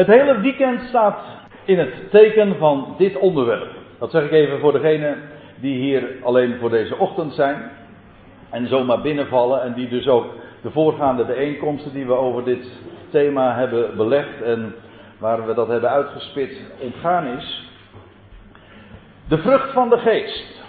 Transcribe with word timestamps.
Het 0.00 0.08
hele 0.08 0.40
weekend 0.40 0.80
staat 0.88 1.18
in 1.64 1.78
het 1.78 2.10
teken 2.10 2.56
van 2.58 2.94
dit 2.98 3.16
onderwerp. 3.16 3.68
Dat 3.98 4.10
zeg 4.10 4.24
ik 4.24 4.30
even 4.30 4.60
voor 4.60 4.72
degenen 4.72 5.16
die 5.56 5.78
hier 5.78 6.08
alleen 6.22 6.56
voor 6.60 6.70
deze 6.70 6.96
ochtend 6.98 7.32
zijn. 7.32 7.70
En 8.50 8.68
zomaar 8.68 9.00
binnenvallen 9.00 9.62
en 9.62 9.72
die 9.72 9.88
dus 9.88 10.08
ook 10.08 10.26
de 10.62 10.70
voorgaande 10.70 11.24
bijeenkomsten 11.24 11.92
die 11.92 12.06
we 12.06 12.12
over 12.12 12.44
dit 12.44 12.72
thema 13.10 13.54
hebben 13.54 13.96
belegd 13.96 14.42
en 14.42 14.74
waar 15.18 15.46
we 15.46 15.54
dat 15.54 15.68
hebben 15.68 15.90
uitgespit 15.90 16.60
ontgaan 16.78 17.26
is. 17.26 17.70
De 19.28 19.38
vrucht 19.38 19.72
van 19.72 19.88
de 19.88 19.98
geest. 19.98 20.62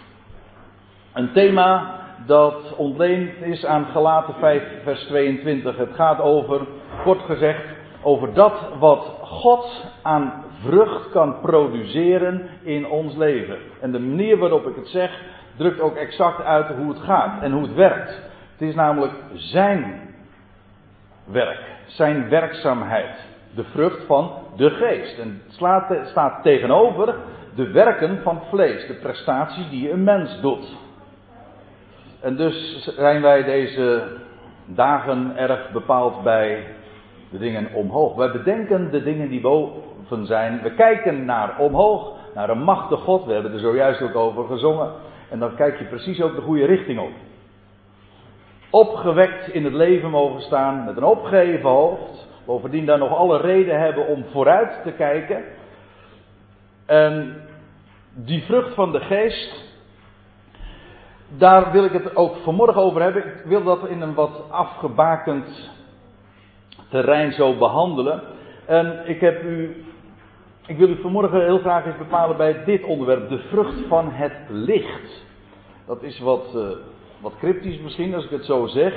Een 1.14 1.32
thema 1.32 2.00
dat 2.26 2.76
ontleend 2.78 3.42
is 3.42 3.66
aan 3.66 3.86
Galaten 3.86 4.34
5 4.40 4.64
vers 4.84 5.04
22. 5.04 5.78
Het 5.78 5.94
gaat 5.94 6.20
over, 6.20 6.62
kort 7.04 7.22
gezegd, 7.22 7.80
over 8.02 8.34
dat 8.34 8.54
wat 8.80 9.06
God 9.22 9.86
aan 10.02 10.44
vrucht 10.64 11.10
kan 11.10 11.40
produceren 11.42 12.50
in 12.64 12.88
ons 12.88 13.16
leven. 13.16 13.58
En 13.82 13.92
de 13.92 14.00
manier 14.00 14.38
waarop 14.38 14.68
ik 14.68 14.76
het 14.76 14.88
zeg, 14.88 15.22
drukt 15.56 15.80
ook 15.80 15.96
exact 15.96 16.44
uit 16.44 16.68
hoe 16.68 16.90
het 16.90 17.00
gaat 17.00 17.42
en 17.42 17.52
hoe 17.52 17.62
het 17.62 17.74
werkt. 17.74 18.22
Het 18.52 18.70
is 18.70 18.76
namelijk 18.76 19.14
zijn 19.34 20.10
werk, 21.26 21.62
zijn 21.86 22.30
werkzaamheid. 22.30 23.30
De 23.56 23.64
vrucht 23.64 24.06
van 24.06 24.32
de 24.56 24.70
geest. 24.70 25.20
En 25.20 25.42
het 25.48 26.08
staat 26.10 26.44
tegenover 26.44 27.16
de 27.56 27.72
werken 27.72 28.22
van 28.24 28.42
vlees, 28.50 28.88
de 28.88 28.94
prestaties 28.94 29.70
die 29.70 29.92
een 29.92 30.04
mens 30.04 30.42
doet. 30.42 30.78
En 32.22 32.36
dus 32.36 32.84
zijn 32.98 33.22
wij 33.22 33.44
deze 33.44 34.04
dagen 34.66 35.38
erg 35.38 35.72
bepaald 35.72 36.24
bij 36.24 36.66
de 37.32 37.38
dingen 37.38 37.74
omhoog. 37.74 38.16
Wij 38.16 38.32
bedenken 38.32 38.92
de 38.92 39.04
dingen 39.04 39.30
die 39.30 39.42
boven 39.42 40.26
zijn. 40.26 40.62
We 40.62 40.74
kijken 40.74 41.26
naar 41.26 41.60
omhoog, 41.60 42.14
naar 42.36 42.50
een 42.50 42.64
machtige 42.64 43.02
God. 43.02 43.26
We 43.26 43.34
hebben 43.34 43.54
er 43.54 43.60
zojuist 43.60 44.02
ook 44.02 44.16
over 44.16 44.46
gezongen. 44.46 44.92
En 45.30 45.40
dan 45.40 45.56
kijk 45.56 45.78
je 45.80 45.86
precies 45.86 46.22
ook 46.22 46.36
de 46.36 46.42
goede 46.42 46.66
richting 46.66 47.00
op. 47.00 47.12
Opgewekt 48.70 49.48
in 49.48 49.64
het 49.64 49.74
leven 49.74 50.10
mogen 50.10 50.42
staan, 50.42 50.86
met 50.86 50.98
een 50.98 51.04
opgeheven 51.04 51.70
hoofd. 51.70 52.28
Bovendien 52.46 52.86
daar 52.86 52.98
nog 52.98 53.16
alle 53.16 53.38
reden 53.38 53.80
hebben 53.80 54.08
om 54.08 54.26
vooruit 54.32 54.80
te 54.84 54.92
kijken. 54.92 55.44
En 56.86 57.36
die 58.14 58.44
vrucht 58.44 58.74
van 58.74 58.92
de 58.92 59.00
geest, 59.00 59.64
daar 61.38 61.72
wil 61.72 61.84
ik 61.84 61.92
het 61.92 62.16
ook 62.16 62.36
vanmorgen 62.44 62.82
over 62.82 63.02
hebben. 63.02 63.26
Ik 63.26 63.42
wil 63.46 63.64
dat 63.64 63.88
in 63.88 64.02
een 64.02 64.14
wat 64.14 64.44
afgebakend 64.50 65.70
terrein 66.92 67.32
zo 67.32 67.58
behandelen. 67.58 68.22
En 68.66 69.02
ik 69.06 69.20
heb 69.22 69.44
u. 69.44 69.86
Ik 70.66 70.78
wil 70.78 70.90
u 70.90 71.02
vanmorgen 71.02 71.44
heel 71.44 71.60
graag 71.60 71.86
eens 71.86 71.98
bepalen 71.98 72.38
bij 72.38 72.64
dit 72.64 72.84
onderwerp: 72.84 73.30
de 73.30 73.40
vrucht 73.40 73.88
van 73.88 74.10
het 74.12 74.38
licht. 74.50 75.26
Dat 75.86 76.04
is 76.04 76.20
wat, 76.20 76.54
uh, 76.56 76.70
wat 77.22 77.38
cryptisch 77.38 77.80
misschien 77.80 78.16
als 78.16 78.24
ik 78.24 78.30
het 78.30 78.46
zo 78.46 78.66
zeg. 78.68 78.94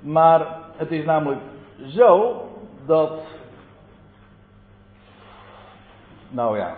Maar 0.00 0.46
het 0.76 0.90
is 0.90 1.04
namelijk 1.04 1.40
zo 1.86 2.42
dat. 2.86 3.12
Nou 6.28 6.58
ja, 6.58 6.76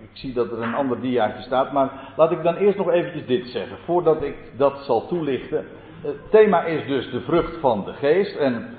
ik 0.00 0.10
zie 0.12 0.32
dat 0.32 0.52
er 0.52 0.62
een 0.62 0.74
ander 0.74 1.00
diaatje 1.00 1.42
staat, 1.42 1.72
maar 1.72 2.12
laat 2.16 2.30
ik 2.30 2.42
dan 2.42 2.56
eerst 2.56 2.78
nog 2.78 2.90
eventjes 2.90 3.26
dit 3.26 3.48
zeggen, 3.48 3.76
voordat 3.84 4.22
ik 4.22 4.36
dat 4.56 4.78
zal 4.78 5.06
toelichten. 5.06 5.66
Het 6.02 6.30
thema 6.30 6.64
is 6.64 6.86
dus 6.86 7.10
de 7.10 7.20
vrucht 7.20 7.56
van 7.60 7.84
de 7.84 7.92
geest 7.92 8.36
en 8.36 8.76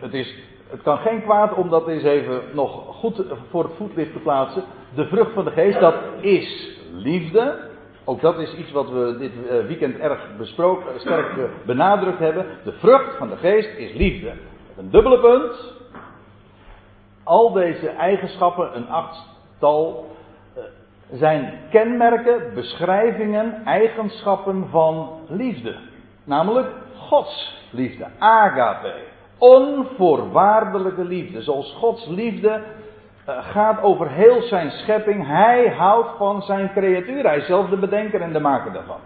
het, 0.00 0.14
is, 0.14 0.34
het 0.70 0.82
kan 0.82 0.98
geen 0.98 1.22
kwaad 1.22 1.54
om 1.54 1.70
dat 1.70 1.88
eens 1.88 2.02
even 2.02 2.40
nog 2.52 2.96
goed 2.96 3.22
voor 3.50 3.64
het 3.64 3.72
voetlicht 3.76 4.12
te 4.12 4.18
plaatsen. 4.18 4.64
De 4.94 5.06
vrucht 5.06 5.32
van 5.32 5.44
de 5.44 5.50
geest, 5.50 5.80
dat 5.80 5.94
is 6.20 6.76
liefde. 6.92 7.66
Ook 8.04 8.20
dat 8.20 8.38
is 8.38 8.54
iets 8.54 8.72
wat 8.72 8.90
we 8.90 9.16
dit 9.18 9.32
eh, 9.48 9.66
weekend 9.66 9.98
erg 9.98 10.36
besproken, 10.36 11.00
sterk 11.00 11.36
eh, 11.36 11.44
benadrukt 11.66 12.18
hebben. 12.18 12.46
De 12.64 12.72
vrucht 12.72 13.16
van 13.16 13.28
de 13.28 13.36
geest 13.36 13.76
is 13.76 13.94
liefde. 13.94 14.32
Een 14.76 14.90
dubbele 14.90 15.20
punt. 15.20 15.76
Al 17.24 17.52
deze 17.52 17.88
eigenschappen, 17.88 18.76
een 18.76 18.88
achttal, 18.88 20.06
eh, 20.54 20.62
zijn 21.10 21.60
kenmerken, 21.70 22.54
beschrijvingen, 22.54 23.64
eigenschappen 23.64 24.68
van 24.70 25.20
liefde. 25.28 25.76
Namelijk 26.24 26.68
Gods 26.96 27.56
liefde, 27.70 28.06
agape. 28.18 28.94
Onvoorwaardelijke 29.38 31.04
liefde. 31.04 31.42
Zoals 31.42 31.74
Gods 31.78 32.06
liefde 32.06 32.62
gaat 33.26 33.82
over 33.82 34.10
heel 34.10 34.42
zijn 34.42 34.70
schepping. 34.70 35.26
Hij 35.26 35.68
houdt 35.68 36.08
van 36.16 36.42
zijn 36.42 36.72
creatuur. 36.72 37.22
Hij 37.22 37.36
is 37.36 37.46
zelf 37.46 37.68
de 37.68 37.76
bedenker 37.76 38.20
en 38.20 38.32
de 38.32 38.40
maker 38.40 38.72
daarvan. 38.72 39.00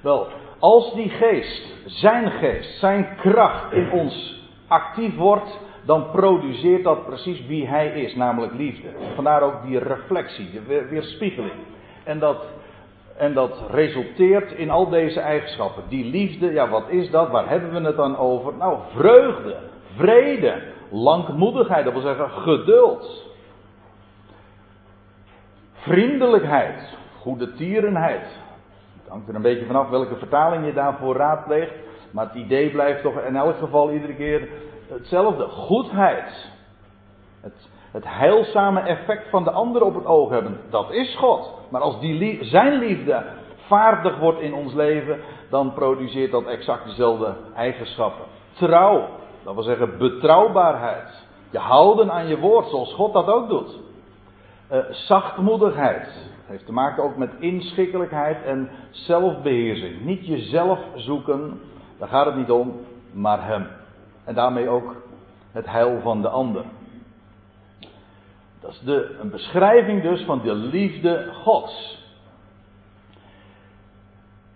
Wel, 0.00 0.26
als 0.58 0.94
die 0.94 1.08
geest, 1.08 1.74
zijn 1.86 2.30
geest, 2.30 2.78
zijn 2.78 3.08
kracht 3.16 3.72
in 3.72 3.90
ons 3.90 4.46
actief 4.68 5.16
wordt, 5.16 5.58
dan 5.84 6.10
produceert 6.10 6.84
dat 6.84 7.06
precies 7.06 7.46
wie 7.46 7.66
hij 7.66 7.88
is, 7.88 8.14
namelijk 8.14 8.52
liefde. 8.52 8.88
Vandaar 9.14 9.42
ook 9.42 9.62
die 9.62 9.78
reflectie, 9.78 10.50
de 10.50 10.86
weerspiegeling. 10.90 11.52
En 12.04 12.18
dat, 12.18 12.44
en 13.18 13.34
dat 13.34 13.62
resulteert 13.70 14.52
in 14.52 14.70
al 14.70 14.88
deze 14.88 15.20
eigenschappen. 15.20 15.82
Die 15.88 16.04
liefde, 16.04 16.52
ja 16.52 16.68
wat 16.68 16.88
is 16.88 17.10
dat? 17.10 17.30
Waar 17.30 17.48
hebben 17.48 17.72
we 17.72 17.86
het 17.86 17.96
dan 17.96 18.16
over? 18.16 18.54
Nou, 18.54 18.78
vreugde, 18.94 19.56
vrede, 19.96 20.62
langmoedigheid, 20.90 21.84
dat 21.84 21.92
wil 21.92 22.02
zeggen 22.02 22.30
geduld. 22.30 23.26
Vriendelijkheid, 25.72 26.96
goede 27.20 27.52
tierenheid. 27.52 28.26
Het 29.00 29.08
hangt 29.08 29.28
er 29.28 29.34
een 29.34 29.42
beetje 29.42 29.66
vanaf 29.66 29.88
welke 29.88 30.16
vertaling 30.16 30.66
je 30.66 30.72
daarvoor 30.72 31.16
raadpleegt. 31.16 31.72
Maar 32.10 32.26
het 32.26 32.34
idee 32.34 32.70
blijft 32.70 33.02
toch 33.02 33.20
in 33.20 33.36
elk 33.36 33.56
geval 33.58 33.90
iedere 33.90 34.14
keer 34.14 34.48
hetzelfde. 34.88 35.48
Goedheid. 35.48 36.50
Het, 37.40 37.67
het 37.90 38.04
heilzame 38.06 38.80
effect 38.80 39.30
van 39.30 39.44
de 39.44 39.50
ander 39.50 39.82
op 39.82 39.94
het 39.94 40.06
oog 40.06 40.30
hebben. 40.30 40.60
Dat 40.70 40.90
is 40.90 41.16
God. 41.16 41.50
Maar 41.68 41.80
als 41.80 42.00
die 42.00 42.44
zijn 42.44 42.78
liefde 42.78 43.24
vaardig 43.66 44.18
wordt 44.18 44.40
in 44.40 44.54
ons 44.54 44.74
leven, 44.74 45.20
dan 45.50 45.72
produceert 45.72 46.30
dat 46.30 46.46
exact 46.46 46.84
dezelfde 46.84 47.34
eigenschappen. 47.54 48.24
Trouw. 48.52 49.08
Dat 49.42 49.54
wil 49.54 49.62
zeggen 49.62 49.98
betrouwbaarheid. 49.98 51.26
Je 51.50 51.58
houden 51.58 52.12
aan 52.12 52.26
je 52.28 52.38
woord, 52.38 52.66
zoals 52.66 52.94
God 52.94 53.12
dat 53.12 53.26
ook 53.26 53.48
doet. 53.48 53.78
Uh, 54.72 54.78
zachtmoedigheid. 54.90 56.08
Heeft 56.46 56.66
te 56.66 56.72
maken 56.72 57.02
ook 57.02 57.16
met 57.16 57.30
inschikkelijkheid 57.38 58.44
en 58.44 58.70
zelfbeheersing. 58.90 60.04
Niet 60.04 60.26
jezelf 60.26 60.78
zoeken, 60.94 61.60
daar 61.98 62.08
gaat 62.08 62.26
het 62.26 62.36
niet 62.36 62.50
om, 62.50 62.80
maar 63.12 63.46
Hem. 63.46 63.66
En 64.24 64.34
daarmee 64.34 64.68
ook 64.68 64.94
het 65.52 65.66
heil 65.66 66.00
van 66.02 66.22
de 66.22 66.28
ander. 66.28 66.64
Dat 68.60 68.70
is 68.70 68.80
de, 68.80 69.16
een 69.20 69.30
beschrijving 69.30 70.02
dus 70.02 70.22
van 70.22 70.40
de 70.42 70.54
liefde 70.54 71.30
Gods. 71.32 72.06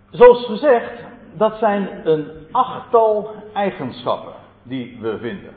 Zoals 0.09 0.45
gezegd, 0.45 1.03
dat 1.33 1.57
zijn 1.57 2.07
een 2.07 2.27
achttal 2.51 3.31
eigenschappen 3.53 4.33
die 4.63 4.97
we 5.01 5.17
vinden. 5.17 5.53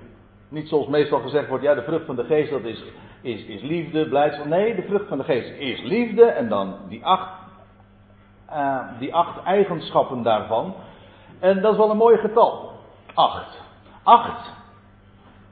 Niet 0.49 0.69
zoals 0.69 0.87
meestal 0.87 1.21
gezegd 1.21 1.49
wordt, 1.49 1.65
ja, 1.65 1.75
de 1.75 1.83
vrucht 1.83 2.07
van 2.07 2.17
de 2.17 2.25
geest 2.25 2.51
dat 2.51 2.65
is, 2.65 2.85
is, 3.21 3.45
is 3.45 3.63
liefde, 3.63 4.09
blijdschap. 4.09 4.47
Nee, 4.47 4.75
de 4.75 4.83
vrucht 4.83 5.09
van 5.09 5.19
de 5.19 5.25
geest 5.25 5.59
is 5.59 5.83
liefde 5.83 6.25
en 6.25 6.49
dan 6.49 6.77
die 6.89 7.05
acht, 7.05 7.31
uh, 8.51 8.81
die 8.99 9.15
acht 9.15 9.43
eigenschappen 9.43 10.23
daarvan. 10.23 10.75
En 11.39 11.61
dat 11.61 11.73
is 11.73 11.79
wel 11.79 11.91
een 11.91 11.97
mooi 11.97 12.17
getal. 12.17 12.73
Acht. 13.15 13.63
Acht. 14.03 14.53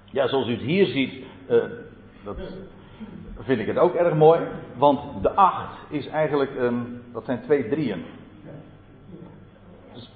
Ja, 0.05 0.29
zoals 0.29 0.47
u 0.47 0.51
het 0.51 0.61
hier 0.61 0.87
ziet, 0.87 1.25
uh, 1.49 1.63
dat 2.25 2.37
vind 3.39 3.61
ik 3.61 3.67
het 3.67 3.79
ook 3.79 3.95
erg 3.95 4.15
mooi. 4.15 4.41
Want 4.77 5.23
de 5.23 5.33
acht 5.35 5.79
is 5.89 6.09
eigenlijk, 6.09 6.51
um, 6.59 7.03
dat 7.13 7.25
zijn 7.25 7.43
twee 7.43 7.69
drieën. 7.69 8.05
Dus 9.93 10.11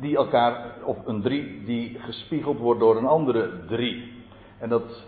die 0.00 0.16
elkaar, 0.16 0.64
of 0.84 0.96
een 1.06 1.22
drie 1.22 1.64
die 1.64 1.98
gespiegeld 1.98 2.58
wordt 2.58 2.80
door 2.80 2.96
een 2.96 3.06
andere 3.06 3.50
drie. 3.68 4.24
En 4.58 4.68
dat 4.68 5.04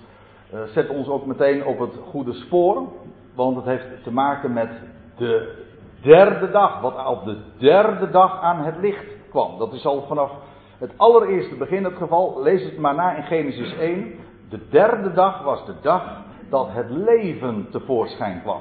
uh, 0.55 0.62
zet 0.62 0.88
ons 0.88 1.08
ook 1.08 1.26
meteen 1.26 1.64
op 1.64 1.78
het 1.78 1.94
goede 2.10 2.32
spoor. 2.32 2.88
Want 3.34 3.56
het 3.56 3.64
heeft 3.64 4.02
te 4.02 4.12
maken 4.12 4.52
met 4.52 4.70
de 5.16 5.64
derde 6.02 6.50
dag. 6.50 6.81
Wat 6.81 7.06
op 7.06 7.25
de 7.25 7.38
derde 7.58 8.10
dag 8.10 8.40
aan 8.40 8.64
het 8.64 8.76
licht 8.81 9.06
kwam. 9.31 9.58
Dat 9.58 9.72
is 9.72 9.87
al 9.87 10.05
vanaf 10.06 10.32
het 10.78 10.93
allereerste 10.96 11.55
begin 11.55 11.84
het 11.84 11.96
geval. 11.96 12.43
Lees 12.43 12.64
het 12.64 12.78
maar 12.78 12.94
na 12.94 13.16
in 13.16 13.22
Genesis 13.22 13.76
1. 13.76 14.14
De 14.49 14.69
derde 14.69 15.12
dag 15.12 15.43
was 15.43 15.66
de 15.66 15.75
dag 15.82 16.26
dat 16.49 16.69
het 16.71 16.91
leven 16.91 17.67
tevoorschijn 17.71 18.43
kwam. 18.43 18.61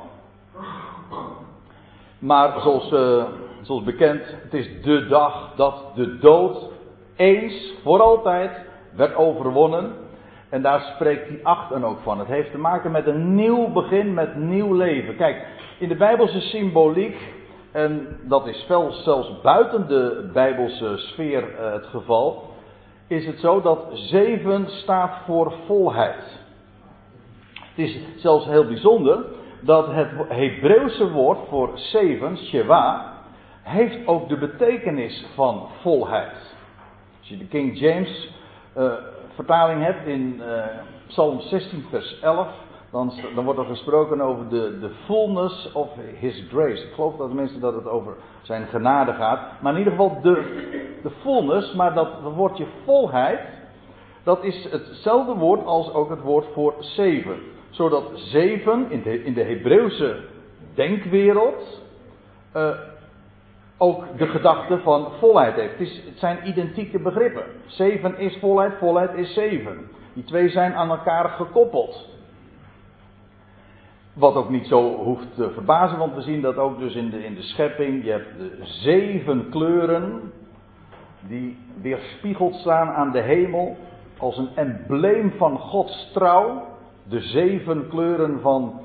Maar 2.19 2.59
zoals, 2.59 2.91
uh, 2.91 3.23
zoals 3.61 3.83
bekend, 3.83 4.21
het 4.43 4.53
is 4.53 4.81
de 4.81 5.07
dag 5.07 5.53
dat 5.55 5.75
de 5.95 6.17
dood 6.17 6.69
eens 7.15 7.73
voor 7.83 8.01
altijd 8.01 8.51
werd 8.95 9.15
overwonnen. 9.15 9.93
En 10.49 10.61
daar 10.61 10.81
spreekt 10.95 11.29
die 11.29 11.45
acht 11.45 11.69
dan 11.69 11.85
ook 11.85 11.99
van. 12.03 12.19
Het 12.19 12.27
heeft 12.27 12.51
te 12.51 12.57
maken 12.57 12.91
met 12.91 13.07
een 13.07 13.35
nieuw 13.35 13.71
begin, 13.71 14.13
met 14.13 14.35
nieuw 14.35 14.73
leven. 14.73 15.15
Kijk, 15.15 15.45
in 15.79 15.87
de 15.87 15.95
Bijbelse 15.95 16.39
symboliek, 16.39 17.17
en 17.71 18.19
dat 18.23 18.47
is 18.47 18.65
zelfs 19.03 19.41
buiten 19.41 19.87
de 19.87 20.29
Bijbelse 20.33 20.97
sfeer 20.97 21.55
eh, 21.55 21.73
het 21.73 21.85
geval, 21.85 22.43
is 23.07 23.25
het 23.25 23.39
zo 23.39 23.61
dat 23.61 23.79
zeven 23.91 24.69
staat 24.69 25.17
voor 25.25 25.53
volheid. 25.65 26.45
Het 27.77 27.85
is 27.85 27.99
zelfs 28.15 28.45
heel 28.45 28.65
bijzonder 28.65 29.25
dat 29.59 29.87
het 29.87 30.09
Hebreeuwse 30.27 31.11
woord 31.11 31.39
voor 31.49 31.71
zeven, 31.73 32.37
Sheva, 32.37 33.13
heeft 33.61 34.07
ook 34.07 34.29
de 34.29 34.37
betekenis 34.37 35.25
van 35.35 35.67
volheid. 35.81 36.55
Als 37.19 37.27
je 37.27 37.37
de 37.37 37.47
King 37.47 37.79
James 37.79 38.33
uh, 38.77 38.91
vertaling 39.35 39.83
hebt 39.83 40.07
in 40.07 40.41
uh, 40.41 40.63
Psalm 41.07 41.39
16, 41.39 41.85
vers 41.89 42.19
11, 42.19 42.47
dan, 42.91 43.13
dan, 43.35 43.45
wordt 43.45 43.59
er 43.59 43.65
gesproken 43.65 44.21
over 44.21 44.49
de, 44.49 44.79
de 44.79 44.91
fullness 45.05 45.71
of 45.71 45.89
His 46.19 46.45
grace. 46.49 46.83
Ik 46.83 46.93
geloof 46.93 47.15
dat 47.15 47.33
mensen 47.33 47.59
dat 47.59 47.73
het 47.73 47.87
over 47.87 48.15
zijn 48.41 48.67
genade 48.67 49.13
gaat. 49.13 49.61
Maar 49.61 49.71
in 49.71 49.77
ieder 49.77 49.93
geval 49.93 50.21
de, 50.21 50.43
de 51.03 51.11
fullness, 51.21 51.73
maar 51.73 51.93
dat 51.93 52.09
woordje 52.35 52.65
volheid, 52.85 53.39
dat 54.23 54.43
is 54.43 54.67
hetzelfde 54.71 55.33
woord 55.33 55.65
als 55.65 55.93
ook 55.93 56.09
het 56.09 56.21
woord 56.21 56.45
voor 56.53 56.75
zeven. 56.79 57.55
Zodat 57.77 58.11
zeven 58.13 58.91
in 58.91 59.01
de, 59.01 59.23
in 59.23 59.33
de 59.33 59.43
Hebreeuwse 59.43 60.23
denkwereld 60.75 61.81
uh, 62.55 62.69
ook 63.77 64.17
de 64.17 64.27
gedachte 64.27 64.79
van 64.79 65.11
volheid 65.19 65.55
heeft. 65.55 65.77
Het, 65.77 65.87
is, 65.87 66.01
het 66.05 66.19
zijn 66.19 66.47
identieke 66.47 66.99
begrippen. 66.99 67.43
Zeven 67.65 68.17
is 68.17 68.37
volheid, 68.39 68.73
volheid 68.79 69.13
is 69.13 69.33
zeven. 69.33 69.89
Die 70.13 70.23
twee 70.23 70.49
zijn 70.49 70.73
aan 70.73 70.89
elkaar 70.89 71.29
gekoppeld. 71.29 72.09
Wat 74.13 74.35
ook 74.35 74.49
niet 74.49 74.67
zo 74.67 74.95
hoeft 74.95 75.35
te 75.35 75.51
verbazen, 75.51 75.97
want 75.97 76.15
we 76.15 76.21
zien 76.21 76.41
dat 76.41 76.57
ook 76.57 76.79
dus 76.79 76.95
in 76.95 77.09
de, 77.09 77.23
in 77.25 77.35
de 77.35 77.41
schepping. 77.41 78.03
Je 78.03 78.11
hebt 78.11 78.37
de 78.37 78.57
zeven 78.61 79.49
kleuren 79.49 80.31
die 81.27 81.57
weerspiegeld 81.81 82.55
staan 82.55 82.89
aan 82.89 83.11
de 83.11 83.21
hemel 83.21 83.77
als 84.17 84.37
een 84.37 84.49
embleem 84.55 85.31
van 85.37 85.57
Gods 85.59 86.11
trouw. 86.13 86.75
De 87.09 87.19
zeven 87.19 87.87
kleuren 87.87 88.39
van 88.41 88.79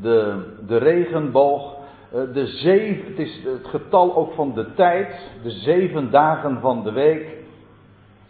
de, 0.00 0.44
de 0.66 0.76
regenboog. 0.76 1.74
Eh, 2.12 2.20
de 2.32 2.46
zeven, 2.46 3.06
het 3.06 3.18
is 3.18 3.40
het 3.44 3.66
getal 3.66 4.16
ook 4.16 4.32
van 4.32 4.54
de 4.54 4.74
tijd, 4.74 5.30
de 5.42 5.50
zeven 5.50 6.10
dagen 6.10 6.60
van 6.60 6.82
de 6.82 6.92
week. 6.92 7.36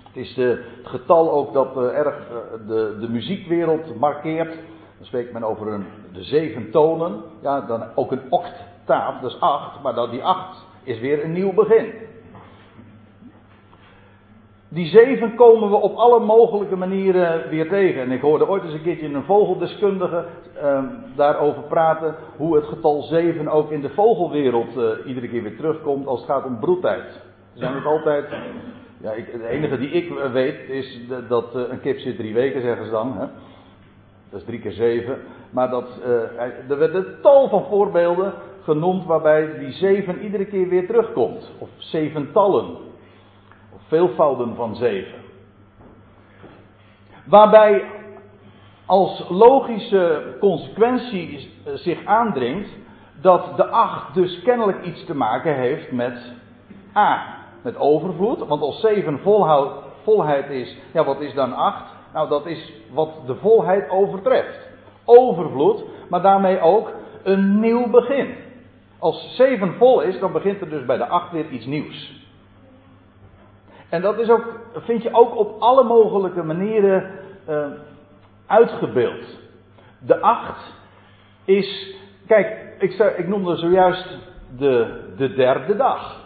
Het 0.07 0.17
is 0.25 0.35
de, 0.35 0.65
het 0.77 0.87
getal 0.87 1.31
ook 1.33 1.53
dat 1.53 1.77
uh, 1.77 1.83
erg 1.83 2.15
uh, 2.31 2.69
de, 2.69 2.97
de 3.01 3.09
muziekwereld 3.09 3.99
markeert. 3.99 4.55
Dan 4.97 5.07
spreekt 5.07 5.33
men 5.33 5.45
over 5.45 5.73
een, 5.73 5.87
de 6.13 6.23
zeven 6.23 6.71
tonen. 6.71 7.23
Ja, 7.43 7.61
dan 7.61 7.85
ook 7.95 8.13
een 8.13 8.23
octaaf, 8.31 9.21
dat 9.21 9.31
is 9.31 9.41
acht. 9.41 9.83
Maar 9.83 9.95
dat 9.95 10.11
die 10.11 10.23
acht 10.23 10.65
is 10.83 11.01
weer 11.01 11.25
een 11.25 11.33
nieuw 11.33 11.53
begin. 11.53 11.93
Die 14.69 14.87
zeven 14.87 15.35
komen 15.35 15.71
we 15.71 15.77
op 15.77 15.97
alle 15.97 16.21
mogelijke 16.21 16.77
manieren 16.77 17.49
weer 17.49 17.69
tegen. 17.69 18.03
En 18.03 18.11
ik 18.11 18.21
hoorde 18.21 18.49
ooit 18.49 18.65
eens 18.65 18.73
een 18.73 18.83
keertje 18.83 19.07
een 19.07 19.23
vogeldeskundige 19.23 20.25
uh, 20.63 20.79
daarover 21.17 21.63
praten. 21.63 22.15
Hoe 22.37 22.57
het 22.57 22.65
getal 22.65 23.03
zeven 23.03 23.49
ook 23.49 23.71
in 23.71 23.81
de 23.81 23.91
vogelwereld 23.91 24.77
uh, 24.77 24.85
iedere 25.07 25.29
keer 25.29 25.43
weer 25.43 25.57
terugkomt 25.57 26.07
als 26.07 26.21
het 26.21 26.31
gaat 26.31 26.45
om 26.45 26.59
broedtijd. 26.59 27.21
Zijn 27.55 27.75
het 27.75 27.85
altijd. 27.85 28.27
Ja, 29.01 29.13
ik, 29.13 29.29
het 29.33 29.43
enige 29.43 29.79
die 29.79 29.91
ik 29.91 30.13
weet 30.33 30.69
is 30.69 31.01
dat 31.29 31.57
uh, 31.57 31.63
een 31.69 31.81
kip 31.81 31.99
zit 31.99 32.17
drie 32.17 32.35
weken, 32.35 32.63
zeggen 32.63 32.85
ze 32.85 32.91
dan. 32.91 33.13
Hè? 33.19 33.27
Dat 34.31 34.41
is 34.41 34.47
drie 34.47 34.61
keer 34.61 34.73
zeven. 34.73 35.19
Maar 35.51 35.71
dat, 35.71 35.89
er 36.69 36.79
werden 36.79 37.19
tal 37.23 37.49
van 37.49 37.65
voorbeelden 37.69 38.33
genoemd 38.63 39.05
waarbij 39.05 39.59
die 39.59 39.73
zeven 39.73 40.21
iedere 40.21 40.45
keer 40.45 40.69
weer 40.69 40.87
terugkomt. 40.87 41.51
Of 41.59 41.69
zeventallen. 41.79 42.67
Veelvouden 43.87 44.55
van 44.55 44.77
zeven. 44.77 45.19
Waarbij 47.25 47.85
als 48.87 49.25
logische 49.29 50.37
consequentie 50.41 51.51
zich 51.75 52.05
aandringt 52.05 52.69
dat 53.21 53.57
de 53.57 53.67
acht 53.67 54.15
dus 54.15 54.43
kennelijk 54.43 54.85
iets 54.85 55.05
te 55.05 55.15
maken 55.15 55.55
heeft 55.55 55.93
met 55.93 56.33
A. 56.97 57.37
Met 57.63 57.77
overvloed. 57.77 58.47
Want 58.47 58.63
als 58.63 58.81
zeven 58.81 59.19
volhoud, 59.19 59.73
volheid 60.03 60.51
is, 60.51 60.77
ja 60.93 61.05
wat 61.05 61.21
is 61.21 61.35
dan 61.35 61.53
acht? 61.53 61.95
Nou, 62.13 62.29
dat 62.29 62.47
is 62.47 62.73
wat 62.93 63.11
de 63.27 63.35
volheid 63.35 63.91
overtreft. 63.91 64.69
Overvloed, 65.05 65.85
maar 66.09 66.23
daarmee 66.23 66.61
ook 66.61 66.93
een 67.23 67.61
nieuw 67.61 67.91
begin. 67.91 68.35
Als 68.99 69.35
zeven 69.37 69.75
vol 69.75 70.01
is, 70.01 70.19
dan 70.19 70.33
begint 70.33 70.61
er 70.61 70.69
dus 70.71 70.85
bij 70.85 70.97
de 70.97 71.07
acht 71.07 71.33
weer 71.33 71.49
iets 71.49 71.67
nieuws. 71.67 72.26
En 73.89 74.03
dat 74.03 74.19
is 74.19 74.29
ook, 74.29 74.61
vind 74.75 75.03
je 75.03 75.13
ook 75.13 75.37
op 75.37 75.61
alle 75.61 75.85
mogelijke 75.85 76.43
manieren 76.43 77.11
uh, 77.49 77.67
uitgebeeld. 78.47 79.39
De 79.99 80.21
acht 80.21 80.75
is, 81.45 81.97
kijk, 82.27 82.75
ik, 82.79 82.93
ik 83.17 83.29
noemde 83.29 83.57
zojuist 83.57 84.19
de, 84.59 85.03
de 85.17 85.35
derde 85.35 85.77
dag. 85.77 86.25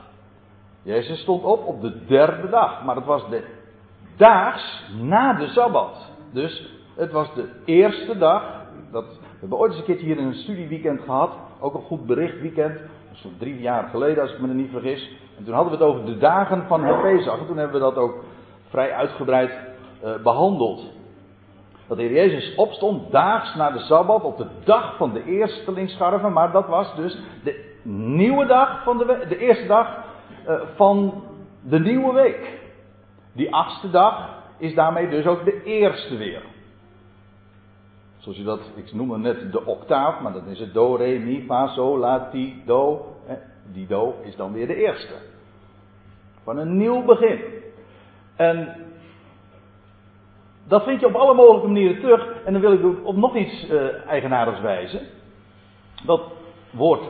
Jezus 0.82 1.20
stond 1.20 1.44
op 1.44 1.66
op 1.66 1.80
de 1.80 2.04
derde 2.06 2.48
dag, 2.48 2.84
maar 2.84 2.96
het 2.96 3.04
was 3.04 3.28
de 3.28 3.44
daags 4.16 4.84
na 5.00 5.32
de 5.32 5.46
Sabbat. 5.46 6.10
Dus 6.32 6.74
het 6.96 7.12
was 7.12 7.34
de 7.34 7.48
eerste 7.64 8.18
dag. 8.18 8.42
Dat, 8.92 9.04
we 9.04 9.36
hebben 9.38 9.58
ooit 9.58 9.70
eens 9.70 9.80
een 9.80 9.86
keertje 9.86 10.06
hier 10.06 10.18
een 10.18 10.34
studieweekend 10.34 11.00
gehad. 11.00 11.30
Ook 11.60 11.74
een 11.74 11.82
goed 11.82 12.06
berichtweekend. 12.06 12.80
Is 13.12 13.26
drie 13.38 13.60
jaar 13.60 13.88
geleden 13.88 14.22
als 14.22 14.32
ik 14.32 14.40
me 14.40 14.48
er 14.48 14.54
niet 14.54 14.70
vergis. 14.70 15.10
En 15.38 15.44
toen 15.44 15.54
hadden 15.54 15.78
we 15.78 15.84
het 15.84 15.88
over 15.88 16.04
de 16.04 16.18
dagen 16.18 16.66
van 16.66 16.84
het. 16.84 17.26
En 17.26 17.46
toen 17.46 17.56
hebben 17.56 17.80
we 17.80 17.86
dat 17.86 17.96
ook 17.96 18.24
vrij 18.68 18.92
uitgebreid 18.92 19.52
uh, 20.04 20.14
behandeld. 20.22 20.92
Dat 21.88 21.96
de 21.96 22.04
Heer 22.04 22.12
Jezus 22.12 22.54
opstond 22.54 23.10
daags 23.10 23.54
na 23.54 23.70
de 23.70 23.78
Sabbat 23.78 24.22
op 24.22 24.36
de 24.36 24.46
dag 24.64 24.96
van 24.96 25.12
de 25.12 25.24
eerstelingsscharven. 25.24 26.32
Maar 26.32 26.52
dat 26.52 26.66
was 26.66 26.94
dus 26.96 27.18
de 27.44 27.74
nieuwe 27.84 28.46
dag 28.46 28.82
van 28.82 28.98
de, 28.98 29.24
de 29.28 29.38
eerste 29.38 29.66
dag 29.66 30.04
uh, 30.48 30.60
van 30.74 31.24
de 31.62 31.78
nieuwe 31.78 32.12
week. 32.12 32.58
Die 33.32 33.54
achtste 33.54 33.90
dag 33.90 34.28
is 34.58 34.74
daarmee 34.74 35.08
dus 35.08 35.26
ook 35.26 35.44
de 35.44 35.62
eerste 35.62 36.16
weer. 36.16 36.42
Zoals 38.20 38.38
je 38.38 38.44
dat, 38.44 38.60
ik 38.74 38.92
noemde 38.92 39.18
net 39.18 39.52
de 39.52 39.64
octaaf, 39.64 40.20
maar 40.20 40.32
dat 40.32 40.46
is 40.46 40.58
het 40.58 40.74
do, 40.74 40.94
re, 40.94 41.18
mi, 41.18 41.44
fa, 41.46 41.66
sol, 41.66 41.98
la, 41.98 42.28
ti, 42.30 42.62
do. 42.66 43.06
Die 43.72 43.86
do 43.86 44.14
is 44.22 44.36
dan 44.36 44.52
weer 44.52 44.66
de 44.66 44.74
eerste. 44.74 45.14
Van 46.42 46.58
een 46.58 46.76
nieuw 46.76 47.04
begin. 47.04 47.40
En 48.36 48.76
dat 50.68 50.84
vind 50.84 51.00
je 51.00 51.06
op 51.06 51.14
alle 51.14 51.34
mogelijke 51.34 51.66
manieren 51.66 52.00
terug. 52.00 52.42
En 52.44 52.52
dan 52.52 52.62
wil 52.62 52.72
ik 52.72 53.06
op 53.06 53.16
nog 53.16 53.36
iets 53.36 53.70
uh, 53.70 54.06
eigenaardigs 54.06 54.60
wijzen. 54.60 55.00
Dat 56.04 56.22
woord 56.70 57.02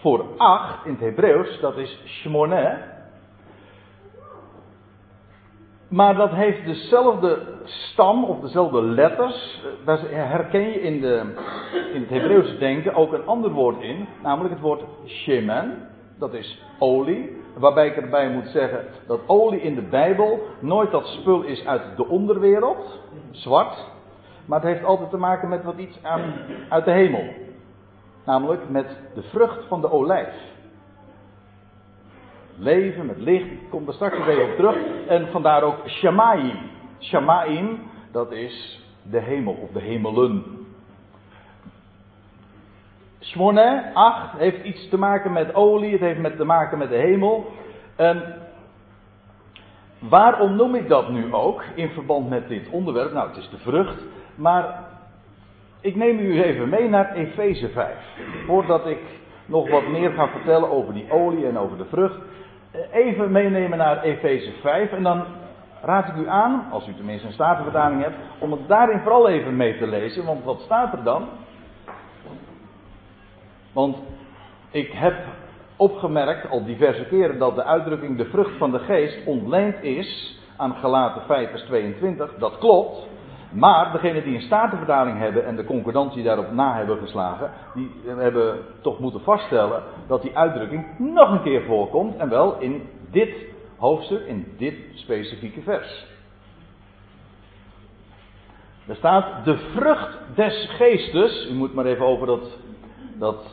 voor 0.00 0.24
acht 0.36 0.84
in 0.84 0.90
het 0.90 1.00
Hebreeuws, 1.00 1.60
dat 1.60 1.76
is 1.76 2.02
shmoneh. 2.04 2.97
Maar 5.88 6.14
dat 6.14 6.30
heeft 6.30 6.64
dezelfde 6.64 7.38
stam 7.64 8.24
of 8.24 8.40
dezelfde 8.40 8.82
letters. 8.82 9.62
Eh, 9.64 9.86
daar 9.86 10.00
herken 10.10 10.60
je 10.60 10.80
in, 10.80 11.00
de, 11.00 11.34
in 11.94 12.00
het 12.00 12.10
Hebreeuwse 12.10 12.58
denken 12.58 12.94
ook 12.94 13.12
een 13.12 13.26
ander 13.26 13.50
woord 13.50 13.82
in. 13.82 14.08
Namelijk 14.22 14.54
het 14.54 14.62
woord 14.62 14.82
shemen. 15.06 15.88
Dat 16.18 16.34
is 16.34 16.62
olie. 16.78 17.36
Waarbij 17.56 17.86
ik 17.86 17.96
erbij 17.96 18.30
moet 18.30 18.48
zeggen 18.48 18.84
dat 19.06 19.20
olie 19.26 19.60
in 19.60 19.74
de 19.74 19.82
Bijbel 19.82 20.40
nooit 20.60 20.90
dat 20.90 21.06
spul 21.06 21.42
is 21.42 21.66
uit 21.66 21.82
de 21.96 22.06
onderwereld. 22.06 23.00
Zwart. 23.30 23.86
Maar 24.46 24.60
het 24.60 24.68
heeft 24.68 24.84
altijd 24.84 25.10
te 25.10 25.16
maken 25.16 25.48
met 25.48 25.64
wat 25.64 25.78
iets 25.78 25.98
aan, 26.02 26.34
uit 26.68 26.84
de 26.84 26.90
hemel. 26.90 27.24
Namelijk 28.24 28.68
met 28.68 28.86
de 29.14 29.22
vrucht 29.22 29.64
van 29.68 29.80
de 29.80 29.90
olijf 29.90 30.28
leven, 32.58 33.06
met 33.06 33.18
licht. 33.18 33.46
Ik 33.46 33.70
kom 33.70 33.84
daar 33.84 33.94
straks 33.94 34.24
weer 34.24 34.42
op 34.42 34.56
terug. 34.56 34.76
En 35.08 35.28
vandaar 35.28 35.62
ook 35.62 35.88
Shamaim. 35.88 36.56
Shamaim, 37.00 37.78
dat 38.12 38.32
is 38.32 38.86
de 39.02 39.20
hemel 39.20 39.52
of 39.52 39.70
de 39.70 39.80
hemelen. 39.80 40.44
Shmone, 43.20 43.90
acht, 43.94 44.38
heeft 44.38 44.64
iets 44.64 44.88
te 44.88 44.98
maken 44.98 45.32
met 45.32 45.54
olie, 45.54 45.92
het 45.92 46.00
heeft 46.00 46.20
met 46.20 46.36
te 46.36 46.44
maken 46.44 46.78
met 46.78 46.88
de 46.88 46.96
hemel. 46.96 47.52
Waarom 49.98 50.56
noem 50.56 50.74
ik 50.74 50.88
dat 50.88 51.08
nu 51.08 51.34
ook 51.34 51.62
in 51.74 51.88
verband 51.88 52.28
met 52.28 52.48
dit 52.48 52.68
onderwerp? 52.70 53.12
Nou, 53.12 53.28
het 53.28 53.36
is 53.36 53.48
de 53.50 53.58
vrucht, 53.58 54.02
maar 54.34 54.84
ik 55.80 55.96
neem 55.96 56.18
u 56.18 56.42
even 56.42 56.68
mee 56.68 56.88
naar 56.88 57.14
Efeze 57.14 57.68
5. 57.68 57.96
Voordat 58.46 58.86
ik 58.86 59.00
nog 59.46 59.70
wat 59.70 59.86
meer 59.86 60.10
ga 60.10 60.28
vertellen 60.28 60.70
over 60.70 60.94
die 60.94 61.10
olie 61.10 61.46
en 61.46 61.58
over 61.58 61.76
de 61.76 61.84
vrucht 61.84 62.18
even 62.92 63.32
meenemen 63.32 63.78
naar 63.78 64.02
Efeze 64.02 64.52
5. 64.60 64.92
En 64.92 65.02
dan 65.02 65.24
raad 65.82 66.08
ik 66.08 66.16
u 66.16 66.28
aan, 66.28 66.68
als 66.70 66.88
u 66.88 66.94
tenminste 66.94 67.26
een 67.26 67.32
statenvertaling 67.32 68.02
hebt, 68.02 68.16
om 68.38 68.52
het 68.52 68.68
daarin 68.68 69.00
vooral 69.00 69.28
even 69.28 69.56
mee 69.56 69.78
te 69.78 69.86
lezen. 69.86 70.24
Want 70.24 70.44
wat 70.44 70.60
staat 70.60 70.92
er 70.92 71.02
dan? 71.02 71.28
Want 73.72 73.96
ik 74.70 74.92
heb 74.92 75.14
opgemerkt 75.76 76.50
al 76.50 76.64
diverse 76.64 77.04
keren 77.04 77.38
dat 77.38 77.54
de 77.54 77.64
uitdrukking 77.64 78.16
de 78.16 78.24
vrucht 78.24 78.58
van 78.58 78.70
de 78.70 78.78
geest 78.78 79.26
ontleend 79.26 79.82
is 79.82 80.40
aan 80.56 80.74
gelaten 80.74 81.22
5 81.22 81.50
vers 81.50 81.62
22. 81.62 82.34
Dat 82.38 82.58
klopt. 82.58 83.06
Maar 83.50 83.92
degenen 83.92 84.24
die 84.24 84.34
een 84.34 84.40
statenvertaling 84.40 85.18
hebben 85.18 85.46
en 85.46 85.56
de 85.56 85.64
concordantie 85.64 86.22
daarop 86.22 86.52
na 86.52 86.76
hebben 86.76 86.98
geslagen, 86.98 87.50
die 87.74 87.90
hebben 88.06 88.58
toch 88.80 88.98
moeten 88.98 89.20
vaststellen 89.20 89.82
dat 90.06 90.22
die 90.22 90.36
uitdrukking 90.36 90.84
nog 90.98 91.30
een 91.30 91.42
keer 91.42 91.62
voorkomt. 91.62 92.16
En 92.16 92.28
wel 92.28 92.58
in 92.58 92.88
dit 93.10 93.34
hoofdstuk, 93.76 94.26
in 94.26 94.54
dit 94.56 94.74
specifieke 94.94 95.60
vers. 95.60 96.06
Er 98.86 98.96
staat 98.96 99.44
de 99.44 99.56
vrucht 99.56 100.18
des 100.34 100.68
geestes. 100.76 101.48
U 101.50 101.54
moet 101.54 101.74
maar 101.74 101.86
even 101.86 102.06
over 102.06 102.26
dat, 102.26 102.58
dat 103.18 103.44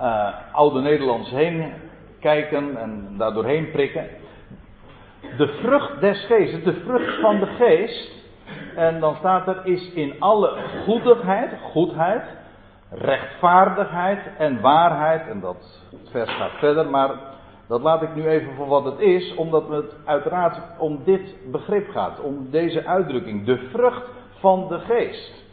uh, 0.00 0.28
oude 0.52 0.80
Nederlands 0.80 1.30
heen 1.30 1.72
kijken 2.20 2.76
en 2.76 3.14
daar 3.18 3.32
doorheen 3.32 3.70
prikken. 3.70 4.06
De 5.36 5.48
vrucht 5.48 6.00
des 6.00 6.26
geestes, 6.26 6.64
de 6.64 6.74
vrucht 6.74 7.20
van 7.20 7.38
de 7.38 7.46
geest. 7.46 8.21
En 8.76 9.00
dan 9.00 9.14
staat 9.14 9.48
er 9.48 9.60
is 9.64 9.92
in 9.92 10.14
alle 10.18 10.56
goedigheid, 10.84 11.50
goedheid, 11.62 12.22
rechtvaardigheid 12.90 14.20
en 14.38 14.60
waarheid. 14.60 15.28
En 15.28 15.40
dat 15.40 15.82
vers 16.10 16.30
gaat 16.30 16.58
verder, 16.58 16.90
maar 16.90 17.10
dat 17.66 17.80
laat 17.80 18.02
ik 18.02 18.14
nu 18.14 18.28
even 18.28 18.54
voor 18.54 18.66
wat 18.66 18.84
het 18.84 18.98
is, 18.98 19.34
omdat 19.34 19.68
het 19.68 19.96
uiteraard 20.04 20.58
om 20.78 21.00
dit 21.04 21.34
begrip 21.50 21.90
gaat, 21.90 22.20
om 22.20 22.50
deze 22.50 22.86
uitdrukking, 22.86 23.44
de 23.44 23.58
vrucht 23.58 24.02
van 24.38 24.68
de 24.68 24.78
geest. 24.78 25.44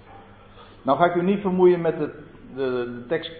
Nou 0.81 0.97
ga 0.97 1.05
ik 1.05 1.15
u 1.15 1.23
niet 1.23 1.41
vermoeien 1.41 1.81
met 1.81 1.97
de, 1.97 2.23
de, 2.55 3.05
tekst, 3.07 3.31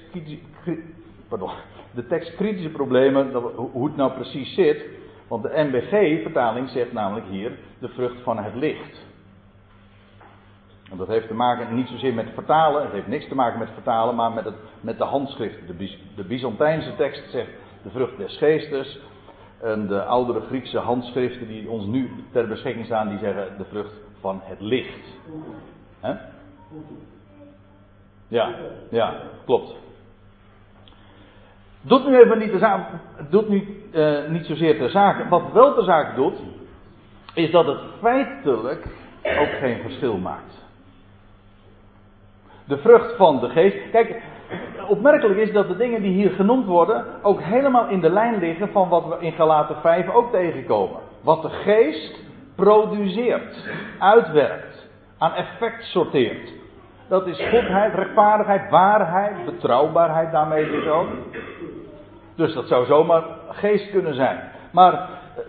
pardon, 1.27 1.49
de 1.91 2.07
tekstkritische 2.07 2.69
problemen, 2.69 3.33
hoe 3.55 3.87
het 3.87 3.95
nou 3.95 4.11
precies 4.11 4.53
zit. 4.53 4.85
Want 5.27 5.43
de 5.43 5.51
NBG-vertaling 5.53 6.69
zegt 6.69 6.93
namelijk 6.93 7.25
hier 7.29 7.51
de 7.79 7.87
vrucht 7.87 8.21
van 8.23 8.37
het 8.37 8.55
licht. 8.55 9.07
En 10.91 10.97
dat 10.97 11.07
heeft 11.07 11.27
te 11.27 11.33
maken 11.33 11.75
niet 11.75 11.87
zozeer 11.87 12.13
met 12.13 12.27
vertalen, 12.33 12.81
het 12.81 12.91
heeft 12.91 13.07
niks 13.07 13.27
te 13.27 13.35
maken 13.35 13.59
met 13.59 13.69
vertalen, 13.73 14.15
maar 14.15 14.31
met, 14.31 14.45
het, 14.45 14.55
met 14.81 14.97
de 14.97 15.03
handschrift. 15.03 15.67
De, 15.67 15.97
de 16.15 16.23
Byzantijnse 16.23 16.95
tekst 16.95 17.31
zegt 17.31 17.49
de 17.83 17.89
vrucht 17.89 18.17
des 18.17 18.37
geestes. 18.37 18.99
En 19.61 19.87
de 19.87 20.03
oudere 20.03 20.41
Griekse 20.41 20.77
handschriften 20.77 21.47
die 21.47 21.69
ons 21.69 21.85
nu 21.85 22.11
ter 22.31 22.47
beschikking 22.47 22.85
staan, 22.85 23.09
die 23.09 23.19
zeggen 23.19 23.57
de 23.57 23.65
vrucht 23.65 23.93
van 24.19 24.41
het 24.43 24.59
licht. 24.59 25.17
Ja, 28.27 28.55
ja, 28.89 29.21
klopt. 29.45 29.75
Doet 31.81 32.07
nu 32.07 32.17
even 32.17 32.37
niet, 32.37 32.51
de 32.51 32.57
zaak, 32.57 32.87
doet 33.29 33.49
nu, 33.49 33.83
uh, 33.91 34.27
niet 34.27 34.45
zozeer 34.45 34.77
ter 34.77 34.89
zake. 34.89 35.27
Wat 35.27 35.51
wel 35.51 35.73
ter 35.73 35.83
zake 35.83 36.15
doet, 36.15 36.37
is 37.33 37.51
dat 37.51 37.65
het 37.65 37.79
feitelijk 37.99 38.85
ook 39.23 39.49
geen 39.59 39.81
verschil 39.81 40.17
maakt. 40.17 40.58
De 42.69 42.77
vrucht 42.77 43.15
van 43.15 43.39
de 43.39 43.49
geest. 43.49 43.77
Kijk, 43.91 44.21
opmerkelijk 44.87 45.39
is 45.39 45.51
dat 45.51 45.67
de 45.67 45.77
dingen 45.77 46.01
die 46.01 46.11
hier 46.11 46.29
genoemd 46.29 46.65
worden 46.65 47.05
ook 47.21 47.41
helemaal 47.41 47.87
in 47.87 47.99
de 47.99 48.09
lijn 48.09 48.39
liggen 48.39 48.69
van 48.71 48.89
wat 48.89 49.07
we 49.07 49.25
in 49.25 49.31
Galaten 49.31 49.75
5 49.75 50.09
ook 50.09 50.31
tegenkomen. 50.31 50.99
Wat 51.21 51.41
de 51.41 51.49
geest 51.49 52.19
produceert, 52.55 53.69
uitwerkt, 53.99 54.89
aan 55.17 55.33
effect 55.33 55.83
sorteert. 55.83 56.53
Dat 57.07 57.27
is 57.27 57.49
goedheid, 57.49 57.93
rechtvaardigheid, 57.93 58.69
waarheid, 58.69 59.45
betrouwbaarheid 59.45 60.31
daarmee 60.31 60.69
dus 60.69 60.87
ook. 60.87 61.07
Dus 62.35 62.53
dat 62.53 62.67
zou 62.67 62.85
zomaar 62.85 63.23
geest 63.49 63.91
kunnen 63.91 64.15
zijn. 64.15 64.39
Maar 64.71 64.93
eh, 64.93 64.99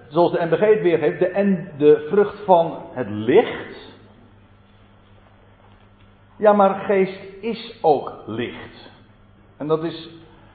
zoals 0.09 0.33
de 0.33 0.45
NBG 0.45 0.61
het 0.61 0.83
weergeeft, 0.83 1.19
de, 1.19 1.29
en 1.29 1.73
de 1.79 2.07
vrucht 2.11 2.45
van 2.45 2.79
het 2.93 3.09
licht. 3.09 3.90
Ja, 6.41 6.53
maar 6.53 6.75
geest 6.75 7.21
is 7.41 7.79
ook 7.83 8.13
licht. 8.27 8.91
En 9.57 9.67
dat 9.67 9.85
is 9.85 10.09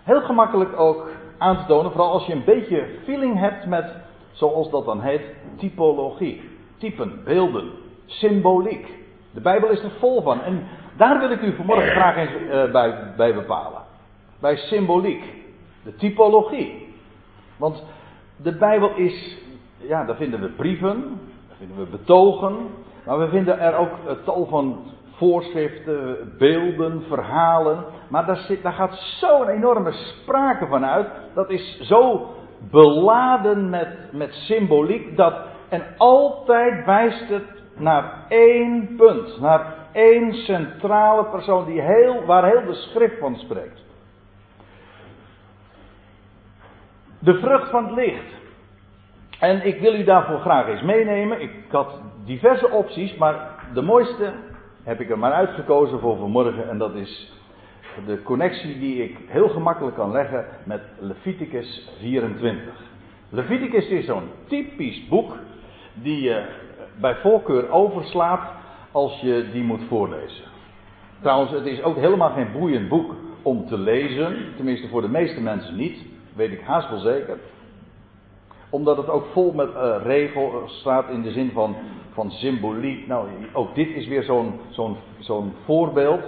heel 0.04 0.22
gemakkelijk 0.22 0.80
ook 0.80 1.10
aan 1.38 1.58
te 1.58 1.66
tonen, 1.66 1.92
vooral 1.92 2.12
als 2.12 2.26
je 2.26 2.34
een 2.34 2.44
beetje 2.46 2.88
feeling 3.04 3.40
hebt 3.40 3.66
met, 3.66 3.96
zoals 4.32 4.70
dat 4.70 4.86
dan 4.86 5.02
heet, 5.02 5.22
typologie. 5.58 6.42
Typen, 6.78 7.24
beelden, 7.24 7.72
symboliek. 8.06 8.88
De 9.34 9.42
Bijbel 9.42 9.70
is 9.70 9.84
er 9.84 9.92
vol 10.00 10.22
van. 10.22 10.42
En 10.42 10.68
daar 10.98 11.20
wil 11.20 11.32
ik 11.32 11.42
u 11.42 11.56
vanmorgen 11.56 11.92
graag 11.92 12.18
eens 12.18 12.42
uh, 12.42 12.72
bij, 12.72 13.14
bij 13.18 13.34
bepalen. 13.34 13.82
Bij 14.40 14.56
symboliek. 14.56 15.24
De 15.84 15.96
typologie. 15.96 16.94
Want 17.58 17.84
de 18.38 18.58
Bijbel 18.58 18.96
is, 18.96 19.38
ja, 19.78 20.06
daar 20.06 20.16
vinden 20.16 20.42
we 20.42 20.48
brieven, 20.48 21.20
daar 21.48 21.58
vinden 21.58 21.78
we 21.78 21.86
betogen, 21.86 22.56
maar 23.06 23.20
we 23.20 23.28
vinden 23.28 23.60
er 23.60 23.76
ook 23.76 23.92
tal 24.24 24.46
van 24.46 24.94
voorschriften, 25.18 26.34
beelden, 26.38 27.04
verhalen. 27.08 27.86
Maar 28.10 28.26
daar, 28.26 28.38
zit, 28.38 28.60
gaat 28.64 28.94
zo'n 28.94 29.48
enorme 29.48 29.92
sprake 29.92 30.68
van 30.68 30.86
uit. 30.86 31.08
Dat 31.34 31.50
is 31.50 31.80
zo 31.82 32.30
beladen 32.72 33.70
met, 33.70 33.98
met 34.12 34.34
symboliek. 34.34 35.18
Dat, 35.18 35.34
en 35.70 35.84
altijd 35.98 36.86
wijst 36.86 37.30
het 37.30 37.64
naar 37.76 38.26
één 38.30 38.96
punt. 38.98 39.40
Naar 39.40 39.74
één 39.92 40.34
centrale 40.34 41.26
persoon 41.26 41.66
die 41.66 41.82
heel, 41.82 42.26
waar 42.26 42.46
heel 42.46 42.66
de 42.66 42.74
schrift 42.74 43.20
van 43.20 43.36
spreekt. 43.36 43.84
De 47.20 47.34
vrucht 47.34 47.70
van 47.70 47.86
het 47.86 47.96
licht. 47.96 48.34
En 49.40 49.66
ik 49.66 49.80
wil 49.80 49.94
u 49.94 50.04
daarvoor 50.04 50.40
graag 50.40 50.68
eens 50.68 50.82
meenemen. 50.82 51.42
Ik 51.42 51.52
had 51.70 52.00
diverse 52.26 52.70
opties, 52.70 53.16
maar 53.16 53.50
de 53.74 53.82
mooiste 53.82 54.34
heb 54.86 55.00
ik 55.00 55.10
er 55.10 55.20
maar 55.20 55.32
uitgekozen 55.32 56.00
voor 56.00 56.18
vanmorgen. 56.18 56.70
En 56.70 56.78
dat 56.78 56.96
is 56.96 57.34
de 58.06 58.24
connectie 58.24 58.80
die 58.80 59.04
ik 59.04 59.18
heel 59.28 59.50
gemakkelijk 59.50 59.96
kan 59.96 60.12
leggen 60.12 60.46
met 60.64 60.82
Leviticus 61.00 61.90
24. 62.00 62.64
Leviticus 63.30 63.88
is 63.88 64.06
zo'n 64.06 64.30
typisch 64.48 65.08
boek 65.08 65.38
die 65.94 66.22
je 66.22 66.46
bij 67.00 67.16
voorkeur 67.16 67.70
overslaat 67.70 68.52
als 68.92 69.20
je 69.20 69.50
die 69.52 69.64
moet 69.64 69.84
voorlezen. 69.88 70.44
Trouwens, 71.22 71.52
het 71.52 71.66
is 71.66 71.84
ook 71.84 71.96
helemaal 71.96 72.32
geen 72.32 72.52
boeiend 72.52 72.90
boek 72.90 73.14
om 73.42 73.68
te 73.68 73.78
lezen. 73.78 74.38
Tenminste, 74.56 74.88
voor 74.88 75.02
de 75.02 75.10
meeste 75.10 75.42
mensen 75.42 75.76
niet. 75.76 75.98
Weet 76.36 76.52
ik 76.52 76.62
haast 76.62 76.90
wel 76.90 77.00
zeker. 77.00 77.38
Omdat 78.70 78.98
het 78.98 79.10
ook 79.10 79.26
vol 79.32 79.54
met 79.54 79.70
uh, 79.70 79.96
regels 80.04 80.80
staat 80.80 81.10
in 81.10 81.22
de 81.22 81.32
zin 81.32 81.52
van, 81.52 81.76
van 82.14 82.32
symboliek. 82.32 83.08
Nou, 83.08 83.28
ook 83.54 83.76
dit 83.76 83.90
is 83.90 84.08
weer 84.08 84.24
zo'n 84.24 84.60
zo'n 84.70 84.98
zo'n 85.20 85.54
voorbeeld 85.66 86.24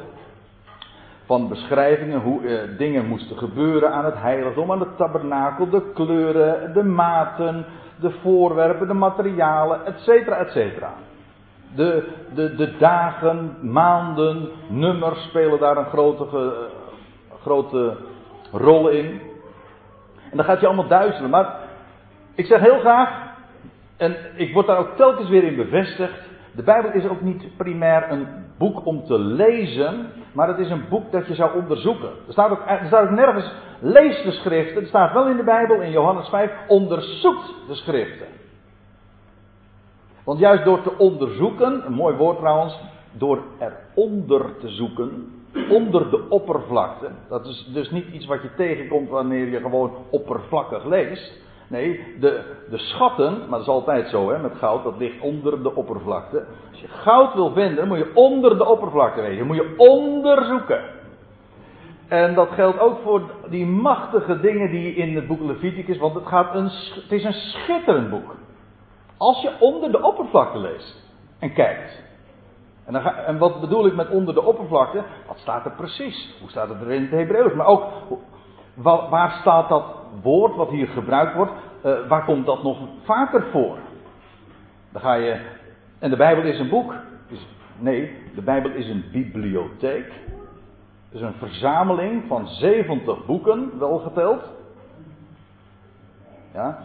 van 1.25 1.47
beschrijvingen 1.47 2.21
hoe 2.21 2.41
uh, 2.41 2.77
dingen 2.77 3.05
moesten 3.05 3.37
gebeuren 3.37 3.91
aan 3.91 4.05
het 4.05 4.17
heiligdom, 4.17 4.71
aan 4.71 4.79
het 4.79 4.97
tabernakel, 4.97 5.69
de 5.69 5.91
kleuren, 5.93 6.73
de 6.73 6.83
maten, 6.83 7.65
de 7.99 8.11
voorwerpen, 8.21 8.87
de 8.87 8.93
materialen, 8.93 9.85
etc. 9.85 10.07
etc. 10.27 10.85
De, 11.75 12.07
de, 12.35 12.55
de 12.55 12.77
dagen, 12.77 13.57
maanden, 13.61 14.49
nummers 14.67 15.23
spelen 15.23 15.59
daar 15.59 15.77
een 15.77 15.85
grote, 15.85 16.53
grote 17.41 17.97
rol 18.51 18.89
in. 18.89 19.21
En 20.31 20.37
dan 20.37 20.45
gaat 20.45 20.59
je 20.59 20.67
allemaal 20.67 20.87
duizelen. 20.87 21.29
Maar 21.29 21.55
ik 22.37 22.45
zeg 22.45 22.59
heel 22.59 22.79
graag, 22.79 23.35
en 23.97 24.15
ik 24.35 24.53
word 24.53 24.67
daar 24.67 24.77
ook 24.77 24.95
telkens 24.95 25.29
weer 25.29 25.43
in 25.43 25.55
bevestigd. 25.55 26.21
De 26.55 26.63
Bijbel 26.63 26.91
is 26.91 27.07
ook 27.07 27.21
niet 27.21 27.57
primair 27.57 28.11
een 28.11 28.27
boek 28.57 28.85
om 28.85 29.05
te 29.05 29.19
lezen, 29.19 30.09
maar 30.31 30.47
het 30.47 30.57
is 30.57 30.69
een 30.69 30.85
boek 30.89 31.11
dat 31.11 31.27
je 31.27 31.35
zou 31.35 31.61
onderzoeken. 31.61 32.09
Er 32.27 32.33
staat 32.33 32.51
ook, 32.51 32.61
er 32.67 32.87
staat 32.87 33.03
ook 33.03 33.15
nergens, 33.15 33.51
lees 33.79 34.23
de 34.23 34.31
schriften. 34.31 34.81
Er 34.81 34.87
staat 34.87 35.13
wel 35.13 35.27
in 35.27 35.37
de 35.37 35.43
Bijbel, 35.43 35.81
in 35.81 35.91
Johannes 35.91 36.29
5, 36.29 36.51
onderzoekt 36.67 37.53
de 37.67 37.75
schriften. 37.75 38.27
Want 40.23 40.39
juist 40.39 40.63
door 40.63 40.81
te 40.81 40.97
onderzoeken, 40.97 41.85
een 41.85 41.93
mooi 41.93 42.15
woord 42.15 42.37
trouwens, 42.37 42.79
door 43.11 43.43
eronder 43.59 44.57
te 44.59 44.69
zoeken, 44.69 45.31
onder 45.69 46.09
de 46.09 46.29
oppervlakte. 46.29 47.11
Dat 47.29 47.45
is 47.45 47.69
dus 47.73 47.91
niet 47.91 48.07
iets 48.07 48.25
wat 48.25 48.41
je 48.41 48.55
tegenkomt 48.55 49.09
wanneer 49.09 49.47
je 49.47 49.59
gewoon 49.59 49.91
oppervlakkig 50.09 50.85
leest. 50.85 51.45
Nee, 51.67 52.15
de, 52.19 52.41
de 52.69 52.77
schatten, 52.77 53.37
maar 53.39 53.49
dat 53.49 53.61
is 53.61 53.67
altijd 53.67 54.09
zo 54.09 54.29
hè, 54.29 54.39
met 54.39 54.55
goud, 54.55 54.83
dat 54.83 54.97
ligt 54.97 55.21
onder 55.21 55.63
de 55.63 55.75
oppervlakte. 55.75 56.45
Als 56.71 56.79
je 56.79 56.87
goud 56.87 57.33
wil 57.33 57.51
vinden, 57.51 57.87
moet 57.87 57.97
je 57.97 58.11
onder 58.13 58.57
de 58.57 58.65
oppervlakte 58.65 59.21
wezen. 59.21 59.45
Moet 59.45 59.55
je 59.55 59.73
onderzoeken. 59.77 60.81
En 62.07 62.33
dat 62.33 62.49
geldt 62.49 62.79
ook 62.79 62.97
voor 63.03 63.21
die 63.49 63.65
machtige 63.65 64.39
dingen 64.39 64.71
die 64.71 64.95
in 64.95 65.15
het 65.15 65.27
boek 65.27 65.41
Leviticus, 65.41 65.97
want 65.97 66.15
het, 66.15 66.25
gaat 66.25 66.55
een, 66.55 66.69
het 66.93 67.11
is 67.11 67.23
een 67.23 67.33
schitterend 67.33 68.09
boek. 68.09 68.35
Als 69.17 69.41
je 69.41 69.51
onder 69.59 69.91
de 69.91 70.03
oppervlakte 70.03 70.57
leest 70.57 71.03
en 71.39 71.53
kijkt. 71.53 72.05
En, 72.85 72.93
dan 72.93 73.05
en 73.05 73.37
wat 73.37 73.59
bedoel 73.59 73.85
ik 73.85 73.95
met 73.95 74.09
onder 74.09 74.33
de 74.33 74.43
oppervlakte? 74.43 75.03
Wat 75.27 75.37
staat 75.37 75.65
er 75.65 75.71
precies? 75.71 76.35
Hoe 76.39 76.49
staat 76.49 76.69
het 76.69 76.81
er 76.81 76.91
in 76.91 77.01
het 77.01 77.11
Hebreeuws? 77.11 77.53
Maar 77.53 77.65
ook 77.65 77.83
waar, 78.81 79.31
staat 79.31 79.69
dat 79.69 79.85
woord 80.21 80.55
wat 80.55 80.69
hier 80.69 80.87
gebruikt 80.87 81.35
wordt? 81.35 81.51
Uh, 81.85 82.07
waar 82.07 82.25
komt 82.25 82.45
dat 82.45 82.63
nog 82.63 82.77
vaker 83.03 83.43
voor? 83.51 83.77
Dan 84.91 85.01
ga 85.01 85.13
je. 85.13 85.41
En 85.99 86.09
de 86.09 86.15
Bijbel 86.15 86.43
is 86.43 86.59
een 86.59 86.69
boek. 86.69 86.93
Dus, 87.29 87.47
nee, 87.77 88.15
de 88.35 88.41
Bijbel 88.41 88.71
is 88.71 88.89
een 88.89 89.05
bibliotheek. 89.11 90.05
Het 91.09 91.15
is 91.15 91.21
een 91.21 91.33
verzameling 91.33 92.23
van 92.27 92.47
70 92.47 93.25
boeken, 93.25 93.79
wel 93.79 93.97
geteld. 93.97 94.43
Ja. 96.53 96.79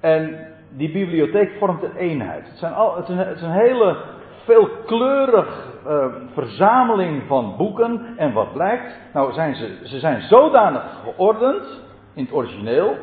En 0.00 0.52
die 0.68 0.92
bibliotheek 0.92 1.50
vormt 1.58 1.82
een 1.82 1.96
eenheid. 1.96 2.48
Het, 2.48 2.58
zijn 2.58 2.74
al, 2.74 2.96
het, 2.96 3.08
is, 3.08 3.14
een, 3.14 3.26
het 3.26 3.36
is 3.36 3.42
een 3.42 3.50
hele 3.50 3.96
veelkleurig 4.44 5.68
uh, 5.86 6.06
verzameling 6.32 7.22
van 7.26 7.54
boeken. 7.56 8.16
En 8.16 8.32
wat 8.32 8.52
blijkt? 8.52 8.98
Nou, 9.12 9.32
zijn 9.32 9.54
ze, 9.54 9.78
ze 9.84 9.98
zijn 9.98 10.22
zodanig 10.22 10.82
geordend 11.04 11.80
in 12.14 12.24
het 12.24 12.32
origineel. 12.32 12.96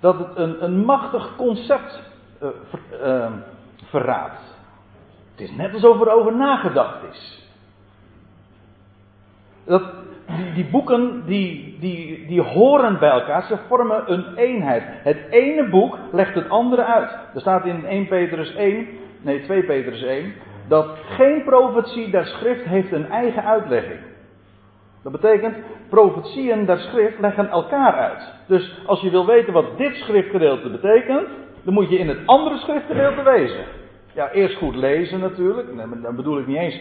dat 0.00 0.18
het 0.18 0.36
een, 0.36 0.64
een 0.64 0.84
machtig 0.84 1.36
concept 1.36 2.02
ver, 2.38 2.80
uh, 3.02 3.32
verraadt. 3.84 4.54
Het 5.30 5.48
is 5.48 5.56
net 5.56 5.74
alsof 5.74 6.00
er 6.00 6.10
over 6.10 6.36
nagedacht 6.36 7.02
is. 7.10 7.44
Dat, 9.64 9.82
die, 10.36 10.52
die, 10.52 10.70
boeken 10.70 11.26
die, 11.26 11.78
die, 11.80 12.26
die 12.26 12.40
horen 12.40 12.98
bij 12.98 13.10
elkaar, 13.10 13.42
ze 13.42 13.58
vormen 13.68 14.12
een 14.12 14.36
eenheid. 14.36 14.82
Het 14.86 15.18
ene 15.30 15.68
boek 15.68 15.98
legt 16.12 16.34
het 16.34 16.48
andere 16.48 16.84
uit. 16.84 17.10
Er 17.34 17.40
staat 17.40 17.64
in 17.64 17.84
1 17.84 18.08
Petrus 18.08 18.54
1, 18.54 18.86
nee 19.26 19.42
2 19.42 19.62
Petrus 19.62 20.02
1, 20.02 20.32
dat 20.68 20.86
geen 21.08 21.44
profetie 21.44 22.10
der 22.10 22.26
schrift 22.26 22.64
heeft 22.64 22.92
een 22.92 23.10
eigen 23.10 23.44
uitlegging. 23.44 24.00
Dat 25.02 25.12
betekent, 25.12 25.56
profetieën 25.88 26.66
der 26.66 26.78
schrift 26.78 27.20
leggen 27.20 27.48
elkaar 27.48 27.92
uit. 27.92 28.32
Dus 28.46 28.82
als 28.86 29.00
je 29.00 29.10
wil 29.10 29.26
weten 29.26 29.52
wat 29.52 29.78
dit 29.78 29.94
schriftgedeelte 29.94 30.70
betekent, 30.70 31.28
dan 31.62 31.74
moet 31.74 31.90
je 31.90 31.98
in 31.98 32.08
het 32.08 32.18
andere 32.26 32.58
schriftgedeelte 32.58 33.22
wezen. 33.22 33.64
Ja, 34.12 34.30
eerst 34.30 34.56
goed 34.56 34.74
lezen 34.74 35.20
natuurlijk. 35.20 35.68
Dan 36.02 36.16
bedoel 36.16 36.38
ik 36.38 36.46
niet 36.46 36.56
eens 36.56 36.80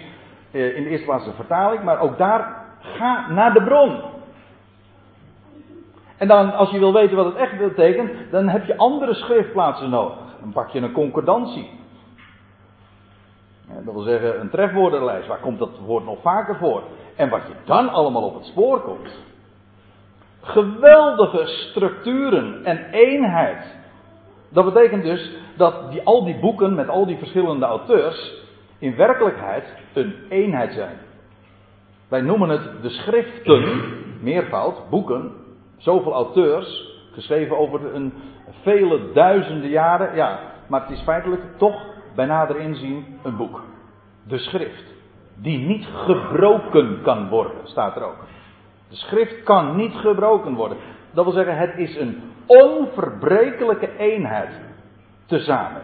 eh, 0.52 0.76
in 0.76 0.84
de 0.84 0.90
eerste 0.90 1.06
plaats 1.06 1.26
de 1.26 1.32
vertaling, 1.32 1.84
maar 1.84 2.00
ook 2.00 2.18
daar 2.18 2.66
Ga 2.94 3.30
naar 3.30 3.54
de 3.54 3.64
bron. 3.64 4.02
En 6.18 6.28
dan, 6.28 6.54
als 6.54 6.70
je 6.70 6.80
wil 6.80 6.94
weten 6.94 7.16
wat 7.16 7.26
het 7.26 7.36
echt 7.36 7.58
betekent, 7.58 8.12
dan 8.32 8.48
heb 8.48 8.66
je 8.66 8.78
andere 8.78 9.14
schriftplaatsen 9.14 9.90
nodig. 9.90 10.18
Dan 10.40 10.52
pak 10.52 10.70
je 10.70 10.80
een 10.80 10.92
concordantie. 10.92 11.70
Dat 13.84 13.94
wil 13.94 14.04
zeggen, 14.04 14.40
een 14.40 14.50
trefwoordenlijst. 14.50 15.28
Waar 15.28 15.40
komt 15.40 15.60
dat 15.60 15.80
woord 15.86 16.06
nog 16.06 16.22
vaker 16.22 16.56
voor? 16.56 16.84
En 17.16 17.30
wat 17.30 17.42
je 17.48 17.54
dan 17.66 17.90
allemaal 17.90 18.24
op 18.24 18.36
het 18.36 18.46
spoor 18.46 18.82
komt. 18.82 19.10
Geweldige 20.42 21.46
structuren 21.46 22.66
en 22.66 22.90
eenheid. 22.92 23.76
Dat 24.50 24.74
betekent 24.74 25.04
dus 25.04 25.32
dat 25.58 25.92
die, 25.92 26.02
al 26.04 26.24
die 26.24 26.40
boeken 26.40 26.76
met 26.76 26.90
al 26.90 27.06
die 27.06 27.18
verschillende 27.18 27.66
auteurs 27.66 28.44
in 28.80 28.96
werkelijkheid 28.96 29.66
een 29.94 30.16
eenheid 30.30 30.74
zijn. 30.74 30.98
Wij 32.08 32.22
noemen 32.22 32.50
het 32.50 32.82
de 32.82 32.90
schriften, 32.90 33.82
meervoud, 34.22 34.90
boeken, 34.90 35.32
zoveel 35.78 36.14
auteurs, 36.14 36.94
geschreven 37.12 37.58
over 37.58 37.96
een 37.96 38.14
vele 38.62 39.12
duizenden 39.14 39.70
jaren. 39.70 40.16
Ja, 40.16 40.40
maar 40.68 40.82
het 40.82 40.90
is 40.90 41.02
feitelijk 41.02 41.42
toch 41.58 41.95
bij 42.16 42.26
nader 42.26 42.60
inzien 42.60 43.20
een 43.24 43.36
boek. 43.36 43.64
De 44.24 44.38
schrift. 44.38 44.94
Die 45.36 45.58
niet 45.58 45.86
gebroken 45.86 47.02
kan 47.02 47.30
worden, 47.30 47.56
staat 47.64 47.96
er 47.96 48.04
ook. 48.04 48.26
De 48.90 48.96
schrift 48.96 49.44
kan 49.44 49.76
niet 49.76 49.94
gebroken 49.96 50.54
worden. 50.54 50.78
Dat 51.12 51.24
wil 51.24 51.34
zeggen, 51.34 51.58
het 51.58 51.78
is 51.78 51.98
een 51.98 52.22
onverbrekelijke 52.46 53.98
eenheid 53.98 54.50
tezamen 55.26 55.82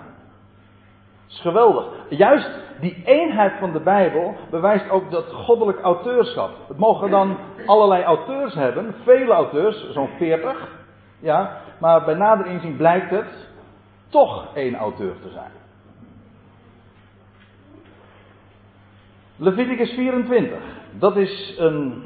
is 1.32 1.42
geweldig. 1.42 1.86
Juist 2.10 2.50
die 2.80 3.02
eenheid 3.06 3.54
van 3.60 3.72
de 3.72 3.80
Bijbel 3.80 4.36
bewijst 4.50 4.90
ook 4.90 5.12
dat 5.12 5.32
goddelijk 5.34 5.82
auteurschap. 5.82 6.50
Het 6.68 6.78
mogen 6.78 7.10
dan 7.10 7.38
allerlei 7.66 8.04
auteurs 8.04 8.54
hebben, 8.54 8.96
vele 9.04 9.34
auteurs, 9.34 9.92
zo'n 9.92 10.10
veertig. 10.18 10.68
Ja, 11.20 11.58
maar 11.80 12.04
bij 12.04 12.16
nader 12.16 12.46
inzien 12.46 12.78
blijkt 12.78 13.10
het 13.10 13.50
toch 14.10 14.48
één 14.56 14.76
auteur 14.76 15.14
te 15.22 15.30
zijn. 15.30 15.52
Leviticus 19.42 19.92
24. 19.94 20.58
Dat 21.00 21.18
is 21.18 21.56
een 21.58 22.04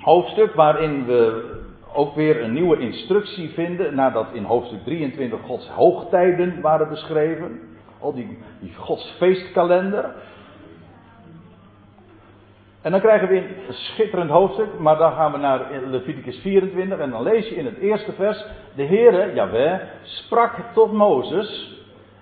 hoofdstuk 0.00 0.54
waarin 0.54 1.06
we 1.06 1.50
ook 1.94 2.14
weer 2.14 2.42
een 2.42 2.52
nieuwe 2.52 2.78
instructie 2.78 3.48
vinden. 3.48 3.94
Nadat 3.94 4.26
in 4.32 4.44
hoofdstuk 4.44 4.84
23 4.84 5.40
Gods 5.40 5.68
hoogtijden 5.68 6.60
waren 6.60 6.88
beschreven. 6.88 7.60
Al 8.00 8.14
die, 8.14 8.38
die 8.60 8.74
godsfeestkalender. 8.74 10.14
En 12.82 12.90
dan 12.90 13.00
krijgen 13.00 13.28
we 13.28 13.36
een 13.36 13.74
schitterend 13.74 14.30
hoofdstuk, 14.30 14.78
maar 14.78 14.96
dan 14.96 15.12
gaan 15.12 15.32
we 15.32 15.38
naar 15.38 15.66
Leviticus 15.86 16.38
24 16.38 16.98
en 16.98 17.10
dan 17.10 17.22
lees 17.22 17.48
je 17.48 17.54
in 17.54 17.64
het 17.64 17.78
eerste 17.78 18.12
vers, 18.12 18.44
de 18.74 18.84
Heere, 18.84 19.34
Jaweh, 19.34 19.80
sprak 20.02 20.54
tot 20.72 20.92
Mozes, 20.92 21.77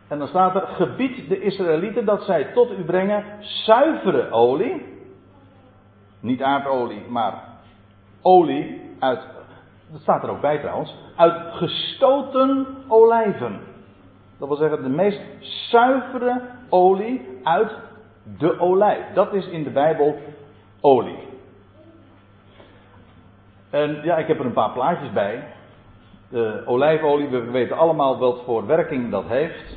en 0.08 0.18
dan 0.18 0.28
staat 0.28 0.54
er, 0.54 0.66
gebied 0.66 1.28
de 1.28 1.40
Israëlieten 1.40 2.04
dat 2.04 2.22
zij 2.22 2.44
tot 2.44 2.70
u 2.70 2.84
brengen 2.84 3.24
zuivere 3.40 4.30
olie, 4.30 4.94
niet 6.20 6.42
aardolie, 6.42 7.02
maar 7.08 7.42
olie 8.22 8.80
uit, 8.98 9.20
dat 9.90 10.00
staat 10.00 10.22
er 10.22 10.30
ook 10.30 10.40
bij 10.40 10.58
trouwens, 10.58 10.94
uit 11.16 11.54
gestoten 11.54 12.66
olijven. 12.88 13.60
Dat 14.38 14.48
wil 14.48 14.56
zeggen 14.56 14.82
de 14.82 14.88
meest 14.88 15.20
zuivere 15.40 16.40
olie 16.68 17.40
uit 17.42 17.72
de 18.38 18.60
olijf. 18.60 19.04
Dat 19.14 19.34
is 19.34 19.48
in 19.48 19.62
de 19.62 19.70
Bijbel 19.70 20.18
olie. 20.80 21.18
En 23.70 24.00
ja, 24.02 24.16
ik 24.16 24.26
heb 24.26 24.38
er 24.38 24.44
een 24.44 24.52
paar 24.52 24.72
plaatjes 24.72 25.12
bij. 25.12 25.44
De 26.28 26.62
olijfolie, 26.64 27.28
we 27.28 27.40
weten 27.40 27.76
allemaal 27.76 28.18
wat 28.18 28.42
voor 28.44 28.66
werking 28.66 29.10
dat 29.10 29.24
heeft. 29.26 29.76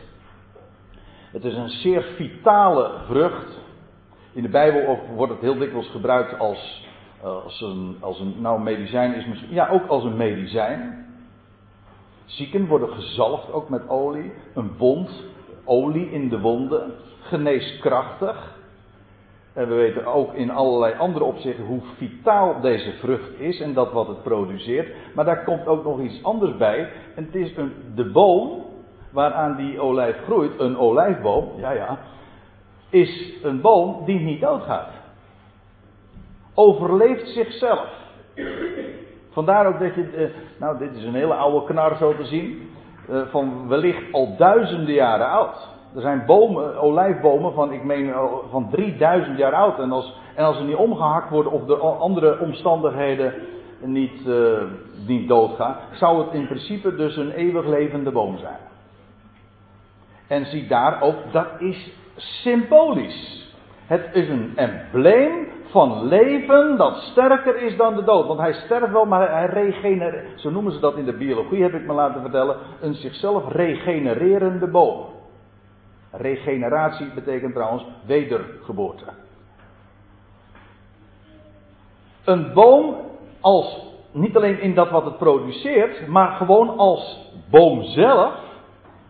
Het 1.32 1.46
is 1.46 1.56
een 1.56 1.70
zeer 1.70 2.02
vitale 2.02 2.92
vrucht. 3.06 3.58
In 4.34 4.42
de 4.42 4.50
Bijbel 4.50 5.00
wordt 5.15 5.32
het 5.32 5.42
heel 5.42 5.58
dikwijls 5.58 5.89
gebruikt 5.89 6.39
als, 6.39 6.88
eh, 7.22 7.44
als, 7.44 7.62
een, 7.62 7.98
als 8.00 8.20
een 8.20 8.36
nou 8.39 8.62
medicijn 8.62 9.13
is 9.13 9.26
misschien, 9.26 9.54
ja 9.54 9.70
ook 9.70 9.88
als 9.88 10.04
een 10.04 10.18
medicijn. 10.18 11.08
Zieken 12.26 12.68
worden 12.68 12.89
gezalfd 12.89 13.52
ook 13.52 13.70
met 13.70 13.89
olie. 13.89 14.32
Een 14.54 14.78
wond, 14.78 15.24
olie 15.65 16.12
in 16.12 16.30
de 16.30 16.39
wonden, 16.39 16.92
geneeskrachtig. 17.22 18.58
En 19.54 19.68
we 19.68 19.76
weten 19.76 20.06
ook 20.06 20.34
in 20.34 20.52
allerlei 20.52 20.94
andere 20.98 21.26
opzichten 21.26 21.65
hoe 21.65 21.82
vitaal 21.98 22.62
deze 22.62 22.92
vrucht 22.92 23.39
is 23.39 23.60
en 23.60 23.74
dat 23.74 23.92
wat 23.92 24.08
het 24.08 24.24
produceert. 24.24 24.96
Maar 25.13 25.26
daar 25.26 25.44
komt 25.44 25.68
ook 25.68 25.84
nog 25.84 26.00
iets 26.00 26.24
anders 26.24 26.58
bij. 26.58 26.92
En 27.15 27.26
het 27.26 27.36
is 27.36 27.58
een, 27.58 27.74
de 27.96 28.12
boom 28.12 28.68
waaraan 29.12 29.56
die 29.56 29.80
olijf 29.80 30.15
groeit, 30.24 30.60
een 30.60 30.78
olijfboom, 30.78 31.50
ja 31.58 31.72
ja, 31.72 31.98
is 32.89 33.34
een 33.43 33.62
boom 33.62 34.06
die 34.06 34.19
niet 34.19 34.41
doodgaat. 34.41 34.89
Overleeft 36.54 37.28
zichzelf. 37.28 37.88
Vandaar 39.30 39.67
ook 39.67 39.80
dat 39.80 39.95
je, 39.95 40.10
eh, 40.15 40.30
nou 40.60 40.78
dit 40.78 40.95
is 40.95 41.04
een 41.04 41.13
hele 41.13 41.34
oude 41.34 41.65
knar 41.65 41.95
zo 41.98 42.15
te 42.15 42.26
zien, 42.26 42.69
eh, 43.10 43.22
van 43.32 43.67
wellicht 43.67 44.13
al 44.13 44.36
duizenden 44.38 44.93
jaren 44.93 45.30
oud. 45.30 45.67
Er 45.95 46.02
zijn 46.02 46.24
bomen, 46.26 46.82
olijfbomen 46.82 47.54
van, 47.54 47.72
ik 47.72 47.84
meen, 47.84 48.10
eh, 48.10 48.24
van 48.50 48.69
3000 48.69 49.38
jaar 49.38 49.54
oud. 49.54 49.80
En 49.80 49.91
als, 49.91 50.17
en 50.36 50.45
als 50.45 50.58
ze 50.58 50.63
niet 50.63 50.76
omgehakt 50.76 51.30
worden 51.30 51.52
of 51.52 51.65
door 51.65 51.80
andere 51.80 52.39
omstandigheden 52.39 53.34
niet, 53.82 54.26
uh, 54.28 54.62
niet 55.08 55.28
doodgaan, 55.28 55.76
zou 55.91 56.24
het 56.24 56.34
in 56.34 56.48
principe 56.48 56.95
dus 56.95 57.17
een 57.17 57.32
eeuwig 57.32 57.65
levende 57.65 58.12
boom 58.12 58.38
zijn. 58.38 58.58
En 60.30 60.46
zie 60.46 60.68
daar 60.68 61.02
ook, 61.02 61.15
dat 61.32 61.48
is 61.58 61.92
symbolisch. 62.15 63.48
Het 63.86 64.10
is 64.13 64.30
een 64.30 64.52
embleem 64.56 65.48
van 65.70 66.08
leven 66.08 66.78
dat 66.78 66.96
sterker 66.96 67.62
is 67.62 67.78
dan 67.78 67.96
de 67.96 68.04
dood. 68.04 68.28
Want 68.28 68.39
hij 68.39 68.54
sterft 68.54 68.92
wel, 68.92 69.06
maar 69.06 69.32
hij 69.32 69.46
regenereert. 69.46 70.42
Zo 70.42 70.50
noemen 70.50 70.72
ze 70.72 70.80
dat 70.80 70.98
in 70.98 71.06
de 71.06 71.18
biologie, 71.18 71.62
heb 71.62 71.74
ik 71.74 71.86
me 71.86 71.94
laten 71.94 72.22
vertellen. 72.22 72.58
Een 72.82 72.94
zichzelf 72.94 73.52
regenererende 73.52 74.68
boom. 74.68 75.06
Regeneratie 76.12 77.12
betekent 77.15 77.54
trouwens 77.54 77.86
wedergeboorte. 78.06 79.06
Een 82.24 82.54
boom 82.54 82.96
als, 83.39 83.86
niet 84.12 84.36
alleen 84.36 84.60
in 84.62 84.74
dat 84.74 84.89
wat 84.89 85.06
het 85.06 85.18
produceert, 85.18 86.08
maar 86.08 86.32
gewoon 86.32 86.78
als 86.78 87.32
boom 87.50 87.84
zelf, 87.84 88.34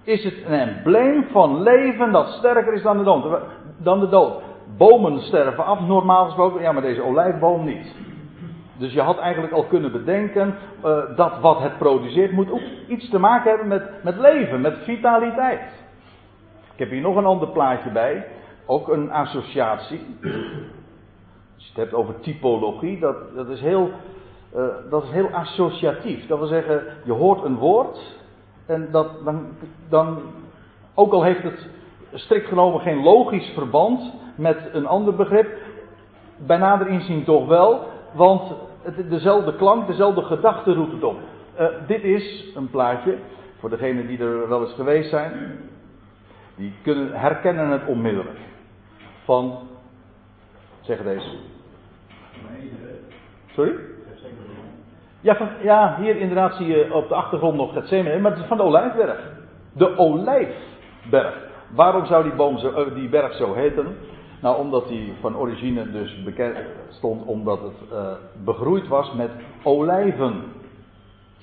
is 0.03 0.23
het 0.23 0.33
een 0.45 0.59
embleem 0.59 1.25
van 1.31 1.61
leven 1.61 2.11
dat 2.11 2.27
sterker 2.27 2.73
is 2.73 2.81
dan 2.81 2.97
de 2.97 3.03
dood. 3.03 3.41
Dan 3.77 3.99
de 3.99 4.09
dood. 4.09 4.41
Bomen 4.77 5.19
sterven 5.19 5.65
af, 5.65 5.79
normaal 5.79 6.25
gesproken, 6.25 6.61
ja, 6.61 6.71
maar 6.71 6.81
deze 6.81 7.03
olijfboom 7.03 7.65
niet. 7.65 7.95
Dus 8.77 8.93
je 8.93 9.01
had 9.01 9.17
eigenlijk 9.17 9.53
al 9.53 9.63
kunnen 9.63 9.91
bedenken 9.91 10.55
uh, 10.85 11.15
dat 11.15 11.39
wat 11.39 11.59
het 11.59 11.77
produceert 11.77 12.31
moet 12.31 12.51
ook 12.51 12.61
iets 12.87 13.09
te 13.09 13.19
maken 13.19 13.49
hebben 13.49 13.67
met, 13.67 14.03
met 14.03 14.17
leven, 14.17 14.61
met 14.61 14.77
vitaliteit. 14.83 15.61
Ik 16.73 16.79
heb 16.79 16.89
hier 16.89 17.01
nog 17.01 17.15
een 17.15 17.25
ander 17.25 17.47
plaatje 17.47 17.89
bij, 17.89 18.25
ook 18.65 18.87
een 18.87 19.11
associatie. 19.11 20.01
Als 21.55 21.63
je 21.65 21.67
het 21.67 21.75
hebt 21.75 21.93
over 21.93 22.19
typologie, 22.19 22.99
dat, 22.99 23.15
dat, 23.35 23.49
is 23.49 23.61
heel, 23.61 23.89
uh, 24.55 24.65
dat 24.89 25.03
is 25.03 25.09
heel 25.09 25.29
associatief. 25.29 26.27
Dat 26.27 26.37
wil 26.37 26.47
zeggen, 26.47 26.83
je 27.03 27.11
hoort 27.11 27.43
een 27.43 27.57
woord 27.57 28.18
en 28.69 28.87
dat, 28.91 29.23
dan, 29.23 29.47
dan, 29.89 30.21
ook 30.93 31.13
al 31.13 31.23
heeft 31.23 31.43
het 31.43 31.67
strikt 32.13 32.47
genomen 32.47 32.81
geen 32.81 33.03
logisch 33.03 33.51
verband 33.53 34.13
met 34.35 34.57
een 34.71 34.85
ander 34.87 35.15
begrip, 35.15 35.57
bij 36.37 36.57
nader 36.57 36.87
inzien 36.87 37.23
toch 37.23 37.47
wel, 37.47 37.87
want 38.13 38.53
het, 38.81 39.09
dezelfde 39.09 39.55
klank, 39.55 39.87
dezelfde 39.87 40.21
gedachte 40.21 40.73
roept 40.73 40.91
het 40.91 41.03
op. 41.03 41.17
Uh, 41.59 41.67
dit 41.87 42.03
is 42.03 42.51
een 42.55 42.69
plaatje, 42.69 43.17
voor 43.59 43.69
degenen 43.69 44.07
die 44.07 44.19
er 44.19 44.49
wel 44.49 44.61
eens 44.61 44.73
geweest 44.73 45.09
zijn, 45.09 45.59
die 46.55 46.73
kunnen, 46.81 47.19
herkennen 47.19 47.69
het 47.69 47.85
onmiddellijk. 47.85 48.39
Van, 49.23 49.57
zeg 50.81 51.03
deze. 51.03 51.37
Sorry? 53.51 53.75
Ja, 55.21 55.37
ja, 55.61 55.95
hier 55.99 56.15
inderdaad 56.15 56.55
zie 56.55 56.67
je 56.67 56.93
op 56.93 57.07
de 57.07 57.15
achtergrond 57.15 57.55
nog 57.55 57.73
het 57.73 58.21
maar 58.21 58.31
het 58.31 58.39
is 58.39 58.47
van 58.47 58.57
de 58.57 58.63
Olijfberg. 58.63 59.19
De 59.73 59.97
Olijfberg. 59.97 61.47
Waarom 61.75 62.05
zou 62.05 62.23
die, 62.23 62.33
boom 62.33 62.57
zo, 62.57 62.69
uh, 62.69 62.93
die 62.93 63.09
berg 63.09 63.33
zo 63.33 63.53
heten? 63.53 63.97
Nou, 64.41 64.57
omdat 64.57 64.87
die 64.87 65.13
van 65.19 65.37
origine 65.37 65.91
dus 65.91 66.23
bekend 66.23 66.57
stond 66.89 67.25
omdat 67.25 67.61
het 67.61 67.91
uh, 67.91 68.11
begroeid 68.45 68.87
was 68.87 69.13
met 69.13 69.29
olijven. 69.63 70.43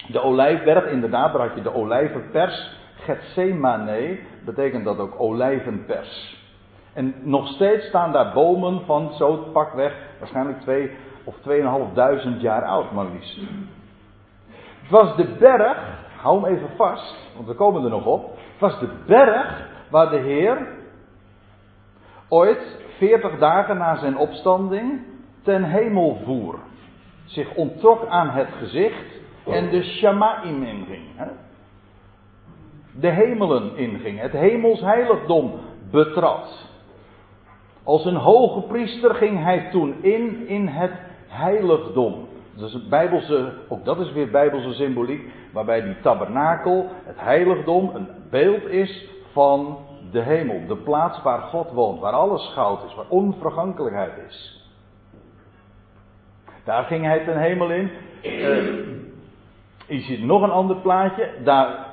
De 0.09 0.21
olijfberg, 0.21 0.87
inderdaad, 0.87 1.33
daar 1.33 1.47
had 1.47 1.57
je 1.57 1.63
de 1.63 1.75
olijvenpers. 1.75 2.71
Gethsemane 2.97 4.19
betekent 4.45 4.85
dat 4.85 4.99
ook 4.99 5.15
olijvenpers. 5.21 6.45
En 6.93 7.15
nog 7.23 7.49
steeds 7.49 7.87
staan 7.87 8.13
daar 8.13 8.33
bomen 8.33 8.81
van 8.85 9.13
zo 9.13 9.37
pakweg, 9.53 9.95
waarschijnlijk 10.19 10.61
twee 10.61 10.91
of 11.27 11.35
tweeënhalfduizend 11.41 12.41
jaar 12.41 12.65
oud, 12.65 12.93
maar 12.93 13.07
liefst. 13.13 13.37
Het 14.81 14.91
was 14.91 15.17
de 15.17 15.37
berg, 15.39 15.79
hou 16.17 16.43
hem 16.43 16.55
even 16.55 16.69
vast, 16.77 17.17
want 17.35 17.47
we 17.47 17.55
komen 17.55 17.85
er 17.85 17.91
nog 17.91 18.07
op. 18.07 18.37
Het 18.37 18.61
was 18.61 18.79
de 18.79 18.89
berg 19.07 19.69
waar 19.91 20.11
de 20.11 20.19
Heer 20.19 20.69
ooit 22.29 22.79
40 22.99 23.39
dagen 23.39 23.79
na 23.79 23.97
zijn 23.97 24.17
opstanding 24.17 25.01
ten 25.43 25.65
hemel 25.65 26.21
voer. 26.25 26.59
Zich 27.25 27.55
ontrok 27.55 28.07
aan 28.07 28.31
het 28.31 28.49
gezicht 28.59 29.21
en 29.47 29.71
de 29.71 29.83
Shamaim 29.83 30.63
inging. 30.63 31.05
De 32.93 33.11
hemelen 33.11 33.77
inging, 33.77 34.21
het 34.21 34.33
hemels 34.33 34.81
heiligdom 34.81 35.53
betrad. 35.91 36.69
Als 37.83 38.05
een 38.05 38.17
hoge 38.17 38.61
priester 38.61 39.15
ging 39.15 39.43
hij 39.43 39.69
toen 39.71 40.03
in 40.03 40.49
in 40.49 40.67
het 40.67 40.93
heiligdom. 41.37 42.29
Dat 42.55 42.69
is 42.69 42.89
bijbelse, 42.89 43.53
ook 43.69 43.85
dat 43.85 43.99
is 43.99 44.13
weer 44.13 44.31
bijbelse 44.31 44.73
symboliek, 44.73 45.33
waarbij 45.53 45.83
die 45.83 46.01
tabernakel, 46.01 46.87
het 47.05 47.21
heiligdom, 47.21 47.91
een 47.95 48.09
beeld 48.31 48.65
is 48.65 49.09
van 49.33 49.79
de 50.11 50.21
hemel, 50.21 50.67
de 50.67 50.77
plaats 50.77 51.23
waar 51.23 51.41
God 51.41 51.71
woont, 51.71 52.01
waar 52.01 52.13
alles 52.13 52.53
goud 52.53 52.85
is, 52.85 52.95
waar 52.95 53.09
onvergankelijkheid 53.09 54.13
is. 54.29 54.65
Daar 56.65 56.85
ging 56.85 57.05
hij 57.05 57.25
ten 57.25 57.41
hemel 57.41 57.71
in. 57.71 57.91
Uh, 58.23 58.67
je 59.87 60.01
ziet 60.01 60.25
nog 60.25 60.43
een 60.43 60.51
ander 60.51 60.77
plaatje. 60.77 61.31
Daar, 61.45 61.87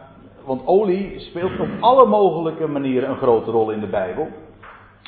want 0.46 0.68
olie 0.68 1.20
speelt 1.20 1.60
op 1.60 1.68
alle 1.80 2.06
mogelijke 2.06 2.68
manieren 2.68 3.10
een 3.10 3.18
grote 3.18 3.52
rol 3.52 3.72
in 3.72 3.80
de 3.80 3.88
Bijbel. 3.88 4.28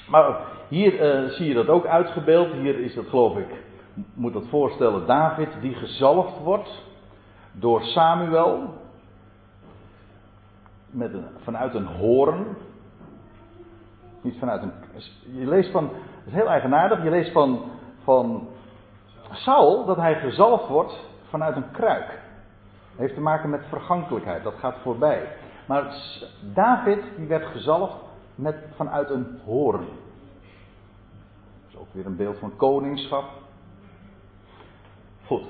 Maar 0.10 0.38
hier 0.68 1.24
uh, 1.24 1.30
zie 1.30 1.48
je 1.48 1.54
dat 1.54 1.68
ook 1.68 1.86
uitgebeeld. 1.86 2.54
Hier 2.54 2.80
is 2.80 2.96
dat, 2.96 3.06
geloof 3.08 3.38
ik, 3.38 3.48
moet 4.14 4.34
dat 4.34 4.48
voorstellen, 4.48 5.08
David 5.08 5.50
die 5.62 5.74
gezalfd 5.74 6.40
wordt 6.40 6.84
door 7.52 7.82
Samuel. 7.82 8.74
Met 10.90 11.14
een, 11.14 11.26
vanuit 11.44 11.74
een 11.74 11.86
hoorn. 11.86 12.46
Niet 14.22 14.40
vanuit 14.40 14.62
een. 14.62 14.72
Je 15.40 15.48
leest 15.48 15.72
van. 15.72 15.84
Het 15.84 16.28
is 16.28 16.34
heel 16.34 16.48
eigenaardig. 16.48 17.04
Je 17.04 17.10
leest 17.10 17.32
van. 17.32 17.64
van 18.04 18.48
Saul 19.32 19.86
dat 19.86 19.98
hij 19.98 20.16
gezalfd 20.16 20.68
wordt 20.68 21.08
vanuit 21.30 21.56
een 21.56 21.72
kruik. 21.72 22.08
Dat 22.08 23.00
heeft 23.00 23.14
te 23.14 23.22
maken 23.22 23.50
met 23.50 23.66
vergankelijkheid. 23.70 24.44
Dat 24.44 24.54
gaat 24.60 24.76
voorbij. 24.82 25.28
Maar 25.68 25.96
David 26.54 27.04
die 27.18 27.28
werd 27.28 27.46
gezalfd 27.46 27.96
met, 28.36 28.56
vanuit 28.76 29.10
een 29.10 29.40
hoorn. 29.46 29.86
Dat 29.86 31.70
is 31.70 31.78
ook 31.78 31.88
weer 31.92 32.06
een 32.06 32.16
beeld 32.16 32.38
van 32.38 32.56
koningschap. 32.56 33.26
Goed. 35.26 35.44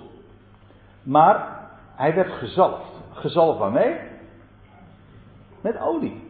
Maar 1.03 1.59
hij 1.95 2.15
werd 2.15 2.31
gezalfd. 2.31 2.91
Gezalfd 3.13 3.59
waarmee? 3.59 3.95
Met 5.61 5.79
olie. 5.79 6.23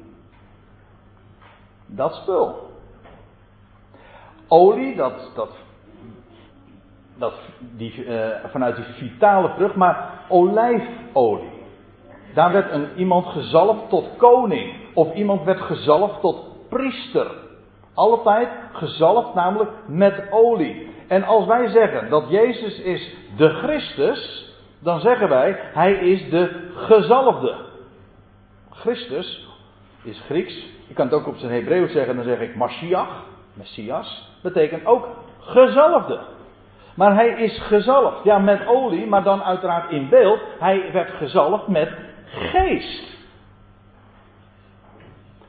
Dat 1.85 2.13
spul. 2.13 2.69
Olie, 4.47 4.95
dat, 4.95 5.31
dat, 5.35 5.49
dat 7.17 7.33
die, 7.59 8.05
uh, 8.05 8.27
vanuit 8.45 8.75
die 8.75 8.85
vitale 8.85 9.49
vrucht, 9.49 9.75
maar 9.75 10.09
olijfolie. 10.27 11.63
Daar 12.33 12.51
werd 12.51 12.71
een, 12.71 12.87
iemand 12.95 13.25
gezalfd 13.25 13.89
tot 13.89 14.05
koning. 14.17 14.73
Of 14.93 15.13
iemand 15.13 15.43
werd 15.43 15.61
gezalfd 15.61 16.21
tot 16.21 16.69
priester. 16.69 17.31
Altijd 17.93 18.49
gezalfd 18.71 19.33
namelijk 19.33 19.71
met 19.85 20.31
olie. 20.31 20.94
En 21.07 21.23
als 21.23 21.45
wij 21.45 21.67
zeggen 21.67 22.09
dat 22.09 22.29
Jezus 22.29 22.79
is 22.79 23.15
de 23.37 23.49
Christus, 23.49 24.53
dan 24.79 24.99
zeggen 24.99 25.29
wij, 25.29 25.59
hij 25.73 25.93
is 25.93 26.29
de 26.29 26.69
gezalfde. 26.75 27.55
Christus 28.69 29.47
is 30.03 30.21
Grieks. 30.25 30.53
Ik 30.87 30.95
kan 30.95 31.05
het 31.05 31.15
ook 31.15 31.27
op 31.27 31.37
zijn 31.37 31.51
Hebreeuws 31.51 31.91
zeggen, 31.91 32.15
dan 32.15 32.25
zeg 32.25 32.39
ik 32.39 32.55
Mashiach, 32.55 33.23
Messias, 33.53 34.31
betekent 34.41 34.85
ook 34.85 35.07
gezalfde. 35.39 36.19
Maar 36.95 37.13
hij 37.13 37.29
is 37.29 37.59
gezalfd, 37.59 38.23
ja 38.23 38.37
met 38.37 38.67
olie, 38.67 39.07
maar 39.07 39.23
dan 39.23 39.43
uiteraard 39.43 39.91
in 39.91 40.09
beeld, 40.09 40.39
hij 40.59 40.91
werd 40.91 41.11
gezalfd 41.11 41.67
met 41.67 41.89
geest. 42.25 43.13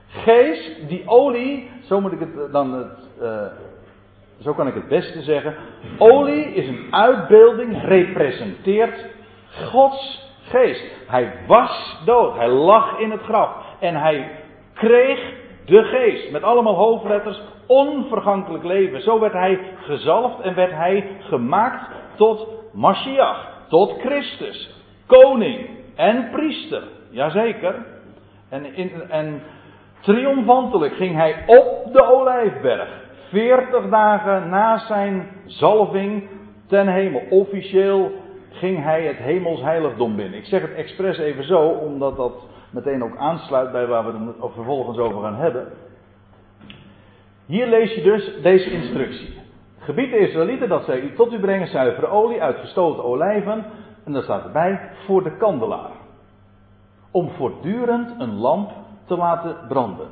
Geest, 0.06 0.88
die 0.88 1.02
olie, 1.06 1.70
zo 1.84 2.00
moet 2.00 2.12
ik 2.12 2.20
het 2.20 2.52
dan 2.52 2.72
het, 2.72 2.98
uh, 3.22 3.46
zo 4.42 4.54
kan 4.54 4.66
ik 4.66 4.74
het 4.74 4.88
beste 4.88 5.22
zeggen. 5.22 5.54
Olie 5.98 6.44
is 6.54 6.68
een 6.68 6.86
uitbeelding, 6.90 7.82
representeert 7.82 9.06
Gods 9.50 10.24
geest. 10.48 10.84
Hij 11.06 11.32
was 11.46 11.98
dood, 12.04 12.36
hij 12.36 12.48
lag 12.48 12.98
in 12.98 13.10
het 13.10 13.22
graf 13.22 13.50
en 13.80 13.94
hij 13.94 14.30
kreeg 14.74 15.32
de 15.64 15.82
geest. 15.84 16.30
Met 16.30 16.42
allemaal 16.42 16.74
hoofdletters, 16.74 17.40
onvergankelijk 17.66 18.64
leven. 18.64 19.02
Zo 19.02 19.20
werd 19.20 19.32
hij 19.32 19.60
gezalfd 19.80 20.40
en 20.40 20.54
werd 20.54 20.72
hij 20.72 21.08
gemaakt 21.20 21.90
tot 22.16 22.48
Mashiach, 22.72 23.48
tot 23.68 24.00
Christus, 24.00 24.74
koning 25.06 25.68
en 25.94 26.28
priester. 26.30 26.82
Jazeker. 27.10 27.86
En, 28.48 28.64
en 29.08 29.42
triomfantelijk 30.00 30.94
ging 30.94 31.14
hij 31.14 31.42
op 31.46 31.92
de 31.92 32.04
olijfberg. 32.12 33.05
40 33.36 33.88
dagen 33.88 34.48
na 34.48 34.78
zijn 34.78 35.28
zalving 35.44 36.28
ten 36.66 36.88
hemel. 36.88 37.22
Officieel 37.30 38.10
ging 38.50 38.82
hij 38.82 39.06
het 39.06 39.16
hemels 39.16 39.60
heiligdom 39.60 40.16
binnen. 40.16 40.38
Ik 40.38 40.44
zeg 40.44 40.60
het 40.60 40.74
expres 40.74 41.18
even 41.18 41.44
zo, 41.44 41.60
omdat 41.68 42.16
dat 42.16 42.32
meteen 42.70 43.04
ook 43.04 43.16
aansluit 43.16 43.72
bij 43.72 43.86
waar 43.86 44.04
we 44.04 44.18
het 44.40 44.52
vervolgens 44.52 44.98
over 44.98 45.22
gaan 45.22 45.36
hebben. 45.36 45.66
Hier 47.46 47.66
lees 47.66 47.94
je 47.94 48.02
dus 48.02 48.42
deze 48.42 48.70
instructie. 48.70 49.34
Gebied 49.78 50.10
de 50.10 50.18
Israëlieten 50.18 50.68
dat 50.68 50.84
zij 50.84 51.12
tot 51.16 51.32
u 51.32 51.40
brengen 51.40 51.68
zuivere 51.68 52.06
olie 52.06 52.42
uit 52.42 52.56
gestoten 52.56 53.04
olijven. 53.04 53.64
En 54.04 54.12
daar 54.12 54.22
staat 54.22 54.44
erbij, 54.44 54.90
voor 55.06 55.22
de 55.22 55.36
kandelaar. 55.36 55.90
Om 57.10 57.30
voortdurend 57.30 58.20
een 58.20 58.34
lamp 58.34 58.70
te 59.06 59.16
laten 59.16 59.56
branden. 59.68 60.08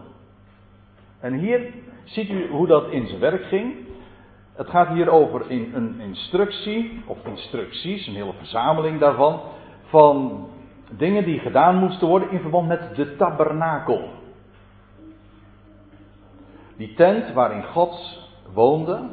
En 1.25 1.33
hier 1.33 1.73
ziet 2.05 2.31
u 2.31 2.49
hoe 2.49 2.67
dat 2.67 2.91
in 2.91 3.07
zijn 3.07 3.21
werk 3.21 3.45
ging. 3.45 3.75
Het 4.55 4.69
gaat 4.69 4.89
hier 4.89 5.11
over 5.11 5.51
in 5.51 5.71
een 5.75 6.01
instructie, 6.01 7.03
of 7.07 7.27
instructies, 7.27 8.07
een 8.07 8.15
hele 8.15 8.33
verzameling 8.39 9.01
daarvan, 9.01 9.41
van 9.85 10.47
dingen 10.91 11.25
die 11.25 11.39
gedaan 11.39 11.77
moesten 11.77 12.09
worden 12.09 12.31
in 12.31 12.41
verband 12.41 12.69
met 12.69 12.97
de 12.97 13.17
tabernakel. 13.17 14.09
Die 16.77 16.95
tent 16.95 17.33
waarin 17.33 17.65
God 17.65 18.19
woonde. 18.53 19.09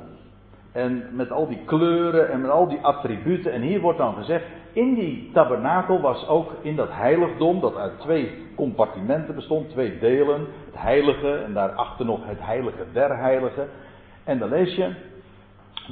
En 0.72 1.16
met 1.16 1.32
al 1.32 1.48
die 1.48 1.62
kleuren 1.66 2.30
en 2.30 2.42
met 2.42 2.52
al 2.52 2.68
die 2.68 2.80
attributen. 2.82 3.52
En 3.52 3.62
hier 3.62 3.82
wordt 3.82 3.98
dan 3.98 4.16
gezegd, 4.16 4.46
in 4.74 4.94
die 4.94 5.32
tabernakel 5.34 6.02
was 6.02 6.28
ook 6.28 6.52
in 6.62 6.76
dat 6.76 6.90
heiligdom, 6.92 7.60
dat 7.60 7.76
uit 7.76 8.00
twee 8.00 8.48
compartimenten 8.56 9.36
bestond, 9.36 9.70
twee 9.70 10.00
delen. 10.00 10.48
Het 10.66 10.82
heilige 10.82 11.36
en 11.36 11.54
daarachter 11.54 12.06
nog 12.06 12.20
het 12.24 12.42
heilige 12.42 12.86
der 12.94 13.18
heiligen. 13.18 13.70
En 14.24 14.40
dan 14.40 14.50
lees 14.50 14.76
je, 14.76 14.96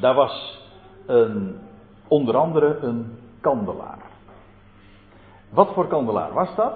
daar 0.02 0.14
was 0.14 0.64
een, 1.06 1.60
onder 2.08 2.38
andere 2.38 2.78
een 2.82 3.18
kandelaar. 3.42 3.98
Wat 5.50 5.74
voor 5.74 5.88
kandelaar 5.88 6.34
was 6.34 6.56
dat? 6.56 6.74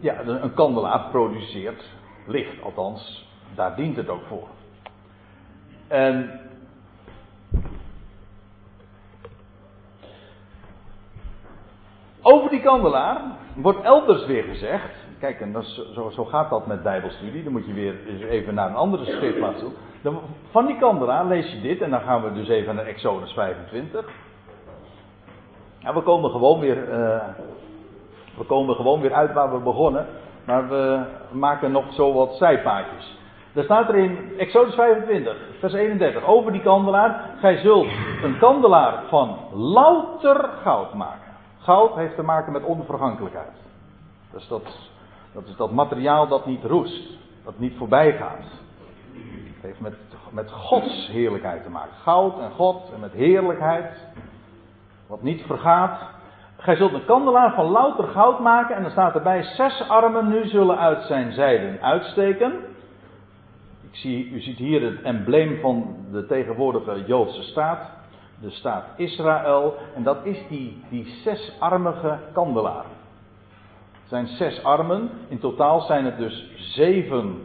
Ja, 0.00 0.20
een 0.24 0.54
kandelaar 0.54 1.08
produceert 1.10 1.90
licht, 2.26 2.62
althans, 2.62 3.28
daar 3.54 3.76
dient 3.76 3.96
het 3.96 4.08
ook 4.08 4.22
voor. 4.28 4.48
En 5.92 6.40
over 12.22 12.50
die 12.50 12.60
kandelaar 12.60 13.20
wordt 13.54 13.82
elders 13.82 14.26
weer 14.26 14.42
gezegd. 14.42 14.90
Kijk, 15.18 15.40
en 15.40 15.52
dat 15.52 15.64
zo, 15.94 16.10
zo, 16.10 16.24
gaat 16.24 16.50
dat 16.50 16.66
met 16.66 16.82
Bijbelstudie. 16.82 17.42
Dan 17.42 17.52
moet 17.52 17.66
je 17.66 17.72
weer 17.72 18.28
even 18.28 18.54
naar 18.54 18.68
een 18.68 18.74
andere 18.74 19.04
schriftplaats 19.04 19.60
toe. 19.60 20.12
van 20.50 20.66
die 20.66 20.78
kandelaar 20.78 21.26
lees 21.26 21.52
je 21.52 21.60
dit, 21.60 21.80
en 21.80 21.90
dan 21.90 22.00
gaan 22.00 22.22
we 22.22 22.32
dus 22.32 22.48
even 22.48 22.74
naar 22.74 22.86
Exodus 22.86 23.32
25. 23.32 24.08
Ja, 25.78 25.94
we 25.94 26.00
komen 26.02 26.30
gewoon 26.30 26.60
weer, 26.60 26.88
uh, 26.88 27.24
we 28.36 28.44
komen 28.46 28.74
gewoon 28.74 29.00
weer 29.00 29.12
uit 29.12 29.32
waar 29.32 29.52
we 29.52 29.58
begonnen. 29.58 30.06
Maar 30.44 30.68
we 30.68 31.04
maken 31.30 31.72
nog 31.72 31.92
zo 31.92 32.12
wat 32.12 32.34
zijpaadjes. 32.34 33.20
Er 33.54 33.64
staat 33.64 33.88
er 33.88 33.94
in 33.94 34.38
Exodus 34.38 34.74
25, 34.74 35.36
vers 35.58 35.72
31, 35.72 36.24
over 36.24 36.52
die 36.52 36.62
kandelaar. 36.62 37.30
Gij 37.40 37.56
zult 37.56 37.88
een 38.22 38.38
kandelaar 38.38 39.02
van 39.08 39.38
louter 39.52 40.48
goud 40.62 40.94
maken. 40.94 41.32
Goud 41.58 41.94
heeft 41.94 42.14
te 42.14 42.22
maken 42.22 42.52
met 42.52 42.64
onvergankelijkheid. 42.64 43.52
Dus 44.32 44.48
dat, 44.48 44.62
dat 45.32 45.46
is 45.46 45.56
dat 45.56 45.72
materiaal 45.72 46.28
dat 46.28 46.46
niet 46.46 46.64
roest, 46.64 47.18
dat 47.44 47.58
niet 47.58 47.76
voorbij 47.76 48.12
gaat. 48.12 48.44
Het 49.54 49.62
heeft 49.62 49.80
met, 49.80 49.94
met 50.30 50.50
Gods 50.50 51.08
heerlijkheid 51.08 51.62
te 51.62 51.70
maken. 51.70 51.94
Goud 52.02 52.38
en 52.38 52.50
God 52.50 52.90
en 52.94 53.00
met 53.00 53.12
heerlijkheid. 53.12 54.06
Wat 55.06 55.22
niet 55.22 55.42
vergaat. 55.46 56.00
Gij 56.56 56.76
zult 56.76 56.92
een 56.92 57.04
kandelaar 57.04 57.54
van 57.54 57.70
louter 57.70 58.04
goud 58.04 58.40
maken. 58.40 58.76
En 58.76 58.82
dan 58.82 58.90
staat 58.90 59.14
erbij: 59.14 59.42
zes 59.42 59.88
armen 59.88 60.28
nu 60.28 60.46
zullen 60.46 60.78
uit 60.78 61.02
zijn 61.02 61.32
zijden 61.32 61.82
uitsteken. 61.82 62.52
Ik 63.92 64.04
u 64.32 64.40
ziet 64.40 64.58
hier 64.58 64.82
het 64.82 65.02
embleem 65.02 65.60
van 65.60 65.96
de 66.10 66.26
tegenwoordige 66.26 67.04
Joodse 67.06 67.42
staat. 67.42 67.90
De 68.40 68.50
staat 68.50 68.84
Israël. 68.96 69.76
En 69.94 70.02
dat 70.02 70.26
is 70.26 70.38
die, 70.48 70.82
die 70.88 71.06
zesarmige 71.24 72.18
kandelaar. 72.32 72.84
Het 73.92 74.08
zijn 74.08 74.26
zes 74.26 74.64
armen. 74.64 75.10
In 75.28 75.38
totaal 75.38 75.80
zijn 75.80 76.04
het 76.04 76.18
dus 76.18 76.50
zeven. 76.56 77.44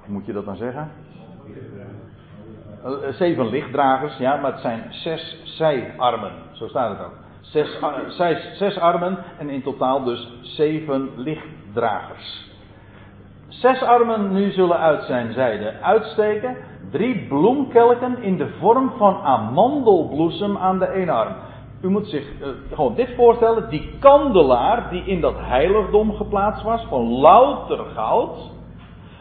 Hoe 0.00 0.12
moet 0.12 0.26
je 0.26 0.32
dat 0.32 0.44
dan 0.44 0.56
zeggen? 0.56 0.90
Eh, 2.84 3.12
zeven 3.12 3.48
lichtdragers, 3.48 4.16
ja, 4.16 4.36
maar 4.36 4.52
het 4.52 4.60
zijn 4.60 4.92
zes 4.92 5.36
zijarmen. 5.44 6.32
Zo 6.52 6.68
staat 6.68 6.98
het 6.98 7.06
ook. 7.06 7.14
Zes, 7.40 7.78
zes, 8.08 8.58
zes 8.58 8.78
armen 8.78 9.18
en 9.38 9.50
in 9.50 9.62
totaal 9.62 10.04
dus 10.04 10.32
zeven 10.42 11.10
lichtdragers. 11.16 12.51
Zes 13.52 13.82
armen 13.82 14.32
nu 14.32 14.50
zullen 14.50 14.78
uit 14.78 15.02
zijn 15.02 15.32
zijde 15.32 15.72
uitsteken. 15.80 16.56
Drie 16.90 17.26
bloemkelken 17.26 18.22
in 18.22 18.36
de 18.36 18.48
vorm 18.60 18.92
van 18.96 19.16
amandelbloesem 19.22 20.56
aan 20.56 20.78
de 20.78 20.92
ene 20.92 21.12
arm. 21.12 21.34
U 21.82 21.88
moet 21.88 22.06
zich 22.06 22.40
uh, 22.40 22.48
gewoon 22.72 22.94
dit 22.94 23.08
voorstellen. 23.16 23.70
Die 23.70 23.90
kandelaar 23.98 24.90
die 24.90 25.04
in 25.04 25.20
dat 25.20 25.34
heiligdom 25.38 26.12
geplaatst 26.14 26.62
was, 26.62 26.84
van 26.88 27.08
louter 27.08 27.78
goud, 27.78 28.50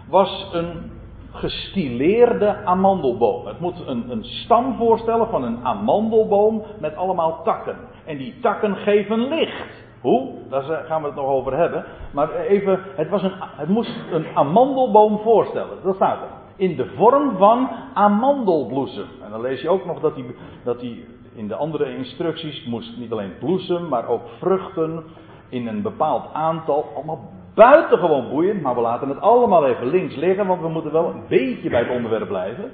was 0.09 0.49
een 0.53 0.91
gestileerde 1.31 2.65
amandelboom. 2.65 3.45
Het 3.47 3.59
moet 3.59 3.87
een, 3.87 4.11
een 4.11 4.23
stam 4.23 4.75
voorstellen 4.77 5.27
van 5.27 5.43
een 5.43 5.65
amandelboom 5.65 6.63
met 6.79 6.95
allemaal 6.95 7.43
takken. 7.43 7.75
En 8.05 8.17
die 8.17 8.39
takken 8.41 8.75
geven 8.75 9.27
licht. 9.27 9.89
Hoe? 10.01 10.29
Daar 10.49 10.63
gaan 10.63 11.01
we 11.01 11.07
het 11.07 11.15
nog 11.15 11.25
over 11.25 11.57
hebben. 11.57 11.85
Maar 12.11 12.35
even, 12.35 12.79
het, 12.95 13.09
was 13.09 13.23
een, 13.23 13.33
het 13.39 13.69
moest 13.69 13.95
een 14.11 14.25
amandelboom 14.33 15.19
voorstellen. 15.19 15.77
Dat 15.83 15.95
staat 15.95 16.21
er. 16.21 16.27
In 16.55 16.75
de 16.75 16.85
vorm 16.95 17.37
van 17.37 17.69
amandelbloesem. 17.93 19.07
En 19.23 19.31
dan 19.31 19.41
lees 19.41 19.61
je 19.61 19.69
ook 19.69 19.85
nog 19.85 19.99
dat 19.99 20.15
die, 20.15 20.35
dat 20.63 20.79
die 20.79 21.05
in 21.35 21.47
de 21.47 21.55
andere 21.55 21.95
instructies 21.95 22.65
moest 22.65 22.97
niet 22.97 23.11
alleen 23.11 23.37
bloesem, 23.39 23.87
maar 23.87 24.07
ook 24.07 24.21
vruchten 24.39 25.03
in 25.49 25.67
een 25.67 25.81
bepaald 25.81 26.33
aantal. 26.33 26.85
Allemaal 26.95 27.29
buitengewoon 27.53 28.29
boeiend, 28.29 28.61
maar 28.61 28.75
we 28.75 28.81
laten 28.81 29.09
het 29.09 29.21
allemaal 29.21 29.65
even 29.65 29.87
links 29.87 30.15
liggen, 30.15 30.47
want 30.47 30.61
we 30.61 30.69
moeten 30.69 30.91
wel 30.91 31.09
een 31.09 31.23
beetje 31.27 31.69
bij 31.69 31.79
het 31.79 31.89
onderwerp 31.89 32.27
blijven. 32.27 32.71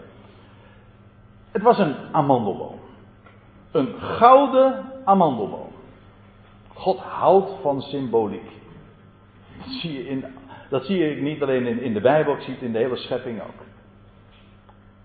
Het 1.52 1.62
was 1.62 1.80
een 1.80 1.96
amandelboom. 2.12 2.76
Een 3.72 3.94
gouden 4.00 4.86
amandelboom. 5.04 5.67
God 6.78 7.00
houdt 7.00 7.52
van 7.62 7.82
symboliek. 7.82 8.52
Dat 9.58 9.68
zie 9.68 9.94
je, 9.94 10.08
in, 10.08 10.26
dat 10.70 10.86
zie 10.86 11.22
niet 11.22 11.42
alleen 11.42 11.66
in, 11.66 11.82
in 11.82 11.94
de 11.94 12.02
Bijbel, 12.02 12.34
ik 12.34 12.42
zie 12.42 12.54
het 12.54 12.62
in 12.62 12.72
de 12.72 12.78
hele 12.78 12.96
schepping 12.96 13.42
ook. 13.42 13.66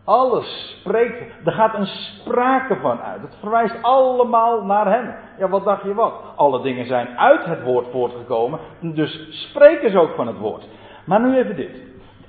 Alles 0.04 0.76
spreekt, 0.78 1.46
er 1.46 1.52
gaat 1.52 1.74
een 1.74 1.87
sprake 1.87 2.76
van 2.76 3.00
uit. 3.00 3.22
Het 3.22 3.37
verwijst 3.40 3.82
allemaal 3.82 4.64
naar 4.64 4.87
Hem. 4.87 5.14
Ja, 5.38 5.48
wat 5.48 5.64
dacht 5.64 5.82
je 5.82 5.94
wat? 5.94 6.14
Alle 6.37 6.62
dingen 6.62 6.87
zijn 6.87 7.18
uit 7.18 7.44
het 7.44 7.62
woord 7.62 7.87
voortgekomen, 7.90 8.58
dus 8.80 9.28
spreken 9.30 9.90
ze 9.90 9.98
ook 9.98 10.14
van 10.14 10.26
het 10.26 10.38
woord. 10.38 10.68
Maar 11.04 11.20
nu 11.20 11.37
even 11.37 11.56
dit. 11.56 11.80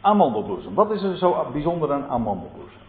Amandelbloesem. 0.02 0.74
Wat 0.74 0.92
is 0.92 1.04
er 1.04 1.18
zo 1.18 1.48
bijzonder 1.52 1.94
aan 1.94 2.08
amandelbloesem? 2.08 2.82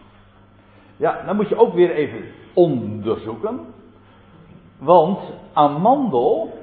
Ja, 0.97 1.23
dan 1.25 1.35
moet 1.35 1.49
je 1.49 1.57
ook 1.57 1.73
weer 1.73 1.91
even 1.91 2.25
onderzoeken. 2.53 3.59
Want 4.77 5.19
amandel. 5.53 6.59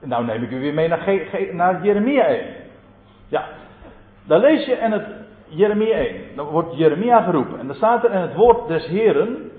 Nou 0.00 0.24
neem 0.24 0.42
ik 0.42 0.50
u 0.50 0.60
weer 0.60 0.74
mee 0.74 0.88
naar, 0.88 1.18
naar 1.52 1.84
Jeremia 1.84 2.24
1. 2.24 2.46
Ja, 3.28 3.48
daar 4.24 4.40
lees 4.40 4.66
je 4.66 4.74
en 4.74 4.92
het 4.92 5.06
Jeremia 5.48 5.96
1. 5.96 6.36
Dan 6.36 6.46
wordt 6.46 6.76
Jeremia 6.76 7.22
geroepen. 7.22 7.58
En 7.58 7.66
dan 7.66 7.76
staat 7.76 8.04
er 8.04 8.10
en 8.10 8.20
het 8.20 8.34
woord 8.34 8.68
des 8.68 8.86
Heren. 8.86 9.50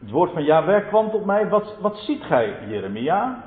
Het 0.00 0.10
woord 0.10 0.32
van 0.32 0.44
Jahweh 0.44 0.88
kwam 0.88 1.10
tot 1.10 1.24
mij. 1.24 1.48
Wat, 1.48 1.76
wat 1.80 1.96
ziet 1.96 2.22
gij, 2.22 2.54
Jeremia? 2.68 3.44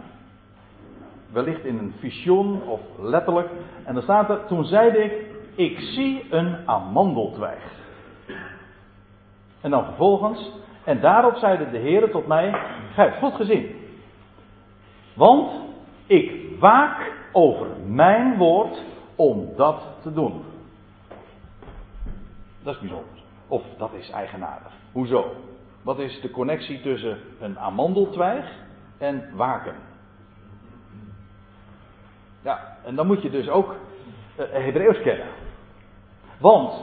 Wellicht 1.32 1.66
in 1.66 1.78
een 1.78 1.94
visioen 2.00 2.62
of 2.64 2.80
letterlijk. 3.00 3.50
En 3.84 3.94
dan 3.94 4.04
staat 4.04 4.30
er, 4.30 4.46
toen 4.46 4.66
zeide 4.66 4.98
ik, 4.98 5.26
ik 5.56 5.80
zie 5.80 6.26
een 6.30 6.56
amandeltwijg. 6.66 7.64
En 9.62 9.70
dan 9.70 9.86
vervolgens, 9.86 10.52
en 10.90 11.00
daarop 11.00 11.36
zeide 11.36 11.70
de 11.70 11.78
Heer 11.78 12.12
tot 12.12 12.28
mij, 12.28 12.52
gij 12.94 13.06
hebt 13.06 13.18
goed 13.18 13.36
gezien. 13.36 13.76
Want 15.14 15.52
ik 16.06 16.60
waak 16.60 17.12
over 17.32 17.68
mijn 17.86 18.38
woord 18.38 18.82
om 19.16 19.50
dat 19.56 19.82
te 20.02 20.14
doen. 20.14 20.44
Dat 22.64 22.74
is 22.74 22.80
bijzonder. 22.80 23.20
Of 23.48 23.64
dat 23.78 23.94
is 23.94 24.10
eigenaardig. 24.10 24.72
Hoezo? 24.92 25.32
Wat 25.82 26.00
is 26.00 26.22
de 26.22 26.32
connectie 26.32 26.82
tussen 26.82 27.18
een 27.40 27.60
amandeltwijg 27.60 28.46
en 28.98 29.30
waken? 29.36 29.76
Ja, 32.42 32.78
en 32.86 32.96
dan 32.96 33.08
moet 33.08 33.22
je 33.22 33.30
dus 33.30 33.50
ook 33.50 33.76
uh, 34.40 34.46
Hebreeuws 34.52 35.02
kennen. 35.02 35.28
Want 36.40 36.74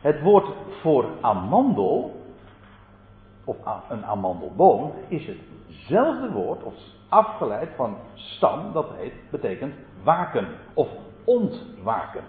het 0.00 0.20
woord 0.20 0.46
voor 0.80 1.06
amandel, 1.20 2.17
of 3.48 3.56
een 3.88 4.04
amandelboom, 4.04 4.92
is 5.08 5.26
hetzelfde 5.26 6.30
woord, 6.30 6.62
of 6.62 6.74
afgeleid 7.08 7.68
van 7.76 7.96
stam, 8.14 8.72
dat 8.72 8.86
heet, 8.96 9.12
betekent 9.30 9.74
waken 10.02 10.48
of 10.74 10.88
ontwaken. 11.24 12.22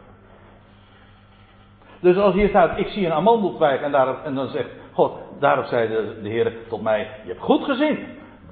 Dus 2.00 2.18
als 2.18 2.34
hier 2.34 2.50
staat, 2.50 2.78
ik 2.78 2.88
zie 2.88 3.06
een 3.06 3.12
amandeltwijg 3.12 3.82
en, 3.82 3.92
daarop, 3.92 4.24
en 4.24 4.36
dan 4.36 4.48
zegt 4.48 4.70
God, 4.92 5.12
daarop 5.40 5.66
zei 5.66 5.88
de, 5.88 6.20
de 6.22 6.30
Heer 6.30 6.54
tot 6.68 6.82
mij, 6.82 7.00
je 7.24 7.30
hebt 7.30 7.44
goed 7.44 7.64
gezien. 7.64 8.00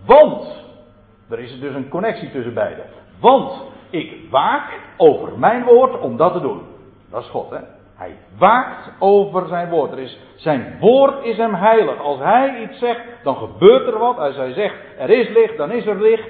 Want, 0.06 0.64
er 1.30 1.40
is 1.40 1.60
dus 1.60 1.76
een 1.76 1.90
connectie 1.90 2.32
tussen 2.32 2.54
beiden. 2.54 2.86
Want 3.20 3.62
ik 3.90 4.30
waak 4.30 4.80
over 4.98 5.40
mijn 5.40 5.64
woord 5.64 6.00
om 6.00 6.18
dat 6.18 6.34
te 6.34 6.40
doen. 6.40 6.62
Dat 7.10 7.24
is 7.24 7.30
God, 7.30 7.50
hè. 7.50 7.60
Hij 7.98 8.16
waakt 8.38 8.92
over 9.00 9.48
zijn 9.48 9.70
woord. 9.70 9.92
Er 9.92 10.00
is, 10.00 10.20
zijn 10.36 10.78
woord 10.80 11.24
is 11.24 11.38
hem 11.38 11.54
heilig. 11.54 12.00
Als 12.00 12.20
hij 12.20 12.62
iets 12.62 12.80
zegt, 12.80 13.02
dan 13.24 13.36
gebeurt 13.36 13.88
er 13.88 14.00
wat. 14.00 14.18
Als 14.18 14.36
hij 14.36 14.54
zegt, 14.54 14.76
er 14.98 15.10
is 15.10 15.30
licht, 15.30 15.58
dan 15.58 15.72
is 15.72 15.86
er 15.86 16.02
licht. 16.02 16.30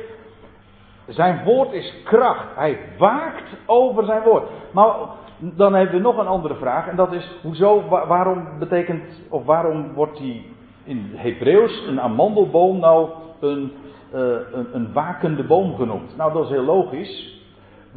Zijn 1.07 1.43
woord 1.43 1.71
is 1.71 1.93
kracht. 2.03 2.55
Hij 2.55 2.79
waakt 2.97 3.49
over 3.65 4.05
zijn 4.05 4.23
woord. 4.23 4.49
Maar 4.71 4.95
dan 5.39 5.73
hebben 5.73 5.95
we 5.95 6.01
nog 6.01 6.17
een 6.17 6.27
andere 6.27 6.55
vraag. 6.55 6.87
En 6.87 6.95
dat 6.95 7.11
is, 7.11 7.37
hoezo, 7.41 7.83
waarom 7.87 8.59
betekent, 8.59 9.03
of 9.29 9.45
waarom 9.45 9.93
wordt 9.93 10.17
die 10.17 10.55
in 10.83 11.11
Hebreeuws 11.15 11.87
een 11.87 12.01
amandelboom 12.01 12.79
nou 12.79 13.09
een, 13.39 13.71
uh, 14.13 14.21
een, 14.51 14.67
een 14.75 14.93
wakende 14.93 15.43
boom 15.43 15.75
genoemd? 15.75 16.17
Nou, 16.17 16.33
dat 16.33 16.43
is 16.43 16.49
heel 16.49 16.63
logisch. 16.63 17.36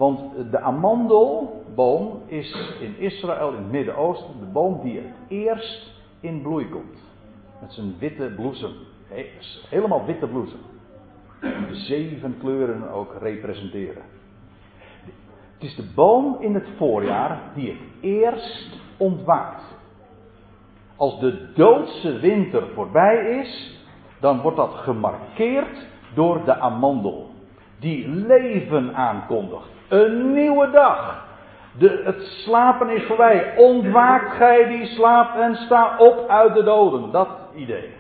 Want 0.01 0.51
de 0.51 0.61
amandelboom 0.61 2.23
is 2.27 2.77
in 2.81 2.99
Israël, 2.99 3.49
in 3.49 3.57
het 3.57 3.71
Midden-Oosten, 3.71 4.39
de 4.39 4.47
boom 4.47 4.81
die 4.83 4.97
het 4.97 5.15
eerst 5.29 5.93
in 6.21 6.43
bloei 6.43 6.69
komt. 6.69 6.99
Met 7.61 7.73
zijn 7.73 7.95
witte 7.99 8.33
bloesem. 8.37 8.73
Helemaal 9.69 10.05
witte 10.05 10.27
bloesem. 10.27 10.59
De 11.41 11.75
zeven 11.75 12.39
kleuren 12.39 12.91
ook 12.91 13.15
representeren. 13.21 14.03
Het 15.55 15.63
is 15.63 15.77
de 15.77 15.93
boom 15.95 16.37
in 16.41 16.55
het 16.55 16.69
voorjaar 16.77 17.41
die 17.55 17.69
het 17.69 17.81
eerst 18.01 18.79
ontwaakt. 18.97 19.65
Als 20.97 21.21
de 21.21 21.53
doodse 21.55 22.19
winter 22.19 22.69
voorbij 22.75 23.41
is, 23.41 23.81
dan 24.21 24.41
wordt 24.41 24.57
dat 24.57 24.75
gemarkeerd 24.75 25.87
door 26.15 26.45
de 26.45 26.59
amandel. 26.59 27.31
Die 27.79 28.09
leven 28.09 28.95
aankondigt. 28.95 29.79
Een 29.91 30.33
nieuwe 30.33 30.71
dag. 30.71 31.25
De, 31.79 32.03
het 32.05 32.23
slapen 32.23 32.89
is 32.89 33.05
voorbij. 33.05 33.55
Ontwaakt 33.57 34.37
gij 34.37 34.67
die 34.67 34.87
slaapt 34.87 35.39
en 35.39 35.55
sta 35.55 35.97
op 35.99 36.29
uit 36.29 36.55
de 36.55 36.63
doden. 36.63 37.11
Dat 37.11 37.29
idee. 37.55 37.99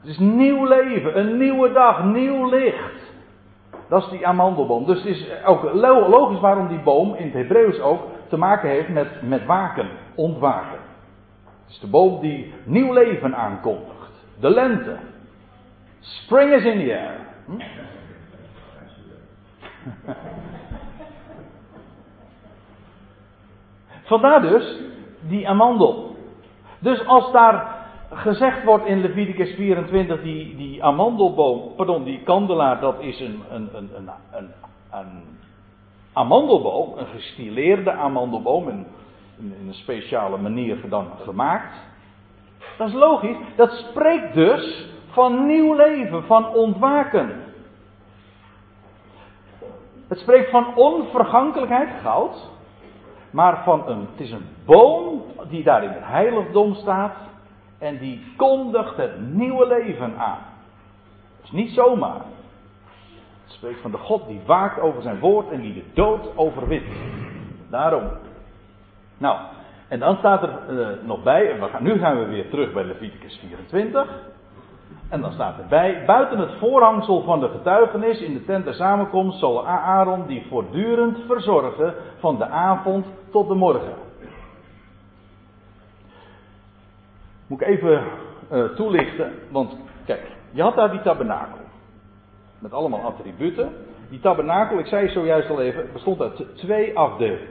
Het 0.00 0.10
is 0.10 0.18
nieuw 0.18 0.64
leven, 0.66 1.18
een 1.18 1.38
nieuwe 1.38 1.72
dag, 1.72 2.04
nieuw 2.04 2.48
licht. 2.48 3.12
Dat 3.88 4.02
is 4.02 4.08
die 4.08 4.26
amandelboom. 4.26 4.86
Dus 4.86 4.98
het 4.98 5.06
is 5.06 5.26
ook 5.44 5.62
logisch 6.08 6.40
waarom 6.40 6.68
die 6.68 6.82
boom 6.82 7.14
in 7.14 7.24
het 7.24 7.34
Hebreeuws 7.34 7.80
ook 7.80 8.00
te 8.28 8.36
maken 8.36 8.68
heeft 8.68 8.88
met, 8.88 9.22
met 9.22 9.44
waken, 9.46 9.88
ontwaken. 10.14 10.78
Het 11.64 11.70
is 11.70 11.78
de 11.78 11.86
boom 11.86 12.20
die 12.20 12.54
nieuw 12.64 12.92
leven 12.92 13.36
aankondigt. 13.36 14.10
De 14.40 14.50
lente. 14.50 14.96
Spring 16.00 16.52
is 16.52 16.64
in 16.64 16.78
the 16.78 16.92
air. 16.92 17.16
Hm? 17.46 17.60
Vandaar 24.10 24.40
dus 24.40 24.80
die 25.20 25.48
amandel. 25.48 26.16
Dus 26.78 27.06
als 27.06 27.32
daar 27.32 27.78
gezegd 28.10 28.64
wordt 28.64 28.86
in 28.86 29.00
Leviticus 29.00 29.54
24, 29.54 30.22
die, 30.22 30.56
die 30.56 30.84
amandelboom, 30.84 31.74
pardon, 31.76 32.04
die 32.04 32.22
kandelaar, 32.22 32.80
dat 32.80 33.00
is 33.00 33.20
een, 33.20 33.42
een, 33.50 33.68
een, 33.72 33.90
een, 33.96 34.10
een, 34.32 34.50
een 34.90 35.22
amandelboom, 36.12 36.98
een 36.98 37.06
gestileerde 37.06 37.92
amandelboom, 37.92 38.68
in, 38.68 38.86
een 39.38 39.74
speciale 39.74 40.36
manier 40.36 40.76
gemaakt. 41.24 41.74
Dat 42.78 42.88
is 42.88 42.94
logisch, 42.94 43.36
dat 43.56 43.70
spreekt 43.70 44.34
dus 44.34 44.86
van 45.10 45.46
nieuw 45.46 45.74
leven, 45.74 46.24
van 46.24 46.48
ontwaken. 46.48 47.49
Het 50.10 50.18
spreekt 50.18 50.50
van 50.50 50.76
onvergankelijkheid, 50.76 51.88
goud. 52.02 52.48
Maar 53.30 53.62
van 53.64 53.88
een, 53.88 54.06
het 54.10 54.20
is 54.20 54.30
een 54.30 54.46
boom 54.64 55.22
die 55.48 55.62
daar 55.62 55.84
in 55.84 55.90
het 55.90 56.04
heiligdom 56.04 56.74
staat. 56.74 57.14
En 57.78 57.98
die 57.98 58.32
kondigt 58.36 58.96
het 58.96 59.20
nieuwe 59.20 59.66
leven 59.66 60.18
aan. 60.18 60.38
Dat 61.36 61.44
is 61.44 61.50
niet 61.50 61.70
zomaar. 61.70 62.20
Het 63.44 63.52
spreekt 63.52 63.80
van 63.80 63.90
de 63.90 63.96
God 63.96 64.26
die 64.26 64.40
waakt 64.46 64.80
over 64.80 65.02
zijn 65.02 65.18
woord 65.18 65.50
en 65.50 65.60
die 65.60 65.74
de 65.74 65.84
dood 65.94 66.36
overwint. 66.36 66.86
Daarom. 67.68 68.10
Nou, 69.18 69.38
en 69.88 69.98
dan 69.98 70.16
staat 70.16 70.42
er 70.42 70.58
uh, 70.70 70.88
nog 71.02 71.22
bij, 71.22 71.50
en 71.50 71.82
nu 71.82 71.98
gaan 71.98 72.18
we 72.18 72.24
weer 72.24 72.50
terug 72.50 72.72
bij 72.72 72.84
Leviticus 72.84 73.38
24. 73.38 74.08
En 75.10 75.20
dan 75.20 75.32
staat 75.32 75.58
erbij, 75.58 76.02
buiten 76.06 76.38
het 76.38 76.50
voorhangsel 76.58 77.22
van 77.22 77.40
de 77.40 77.48
getuigenis 77.48 78.20
in 78.20 78.32
de 78.32 78.44
tent 78.44 78.64
der 78.64 78.74
samenkomst 78.74 79.38
zal 79.38 79.66
Aaron 79.66 80.26
die 80.26 80.46
voortdurend 80.48 81.18
verzorgen 81.26 81.94
van 82.18 82.38
de 82.38 82.46
avond 82.46 83.06
tot 83.30 83.48
de 83.48 83.54
morgen. 83.54 83.94
Moet 87.46 87.60
ik 87.60 87.66
even 87.66 88.02
uh, 88.52 88.64
toelichten, 88.64 89.32
want 89.48 89.76
kijk, 90.04 90.30
je 90.50 90.62
had 90.62 90.74
daar 90.74 90.90
die 90.90 91.02
tabernakel. 91.02 91.58
Met 92.58 92.72
allemaal 92.72 93.00
attributen. 93.00 93.72
Die 94.10 94.20
tabernakel, 94.20 94.78
ik 94.78 94.86
zei 94.86 95.08
zojuist 95.08 95.50
al 95.50 95.60
even, 95.60 95.92
bestond 95.92 96.20
uit 96.20 96.56
twee 96.56 96.98
afdelingen. 96.98 97.46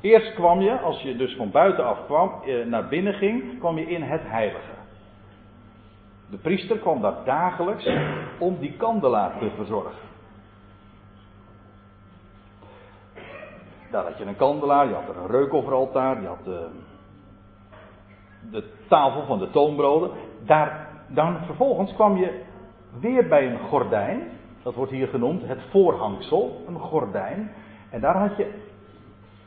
Eerst 0.00 0.34
kwam 0.34 0.60
je, 0.60 0.78
als 0.78 1.02
je 1.02 1.16
dus 1.16 1.36
van 1.36 1.50
buitenaf 1.50 1.98
kwam, 2.06 2.32
eh, 2.46 2.66
naar 2.66 2.88
binnen 2.88 3.14
ging, 3.14 3.58
kwam 3.58 3.78
je 3.78 3.86
in 3.86 4.02
het 4.02 4.22
heilige. 4.24 4.79
De 6.30 6.36
priester 6.36 6.78
kwam 6.78 7.00
daar 7.00 7.24
dagelijks 7.24 7.88
om 8.38 8.58
die 8.58 8.76
kandelaar 8.76 9.38
te 9.38 9.50
verzorgen. 9.56 10.08
Daar 13.90 14.04
had 14.04 14.18
je 14.18 14.24
een 14.24 14.36
kandelaar, 14.36 14.88
je 14.88 14.94
had 14.94 15.08
er 15.08 15.16
een 15.16 15.30
reukofferaltaar, 15.30 16.20
je 16.20 16.26
had 16.26 16.44
de, 16.44 16.68
de 18.50 18.64
tafel 18.88 19.26
van 19.26 19.38
de 19.38 19.50
toonbroden. 19.50 20.10
Daar, 20.44 20.88
dan 21.08 21.36
vervolgens 21.44 21.94
kwam 21.94 22.16
je 22.16 22.42
weer 23.00 23.28
bij 23.28 23.50
een 23.50 23.58
gordijn, 23.58 24.28
dat 24.62 24.74
wordt 24.74 24.92
hier 24.92 25.08
genoemd 25.08 25.46
het 25.46 25.60
voorhangsel, 25.70 26.64
een 26.66 26.78
gordijn. 26.78 27.52
En 27.90 28.00
daar 28.00 28.16
had 28.16 28.36
je 28.36 28.50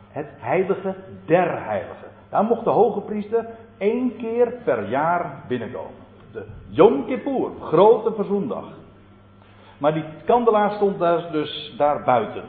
het 0.09 0.29
heilige 0.37 0.95
der 1.25 1.63
heiligen. 1.63 2.07
Daar 2.29 2.43
mocht 2.43 2.63
de 2.63 2.69
hoge 2.69 3.01
priester 3.01 3.45
één 3.77 4.15
keer 4.17 4.53
per 4.63 4.89
jaar 4.89 5.43
binnenkomen. 5.47 6.02
De 6.33 6.45
Yom 6.69 7.05
Kippur, 7.05 7.51
grote 7.61 8.13
verzoendag. 8.13 8.65
Maar 9.77 9.93
die 9.93 10.05
kandelaar 10.25 10.71
stond 10.71 10.99
daar 10.99 11.31
dus 11.31 11.73
daar 11.77 12.03
buiten. 12.03 12.43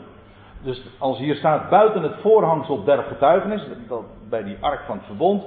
Dus 0.63 0.87
als 0.99 1.19
hier 1.19 1.35
staat 1.35 1.69
buiten 1.69 2.03
het 2.03 2.21
voorhangsel 2.21 2.85
der 2.85 3.03
getuigenis, 3.03 3.67
bij 4.29 4.43
die 4.43 4.57
ark 4.61 4.81
van 4.87 4.97
het 4.97 5.07
verbond, 5.07 5.45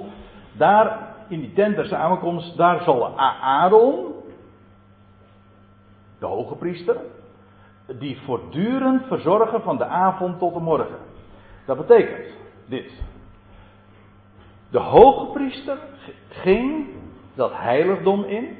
daar 0.52 1.14
in 1.28 1.40
die 1.40 1.52
tent 1.52 1.76
der 1.76 1.86
samenkomst, 1.86 2.56
daar 2.56 2.82
zal 2.82 3.18
Aaron, 3.40 4.14
de 6.18 6.26
hoge 6.26 6.54
priester, 6.54 6.96
die 7.98 8.20
voortdurend 8.20 9.06
verzorgen 9.06 9.62
van 9.62 9.76
de 9.76 9.84
avond 9.84 10.38
tot 10.38 10.54
de 10.54 10.60
morgen. 10.60 10.98
Dat 11.66 11.76
betekent 11.76 12.26
dit. 12.66 12.92
De 14.70 14.78
hoge 14.78 15.26
priester 15.32 15.78
ging 16.28 16.86
dat 17.38 17.52
heiligdom 17.54 18.24
in. 18.24 18.56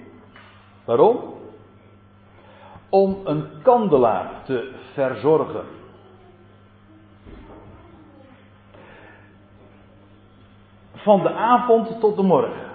Waarom? 0.85 1.35
Om 2.89 3.19
een 3.25 3.49
kandelaar 3.63 4.31
te 4.45 4.73
verzorgen. 4.93 5.65
Van 10.95 11.23
de 11.23 11.31
avond 11.31 12.01
tot 12.01 12.17
de 12.17 12.23
morgen. 12.23 12.67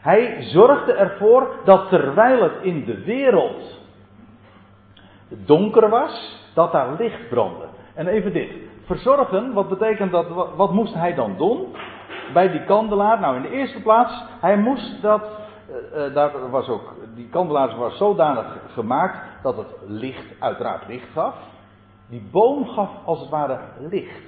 Hij 0.00 0.42
zorgde 0.42 0.92
ervoor 0.92 1.56
dat 1.64 1.88
terwijl 1.88 2.42
het 2.42 2.62
in 2.62 2.84
de 2.84 3.04
wereld 3.04 3.80
donker 5.28 5.88
was, 5.88 6.44
dat 6.54 6.72
daar 6.72 6.96
licht 6.98 7.28
brandde. 7.28 7.66
En 7.94 8.06
even 8.06 8.32
dit. 8.32 8.52
Verzorgen, 8.86 9.52
wat 9.52 9.68
betekent 9.68 10.12
dat, 10.12 10.26
wat 10.56 10.72
moest 10.72 10.94
hij 10.94 11.14
dan 11.14 11.34
doen? 11.36 11.74
bij 12.32 12.50
die 12.50 12.64
kandelaar? 12.64 13.20
Nou, 13.20 13.36
in 13.36 13.42
de 13.42 13.50
eerste 13.50 13.82
plaats, 13.82 14.24
hij 14.40 14.56
moest 14.56 15.02
dat, 15.02 15.22
uh, 15.94 16.14
daar 16.14 16.50
was 16.50 16.68
ook, 16.68 16.94
die 17.14 17.28
kandelaar 17.28 17.76
was 17.76 17.96
zodanig 17.96 18.46
gemaakt 18.72 19.18
dat 19.42 19.56
het 19.56 19.74
licht, 19.86 20.24
uiteraard 20.38 20.88
licht 20.88 21.08
gaf. 21.12 21.34
Die 22.08 22.28
boom 22.30 22.66
gaf 22.66 22.90
als 23.04 23.20
het 23.20 23.28
ware 23.28 23.58
licht. 23.90 24.20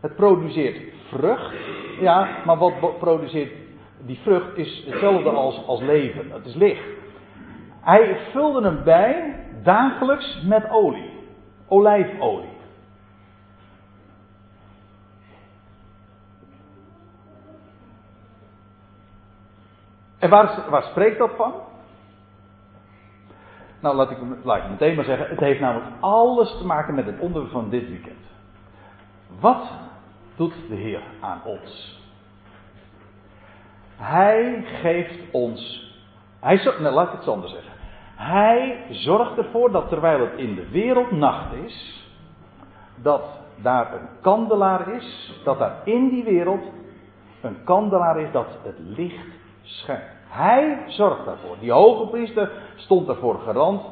Het 0.00 0.16
produceert 0.16 0.94
vrucht, 1.08 1.54
ja, 2.00 2.28
maar 2.44 2.58
wat 2.58 2.98
produceert 2.98 3.52
die 4.04 4.18
vrucht 4.22 4.56
is 4.56 4.84
hetzelfde 4.86 5.30
als, 5.30 5.66
als 5.66 5.80
leven, 5.80 6.30
het 6.30 6.46
is 6.46 6.54
licht. 6.54 6.84
Hij 7.80 8.16
vulde 8.32 8.62
hem 8.62 8.84
bij 8.84 9.36
dagelijks 9.62 10.42
met 10.46 10.70
olie, 10.70 11.10
olijfolie. 11.68 12.60
En 20.22 20.30
waar, 20.30 20.82
spreekt 20.82 21.18
dat 21.18 21.30
van? 21.36 21.52
Nou, 23.80 23.96
laat 23.96 24.10
ik, 24.10 24.18
laat 24.42 24.62
ik 24.62 24.70
meteen 24.70 24.94
maar 24.94 25.04
zeggen, 25.04 25.28
het 25.28 25.40
heeft 25.40 25.60
namelijk 25.60 25.90
alles 26.00 26.56
te 26.58 26.66
maken 26.66 26.94
met 26.94 27.06
het 27.06 27.18
onderwerp 27.18 27.52
van 27.52 27.70
dit 27.70 27.88
weekend. 27.88 28.18
Wat 29.40 29.62
doet 30.36 30.54
de 30.68 30.74
Heer 30.74 31.02
aan 31.20 31.40
ons? 31.44 32.00
Hij 33.96 34.64
geeft 34.82 35.30
ons. 35.32 35.90
Hij, 36.40 36.62
nou, 36.64 36.94
laat 36.94 37.12
ik 37.12 37.18
het 37.18 37.28
anders 37.28 37.52
zeggen. 37.52 37.72
Hij 38.14 38.84
zorgt 38.90 39.38
ervoor 39.38 39.70
dat 39.70 39.88
terwijl 39.88 40.20
het 40.20 40.38
in 40.38 40.54
de 40.54 40.68
wereld 40.68 41.10
nacht 41.10 41.52
is, 41.52 42.06
dat 42.96 43.24
daar 43.56 43.94
een 43.94 44.08
kandelaar 44.20 44.94
is, 44.94 45.40
dat 45.44 45.58
daar 45.58 45.76
in 45.84 46.08
die 46.08 46.24
wereld 46.24 46.64
een 47.40 47.64
kandelaar 47.64 48.20
is 48.20 48.32
dat 48.32 48.46
het 48.62 48.76
licht. 48.78 49.40
Hij 50.28 50.78
zorgt 50.86 51.24
daarvoor. 51.24 51.56
Die 51.60 51.72
hoge 51.72 52.06
priester 52.06 52.50
stond 52.76 53.08
ervoor 53.08 53.38
garant 53.38 53.82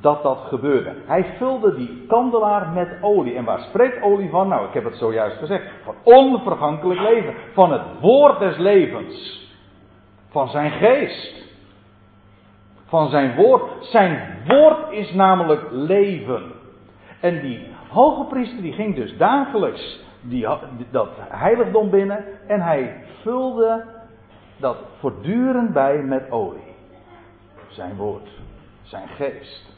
dat 0.00 0.22
dat 0.22 0.38
gebeurde. 0.38 0.94
Hij 1.06 1.24
vulde 1.38 1.74
die 1.74 2.04
kandelaar 2.08 2.68
met 2.68 2.88
olie. 3.00 3.34
En 3.34 3.44
waar 3.44 3.60
spreekt 3.60 4.02
olie 4.02 4.30
van? 4.30 4.48
Nou, 4.48 4.66
ik 4.66 4.74
heb 4.74 4.84
het 4.84 4.96
zojuist 4.96 5.36
gezegd. 5.36 5.64
Van 5.84 5.94
onvergankelijk 6.02 7.00
leven. 7.00 7.34
Van 7.52 7.72
het 7.72 7.82
woord 8.00 8.38
des 8.38 8.56
levens. 8.56 9.44
Van 10.30 10.48
zijn 10.48 10.70
geest. 10.70 11.44
Van 12.86 13.08
zijn 13.08 13.34
woord. 13.34 13.62
Zijn 13.80 14.38
woord 14.46 14.90
is 14.90 15.12
namelijk 15.12 15.62
leven. 15.70 16.42
En 17.20 17.40
die 17.40 17.66
hoge 17.88 18.24
priester 18.24 18.62
die 18.62 18.72
ging 18.72 18.94
dus 18.94 19.16
dagelijks 19.16 20.00
die, 20.20 20.46
dat 20.90 21.08
heiligdom 21.18 21.90
binnen. 21.90 22.24
En 22.46 22.60
hij 22.60 23.04
vulde 23.22 23.84
dat 24.56 24.76
voortdurend 24.98 25.72
bij 25.72 26.02
met 26.02 26.30
olie. 26.30 26.74
Zijn 27.68 27.96
woord. 27.96 28.28
Zijn 28.82 29.08
geest. 29.08 29.74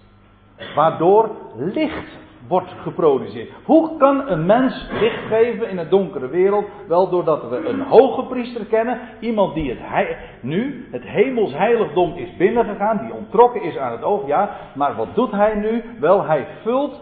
Waardoor 0.74 1.30
licht 1.56 2.18
wordt 2.48 2.70
geproduceerd. 2.82 3.50
Hoe 3.64 3.96
kan 3.96 4.28
een 4.28 4.46
mens 4.46 4.88
licht 5.00 5.26
geven 5.26 5.68
in 5.68 5.78
een 5.78 5.88
donkere 5.88 6.28
wereld? 6.28 6.64
Wel 6.88 7.08
doordat 7.08 7.48
we 7.48 7.56
een 7.56 7.80
hoge 7.80 8.22
priester 8.22 8.64
kennen. 8.64 9.00
Iemand 9.20 9.54
die 9.54 9.76
het 9.78 10.16
nu, 10.40 10.88
het 10.90 11.02
hemels 11.02 11.52
heiligdom 11.52 12.12
is 12.14 12.36
binnengegaan. 12.36 12.98
Die 12.98 13.14
ontrokken 13.14 13.62
is 13.62 13.76
aan 13.76 13.92
het 13.92 14.02
oog. 14.02 14.26
Ja, 14.26 14.50
maar 14.74 14.96
wat 14.96 15.14
doet 15.14 15.30
hij 15.30 15.54
nu? 15.54 15.82
Wel, 16.00 16.24
hij 16.24 16.46
vult 16.62 17.00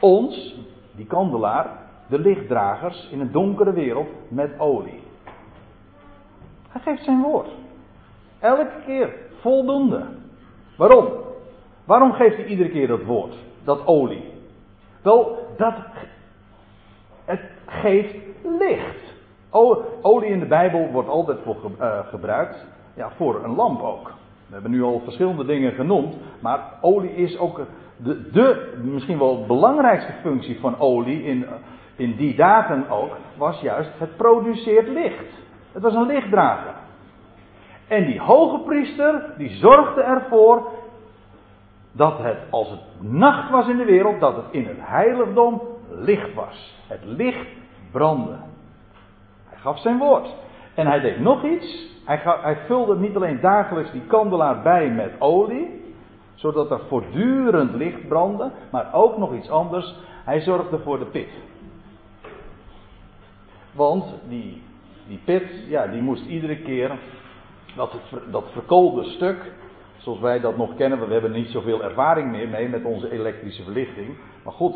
ons, 0.00 0.54
die 0.96 1.06
kandelaar, 1.06 1.66
de 2.08 2.18
lichtdragers 2.18 3.08
in 3.10 3.20
een 3.20 3.32
donkere 3.32 3.72
wereld 3.72 4.08
met 4.28 4.58
olie. 4.58 5.08
Hij 6.70 6.80
geeft 6.80 7.04
zijn 7.04 7.22
woord. 7.22 7.48
Elke 8.38 8.70
keer 8.86 9.14
voldoende. 9.40 10.06
Waarom? 10.76 11.08
Waarom 11.84 12.12
geeft 12.12 12.36
hij 12.36 12.44
iedere 12.44 12.68
keer 12.68 12.86
dat 12.86 13.02
woord, 13.02 13.34
dat 13.64 13.86
olie? 13.86 14.32
Wel, 15.02 15.38
dat 15.56 15.74
het 17.24 17.40
geeft 17.66 18.14
licht. 18.58 19.14
Olie 20.02 20.30
in 20.30 20.40
de 20.40 20.46
Bijbel 20.46 20.88
wordt 20.92 21.08
altijd 21.08 21.38
voor 21.44 21.56
uh, 21.80 21.98
gebruikt, 22.06 22.66
ja, 22.94 23.10
voor 23.16 23.44
een 23.44 23.54
lamp 23.54 23.82
ook. 23.82 24.12
We 24.46 24.52
hebben 24.52 24.70
nu 24.70 24.82
al 24.82 25.00
verschillende 25.04 25.44
dingen 25.44 25.72
genoemd, 25.72 26.14
maar 26.40 26.60
olie 26.80 27.14
is 27.14 27.38
ook 27.38 27.60
de, 27.96 28.30
de 28.30 28.78
misschien 28.82 29.18
wel 29.18 29.46
belangrijkste 29.46 30.12
functie 30.22 30.60
van 30.60 30.78
olie 30.78 31.22
in, 31.24 31.46
in 31.96 32.16
die 32.16 32.36
dagen 32.36 32.90
ook, 32.90 33.16
was 33.36 33.60
juist 33.60 33.90
het 33.98 34.16
produceert 34.16 34.88
licht. 34.88 35.38
Het 35.72 35.82
was 35.82 35.94
een 35.94 36.06
lichtdrager. 36.06 36.74
En 37.88 38.04
die 38.04 38.20
hoge 38.20 38.58
priester, 38.58 39.34
die 39.36 39.50
zorgde 39.50 40.02
ervoor 40.02 40.68
dat 41.92 42.18
het, 42.18 42.38
als 42.50 42.70
het 42.70 43.10
nacht 43.10 43.50
was 43.50 43.68
in 43.68 43.76
de 43.76 43.84
wereld, 43.84 44.20
dat 44.20 44.36
het 44.36 44.44
in 44.50 44.66
het 44.66 44.78
heiligdom 44.80 45.62
licht 45.90 46.34
was. 46.34 46.74
Het 46.86 47.00
licht 47.04 47.48
brandde. 47.90 48.36
Hij 49.48 49.58
gaf 49.58 49.78
zijn 49.78 49.98
woord. 49.98 50.34
En 50.74 50.86
hij 50.86 51.00
deed 51.00 51.20
nog 51.20 51.44
iets. 51.44 51.88
Hij, 52.04 52.20
hij 52.24 52.56
vulde 52.66 52.96
niet 52.96 53.16
alleen 53.16 53.40
dagelijks 53.40 53.90
die 53.90 54.06
kandelaar 54.06 54.62
bij 54.62 54.90
met 54.90 55.12
olie, 55.18 55.94
zodat 56.34 56.70
er 56.70 56.80
voortdurend 56.88 57.74
licht 57.74 58.08
brandde, 58.08 58.50
maar 58.70 58.88
ook 58.92 59.18
nog 59.18 59.34
iets 59.34 59.50
anders. 59.50 59.94
Hij 60.24 60.40
zorgde 60.40 60.78
voor 60.78 60.98
de 60.98 61.04
pit. 61.04 61.28
Want 63.72 64.04
die, 64.28 64.62
die 65.10 65.20
pit, 65.24 65.42
ja, 65.68 65.86
die 65.86 66.02
moest 66.02 66.24
iedere 66.26 66.56
keer 66.56 66.98
dat, 67.76 67.92
dat 68.30 68.44
verkoolde 68.52 69.04
stuk, 69.04 69.52
zoals 69.96 70.20
wij 70.20 70.40
dat 70.40 70.56
nog 70.56 70.76
kennen, 70.76 71.06
we 71.06 71.12
hebben 71.12 71.32
niet 71.32 71.50
zoveel 71.50 71.82
ervaring 71.82 72.30
meer 72.30 72.48
mee 72.48 72.68
met 72.68 72.84
onze 72.84 73.10
elektrische 73.10 73.62
verlichting. 73.62 74.16
Maar 74.44 74.52
goed, 74.52 74.74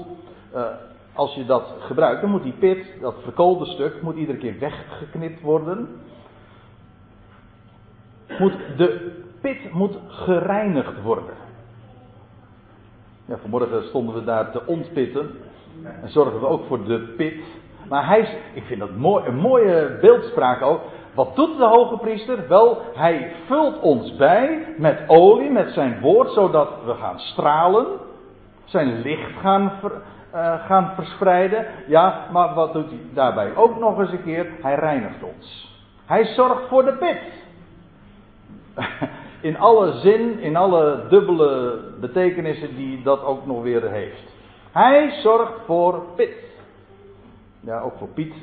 uh, 0.55 0.67
als 1.13 1.35
je 1.35 1.45
dat 1.45 1.75
gebruikt, 1.79 2.21
dan 2.21 2.31
moet 2.31 2.43
die 2.43 2.53
pit, 2.53 2.87
dat 3.01 3.15
verkoolde 3.23 3.65
stuk, 3.65 4.03
moet 4.03 4.17
iedere 4.17 4.39
keer 4.39 4.59
weggeknipt 4.59 5.41
worden. 5.41 5.89
Moet, 8.39 8.55
de 8.77 9.23
pit 9.41 9.73
moet 9.73 9.99
gereinigd 10.07 11.03
worden. 11.03 11.35
Ja, 13.25 13.37
vanmorgen 13.37 13.85
stonden 13.85 14.15
we 14.15 14.25
daar 14.25 14.51
te 14.51 14.67
ontpitten. 14.67 15.31
En 16.03 16.09
zorgen 16.09 16.41
we 16.41 16.47
ook 16.47 16.67
voor 16.67 16.85
de 16.85 16.99
pit. 17.17 17.43
Maar 17.89 18.07
hij, 18.07 18.39
ik 18.53 18.63
vind 18.65 18.81
dat 18.81 18.97
mooi, 18.97 19.27
een 19.27 19.37
mooie 19.37 19.99
beeldspraak 20.01 20.63
ook. 20.63 20.81
Wat 21.15 21.37
doet 21.37 21.59
de 21.59 21.65
hoge 21.65 21.97
priester? 21.97 22.49
Wel, 22.49 22.83
hij 22.95 23.33
vult 23.47 23.81
ons 23.81 24.17
bij 24.17 24.75
met 24.77 24.99
olie, 25.07 25.51
met 25.51 25.71
zijn 25.73 26.01
woord, 26.01 26.33
zodat 26.33 26.69
we 26.85 26.95
gaan 26.95 27.19
stralen. 27.19 27.87
Zijn 28.65 29.01
licht 29.01 29.31
gaan, 29.41 29.73
uh, 30.35 30.65
gaan 30.67 30.93
verspreiden. 30.95 31.67
Ja, 31.87 32.27
maar 32.33 32.55
wat 32.55 32.73
doet 32.73 32.89
hij 32.89 33.01
daarbij 33.15 33.57
ook 33.57 33.79
nog 33.79 33.99
eens 33.99 34.13
een 34.13 34.23
keer? 34.23 34.47
Hij 34.63 34.75
reinigt 34.75 35.23
ons. 35.23 35.73
Hij 36.07 36.25
zorgt 36.25 36.69
voor 36.69 36.85
de 36.85 36.93
pit. 36.93 37.21
In 39.41 39.59
alle 39.59 39.93
zin, 39.93 40.39
in 40.39 40.57
alle 40.57 41.07
dubbele 41.09 41.81
betekenissen 42.01 42.77
die 42.77 43.03
dat 43.03 43.25
ook 43.25 43.47
nog 43.47 43.63
weer 43.63 43.91
heeft. 43.91 44.23
Hij 44.73 45.11
zorgt 45.23 45.53
voor 45.67 46.03
pit. 46.17 46.54
Ja, 47.65 47.81
ook 47.81 47.99
voor 47.99 48.09
Piet. 48.09 48.35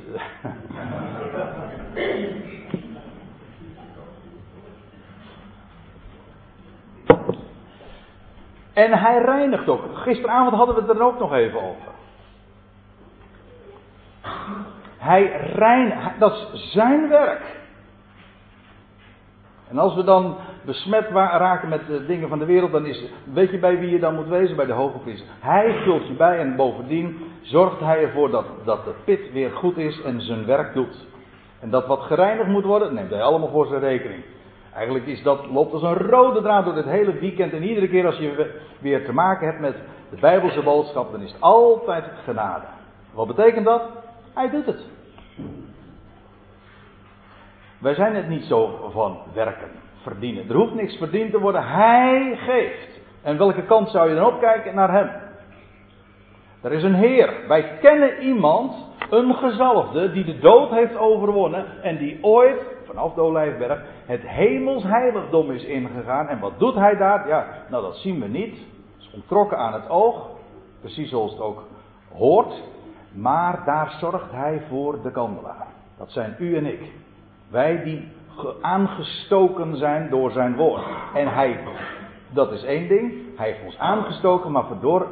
En 8.72 8.92
hij 8.92 9.18
reinigt 9.18 9.68
ook. 9.68 9.96
Gisteravond 9.96 10.54
hadden 10.56 10.74
we 10.74 10.80
het 10.80 10.90
er 10.90 11.02
ook 11.02 11.18
nog 11.18 11.32
even 11.32 11.62
over. 11.62 11.92
Hij 14.96 15.52
reinigt, 15.54 16.18
dat 16.18 16.32
is 16.52 16.72
zijn 16.72 17.08
werk. 17.08 17.60
En 19.68 19.78
als 19.78 19.94
we 19.94 20.04
dan 20.04 20.36
besmet 20.64 21.08
raken 21.10 21.68
met 21.68 21.86
de 21.86 22.06
dingen 22.06 22.28
van 22.28 22.38
de 22.38 22.44
wereld, 22.44 22.72
dan 22.72 22.86
is, 22.86 23.04
weet 23.32 23.50
je 23.50 23.58
bij 23.58 23.78
wie 23.78 23.90
je 23.90 23.98
dan 23.98 24.14
moet 24.14 24.28
wezen? 24.28 24.56
Bij 24.56 24.66
de 24.66 24.72
hoge 24.72 24.98
priester. 24.98 25.28
Hij 25.40 25.74
vult 25.84 26.06
je 26.06 26.12
bij 26.12 26.38
en 26.38 26.56
bovendien 26.56 27.18
zorgt 27.42 27.80
hij 27.80 28.02
ervoor 28.02 28.30
dat, 28.30 28.46
dat 28.64 28.84
de 28.84 28.94
pit 29.04 29.32
weer 29.32 29.50
goed 29.50 29.76
is 29.76 30.02
en 30.02 30.20
zijn 30.20 30.46
werk 30.46 30.74
doet. 30.74 31.06
En 31.60 31.70
dat 31.70 31.86
wat 31.86 32.00
gereinigd 32.00 32.48
moet 32.48 32.64
worden, 32.64 32.94
neemt 32.94 33.10
hij 33.10 33.22
allemaal 33.22 33.50
voor 33.50 33.66
zijn 33.66 33.80
rekening. 33.80 34.22
Eigenlijk 34.74 35.06
is 35.06 35.22
dat, 35.22 35.46
loopt 35.46 35.72
als 35.72 35.82
een 35.82 35.96
rode 35.96 36.42
draad 36.42 36.64
door 36.64 36.76
het 36.76 36.86
hele 36.86 37.12
weekend. 37.12 37.52
En 37.52 37.62
iedere 37.62 37.88
keer 37.88 38.06
als 38.06 38.16
je 38.16 38.50
weer 38.80 39.04
te 39.04 39.12
maken 39.12 39.46
hebt 39.46 39.60
met 39.60 39.74
de 40.10 40.16
Bijbelse 40.20 40.62
boodschap, 40.62 41.12
dan 41.12 41.22
is 41.22 41.32
het 41.32 41.40
altijd 41.40 42.04
genade. 42.24 42.64
Wat 43.12 43.26
betekent 43.26 43.64
dat? 43.64 43.82
Hij 44.34 44.50
doet 44.50 44.66
het. 44.66 44.80
Wij 47.78 47.94
zijn 47.94 48.14
het 48.14 48.28
niet 48.28 48.44
zo 48.44 48.90
van 48.92 49.18
werken, 49.32 49.68
verdienen. 50.02 50.48
Er 50.48 50.54
hoeft 50.54 50.74
niks 50.74 50.96
verdiend 50.96 51.30
te 51.30 51.40
worden. 51.40 51.66
Hij 51.66 52.36
geeft. 52.36 53.00
En 53.22 53.38
welke 53.38 53.62
kant 53.62 53.88
zou 53.88 54.08
je 54.08 54.14
dan 54.14 54.26
opkijken? 54.26 54.74
Naar 54.74 54.92
hem. 54.92 55.10
Er 56.62 56.72
is 56.72 56.82
een 56.82 56.94
Heer. 56.94 57.34
Wij 57.48 57.78
kennen 57.80 58.22
iemand, 58.22 58.74
een 59.10 59.34
gezalfde, 59.34 60.12
die 60.12 60.24
de 60.24 60.38
dood 60.38 60.70
heeft 60.70 60.96
overwonnen 60.96 61.82
en 61.82 61.96
die 61.96 62.18
ooit, 62.20 62.66
vanaf 62.86 63.14
de 63.14 63.20
Olijfberg, 63.20 63.82
het 64.06 64.22
hemels 64.22 64.82
heiligdom 64.82 65.50
is 65.50 65.64
ingegaan. 65.64 66.28
En 66.28 66.38
wat 66.38 66.58
doet 66.58 66.74
hij 66.74 66.96
daar? 66.96 67.28
Ja, 67.28 67.46
nou 67.68 67.82
dat 67.82 67.96
zien 67.96 68.20
we 68.20 68.28
niet. 68.28 68.54
Het 68.54 68.98
is 68.98 69.10
ontrokken 69.14 69.58
aan 69.58 69.72
het 69.72 69.88
oog, 69.88 70.28
precies 70.80 71.10
zoals 71.10 71.32
het 71.32 71.40
ook 71.40 71.62
hoort. 72.12 72.62
Maar 73.12 73.62
daar 73.64 73.96
zorgt 74.00 74.32
hij 74.32 74.62
voor 74.68 75.02
de 75.02 75.10
kandelaar. 75.10 75.66
Dat 75.98 76.10
zijn 76.10 76.36
u 76.38 76.56
en 76.56 76.66
ik. 76.66 76.80
Wij 77.50 77.82
die 77.82 78.08
aangestoken 78.60 79.76
zijn 79.76 80.10
door 80.10 80.30
zijn 80.30 80.56
woord. 80.56 80.82
En 81.14 81.34
hij, 81.34 81.58
dat 82.28 82.52
is 82.52 82.64
één 82.64 82.88
ding, 82.88 83.36
hij 83.36 83.46
heeft 83.46 83.64
ons 83.64 83.78
aangestoken, 83.78 84.52
maar 84.52 84.64
door, 84.80 85.06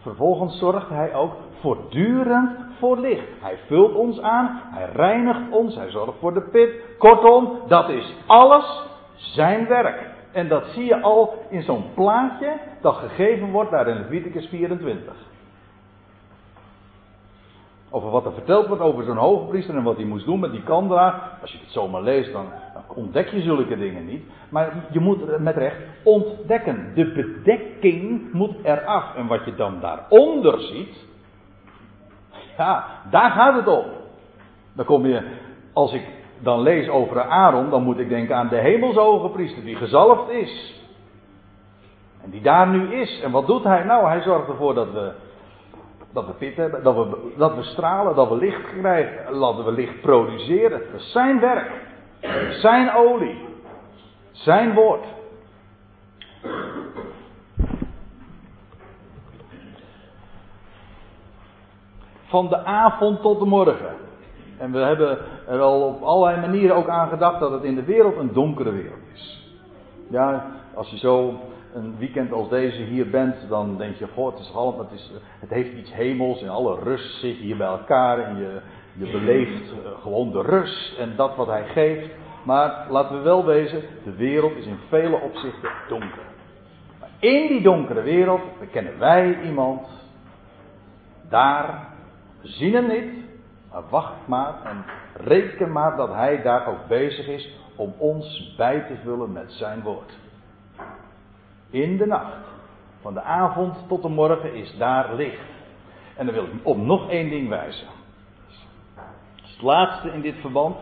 vervolgens 0.00 0.58
zorgt 0.58 0.88
hij 0.88 1.14
ook 1.14 1.32
voortdurend 1.60 2.50
voor 2.78 2.98
licht. 2.98 3.26
Hij 3.40 3.58
vult 3.66 3.94
ons 3.94 4.20
aan, 4.20 4.60
hij 4.64 4.88
reinigt 4.92 5.50
ons, 5.50 5.74
hij 5.74 5.90
zorgt 5.90 6.18
voor 6.18 6.34
de 6.34 6.42
pit. 6.42 6.70
Kortom, 6.98 7.58
dat 7.68 7.88
is 7.88 8.14
alles 8.26 8.82
zijn 9.14 9.66
werk. 9.66 10.12
En 10.32 10.48
dat 10.48 10.64
zie 10.64 10.84
je 10.84 11.00
al 11.00 11.34
in 11.50 11.62
zo'n 11.62 11.84
plaatje 11.94 12.52
dat 12.80 12.94
gegeven 12.94 13.50
wordt 13.50 13.70
daar 13.70 13.88
in 13.88 13.96
Leviticus 13.96 14.48
24. 14.48 15.14
over 17.94 18.10
wat 18.10 18.24
er 18.24 18.32
verteld 18.32 18.66
wordt 18.66 18.82
over 18.82 19.04
zo'n 19.04 19.16
hoge 19.16 19.46
priester 19.46 19.76
en 19.76 19.82
wat 19.82 19.96
hij 19.96 20.04
moest 20.04 20.24
doen 20.26 20.40
met 20.40 20.50
die 20.50 20.62
kandelaar. 20.62 21.38
Als 21.40 21.52
je 21.52 21.58
het 21.58 21.70
zomaar 21.70 22.02
leest, 22.02 22.32
dan 22.32 22.46
ontdek 22.94 23.28
je 23.28 23.40
zulke 23.40 23.76
dingen 23.76 24.06
niet. 24.06 24.24
Maar 24.48 24.72
je 24.90 25.00
moet 25.00 25.38
met 25.38 25.56
recht 25.56 25.76
ontdekken. 26.02 26.92
De 26.94 27.12
bedekking 27.12 28.32
moet 28.32 28.56
eraf. 28.62 29.14
En 29.14 29.26
wat 29.26 29.44
je 29.44 29.54
dan 29.54 29.80
daaronder 29.80 30.60
ziet, 30.60 30.96
ja, 32.56 32.84
daar 33.10 33.30
gaat 33.30 33.54
het 33.54 33.66
om. 33.66 33.84
Dan 34.72 34.84
kom 34.84 35.06
je, 35.06 35.22
als 35.72 35.92
ik 35.92 36.02
dan 36.38 36.60
lees 36.60 36.88
over 36.88 37.22
Aaron, 37.22 37.70
dan 37.70 37.82
moet 37.82 37.98
ik 37.98 38.08
denken 38.08 38.36
aan 38.36 38.48
de 38.48 38.56
hemelshoge 38.56 39.28
priester 39.28 39.64
die 39.64 39.76
gezalfd 39.76 40.30
is. 40.30 40.82
En 42.22 42.30
die 42.30 42.42
daar 42.42 42.68
nu 42.68 42.94
is. 42.94 43.20
En 43.22 43.30
wat 43.30 43.46
doet 43.46 43.64
hij? 43.64 43.84
Nou, 43.84 44.06
hij 44.06 44.20
zorgt 44.20 44.48
ervoor 44.48 44.74
dat 44.74 44.92
we, 44.92 45.12
dat 46.12 46.26
we 46.26 46.32
pit 46.32 46.56
hebben, 46.56 46.82
dat 46.82 46.94
we, 46.94 47.32
dat 47.36 47.54
we 47.54 47.62
stralen, 47.62 48.14
dat 48.14 48.28
we 48.28 48.36
licht 48.36 48.62
krijgen, 48.78 49.38
dat 49.38 49.64
we 49.64 49.72
licht 49.72 50.00
produceren. 50.00 50.82
Dat 50.92 51.00
is 51.00 51.12
zijn 51.12 51.40
werk. 51.40 51.70
Zijn 52.50 52.92
olie. 52.94 53.38
Zijn 54.32 54.74
woord. 54.74 55.04
Van 62.26 62.48
de 62.48 62.64
avond 62.64 63.22
tot 63.22 63.38
de 63.38 63.44
morgen. 63.44 63.96
En 64.58 64.72
we 64.72 64.78
hebben 64.78 65.18
er 65.46 65.60
al 65.60 65.82
op 65.82 66.02
allerlei 66.02 66.40
manieren 66.40 66.76
ook 66.76 66.88
aan 66.88 67.08
gedacht 67.08 67.40
dat 67.40 67.50
het 67.50 67.62
in 67.62 67.74
de 67.74 67.84
wereld 67.84 68.16
een 68.16 68.32
donkere 68.32 68.72
wereld 68.72 69.02
is. 69.12 69.52
Ja, 70.10 70.46
als 70.74 70.90
je 70.90 70.98
zo 70.98 71.34
een 71.74 71.94
weekend 71.98 72.32
als 72.32 72.48
deze 72.48 72.82
hier 72.82 73.10
bent, 73.10 73.48
dan 73.48 73.76
denk 73.76 73.96
je, 73.96 74.06
goh, 74.14 74.30
het 74.30 74.40
is 74.40 74.52
het, 74.54 74.92
is, 74.92 75.10
het 75.40 75.50
heeft 75.50 75.72
iets 75.72 75.92
hemels 75.92 76.42
en 76.42 76.48
alle 76.48 76.78
rust 76.82 77.20
zit 77.20 77.36
hier 77.36 77.56
bij 77.56 77.66
elkaar 77.66 78.18
en 78.18 78.36
je, 78.36 78.60
je 78.94 79.10
beleeft 79.10 79.70
eh, 79.70 80.02
gewoon 80.02 80.30
de 80.30 80.42
rust 80.42 80.98
en 80.98 81.16
dat 81.16 81.36
wat 81.36 81.46
hij 81.46 81.64
geeft. 81.64 82.08
Maar 82.44 82.86
laten 82.90 83.16
we 83.16 83.22
wel 83.22 83.44
wezen, 83.44 83.82
de 84.04 84.14
wereld 84.14 84.56
is 84.56 84.66
in 84.66 84.78
vele 84.88 85.20
opzichten 85.20 85.70
donker. 85.88 86.22
Maar 87.00 87.08
in 87.18 87.46
die 87.48 87.62
donkere 87.62 88.02
wereld 88.02 88.58
bekennen 88.58 88.98
wij 88.98 89.40
iemand, 89.42 89.88
daar, 91.28 91.88
zien 92.42 92.74
hem 92.74 92.86
niet, 92.86 93.24
maar 93.70 93.82
wacht 93.90 94.26
maar 94.26 94.54
en 94.64 94.84
reken 95.14 95.72
maar 95.72 95.96
dat 95.96 96.14
hij 96.14 96.42
daar 96.42 96.68
ook 96.68 96.86
bezig 96.88 97.26
is 97.26 97.50
om 97.76 97.94
ons 97.98 98.54
bij 98.56 98.80
te 98.80 98.96
vullen 99.04 99.32
met 99.32 99.52
zijn 99.52 99.82
woord. 99.82 100.12
In 101.70 101.96
de 101.96 102.06
nacht, 102.06 102.36
van 103.00 103.14
de 103.14 103.22
avond 103.22 103.76
tot 103.88 104.02
de 104.02 104.08
morgen, 104.08 104.54
is 104.54 104.76
daar 104.78 105.14
licht. 105.14 105.52
En 106.16 106.26
dan 106.26 106.34
wil 106.34 106.44
ik 106.44 106.50
op 106.62 106.76
nog 106.76 107.10
één 107.10 107.30
ding 107.30 107.48
wijzen. 107.48 107.86
Het 109.54 109.62
laatste 109.62 110.12
in 110.12 110.20
dit 110.20 110.34
verband. 110.40 110.76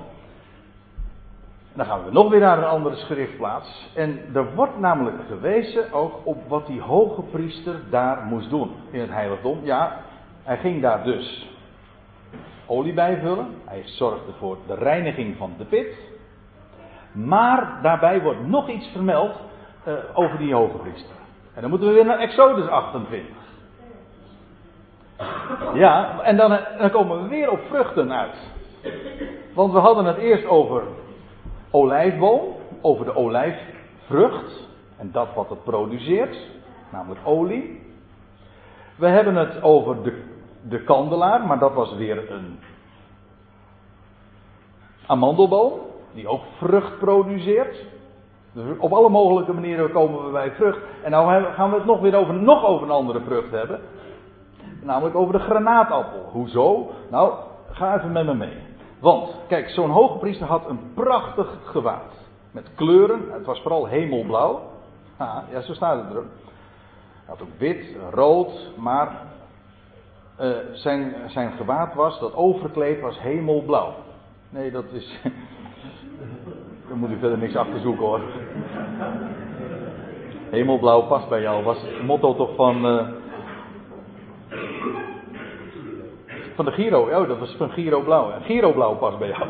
Dan 1.73 1.87
gaan 1.87 2.05
we 2.05 2.11
nog 2.11 2.31
weer 2.31 2.41
naar 2.41 2.59
een 2.59 2.65
andere 2.65 2.97
schriftplaats. 2.97 3.91
En 3.95 4.21
er 4.35 4.55
wordt 4.55 4.79
namelijk 4.79 5.17
gewezen 5.29 5.93
ook 5.93 6.21
op 6.25 6.49
wat 6.49 6.67
die 6.67 6.81
hoge 6.81 7.23
priester 7.23 7.75
daar 7.91 8.23
moest 8.23 8.51
doen 8.51 8.71
in 8.91 9.01
het 9.01 9.11
heiligdom. 9.11 9.59
Ja, 9.63 10.01
hij 10.43 10.59
ging 10.59 10.83
daar 10.83 11.05
dus 11.05 11.49
olie 12.67 12.95
bijvullen. 12.95 13.47
Hij 13.65 13.83
zorgde 13.85 14.33
voor 14.39 14.59
de 14.67 14.75
reiniging 14.75 15.37
van 15.37 15.55
de 15.59 15.65
pit. 15.65 15.97
Maar 17.13 17.79
daarbij 17.83 18.21
wordt 18.21 18.47
nog 18.47 18.69
iets 18.69 18.87
vermeld 18.87 19.35
uh, 19.89 19.95
over 20.15 20.39
die 20.39 20.55
hoge 20.55 20.77
priester. 20.77 21.17
En 21.55 21.61
dan 21.61 21.71
moeten 21.71 21.89
we 21.89 21.95
weer 21.95 22.05
naar 22.05 22.19
Exodus 22.19 22.69
28. 22.69 23.37
Ja, 25.75 26.21
en 26.23 26.37
dan, 26.37 26.59
dan 26.79 26.91
komen 26.91 27.23
we 27.23 27.29
weer 27.29 27.51
op 27.51 27.61
vruchten 27.69 28.13
uit. 28.13 28.37
Want 29.55 29.73
we 29.73 29.79
hadden 29.79 30.05
het 30.05 30.17
eerst 30.17 30.47
over 30.47 30.83
olijfboom, 31.71 32.41
over 32.81 33.05
de 33.05 33.17
olijfvrucht 33.17 34.69
en 34.97 35.11
dat 35.13 35.35
wat 35.35 35.49
het 35.49 35.65
produceert, 35.65 36.37
namelijk 36.91 37.21
olie. 37.25 37.81
We 38.97 39.07
hebben 39.07 39.35
het 39.35 39.63
over 39.63 40.03
de, 40.03 40.23
de 40.69 40.83
kandelaar, 40.83 41.47
maar 41.47 41.59
dat 41.59 41.75
was 41.75 41.95
weer 41.95 42.33
een 42.33 42.59
amandelboom, 45.07 45.73
die 46.15 46.29
ook 46.29 46.43
vrucht 46.59 46.99
produceert. 46.99 47.85
Dus 48.53 48.79
op 48.79 48.93
alle 48.93 49.09
mogelijke 49.09 49.53
manieren 49.53 49.93
komen 49.93 50.25
we 50.25 50.31
bij 50.31 50.51
vrucht. 50.51 50.79
En 51.03 51.11
nou 51.11 51.45
gaan 51.45 51.71
we 51.71 51.77
het 51.77 51.85
nog 51.85 52.01
weer 52.01 52.15
over, 52.15 52.35
nog 52.35 52.65
over 52.65 52.83
een 52.83 52.93
andere 52.93 53.21
vrucht 53.21 53.51
hebben. 53.51 53.81
Namelijk 54.83 55.15
over 55.17 55.33
de 55.33 55.39
granaatappel. 55.39 56.29
Hoezo? 56.33 56.91
Nou, 57.11 57.33
ga 57.71 57.97
even 57.97 58.13
met 58.13 58.27
me 58.27 58.35
mee. 58.35 58.57
Want, 59.03 59.35
kijk, 59.49 59.69
zo'n 59.69 59.91
hoge 59.91 60.19
priester 60.19 60.47
had 60.47 60.69
een 60.69 60.81
prachtig 60.95 61.59
gewaad. 61.65 62.13
Met 62.51 62.71
kleuren, 62.75 63.33
het 63.33 63.47
was 63.47 63.61
vooral 63.61 63.87
hemelblauw. 63.87 64.61
Ah, 65.17 65.39
ja, 65.51 65.61
zo 65.61 65.73
staat 65.75 66.05
het 66.05 66.15
er. 66.15 66.23
Hij 66.23 67.25
had 67.25 67.43
ook 67.43 67.59
wit, 67.59 67.97
rood, 68.11 68.71
maar 68.77 69.23
uh, 70.41 70.57
zijn, 70.73 71.15
zijn 71.27 71.53
gewaad 71.53 71.95
was, 71.95 72.21
dat 72.21 72.35
overkleed 72.35 73.01
was 73.01 73.21
hemelblauw. 73.21 73.95
Nee, 74.49 74.71
dat 74.71 74.85
is. 74.93 75.21
Daar 76.89 76.97
moet 76.97 77.11
u 77.11 77.19
verder 77.19 77.39
niks 77.39 77.57
achter 77.57 77.81
zoeken 77.81 78.07
hoor. 78.07 78.21
Hemelblauw 80.51 81.07
past 81.07 81.29
bij 81.29 81.41
jou, 81.41 81.65
was 81.65 81.83
het 81.83 82.03
motto 82.03 82.35
toch 82.35 82.55
van. 82.55 82.87
Uh, 82.87 83.09
van 86.63 86.73
de 86.73 86.83
Giro, 86.83 87.21
oh, 87.21 87.29
dat 87.29 87.39
was 87.39 87.55
van 87.59 87.71
Giro 87.71 88.01
Blauw. 88.01 88.33
Giro 88.43 88.73
Blauw 88.73 88.95
past 88.95 89.19
bij 89.19 89.29
jou. 89.29 89.49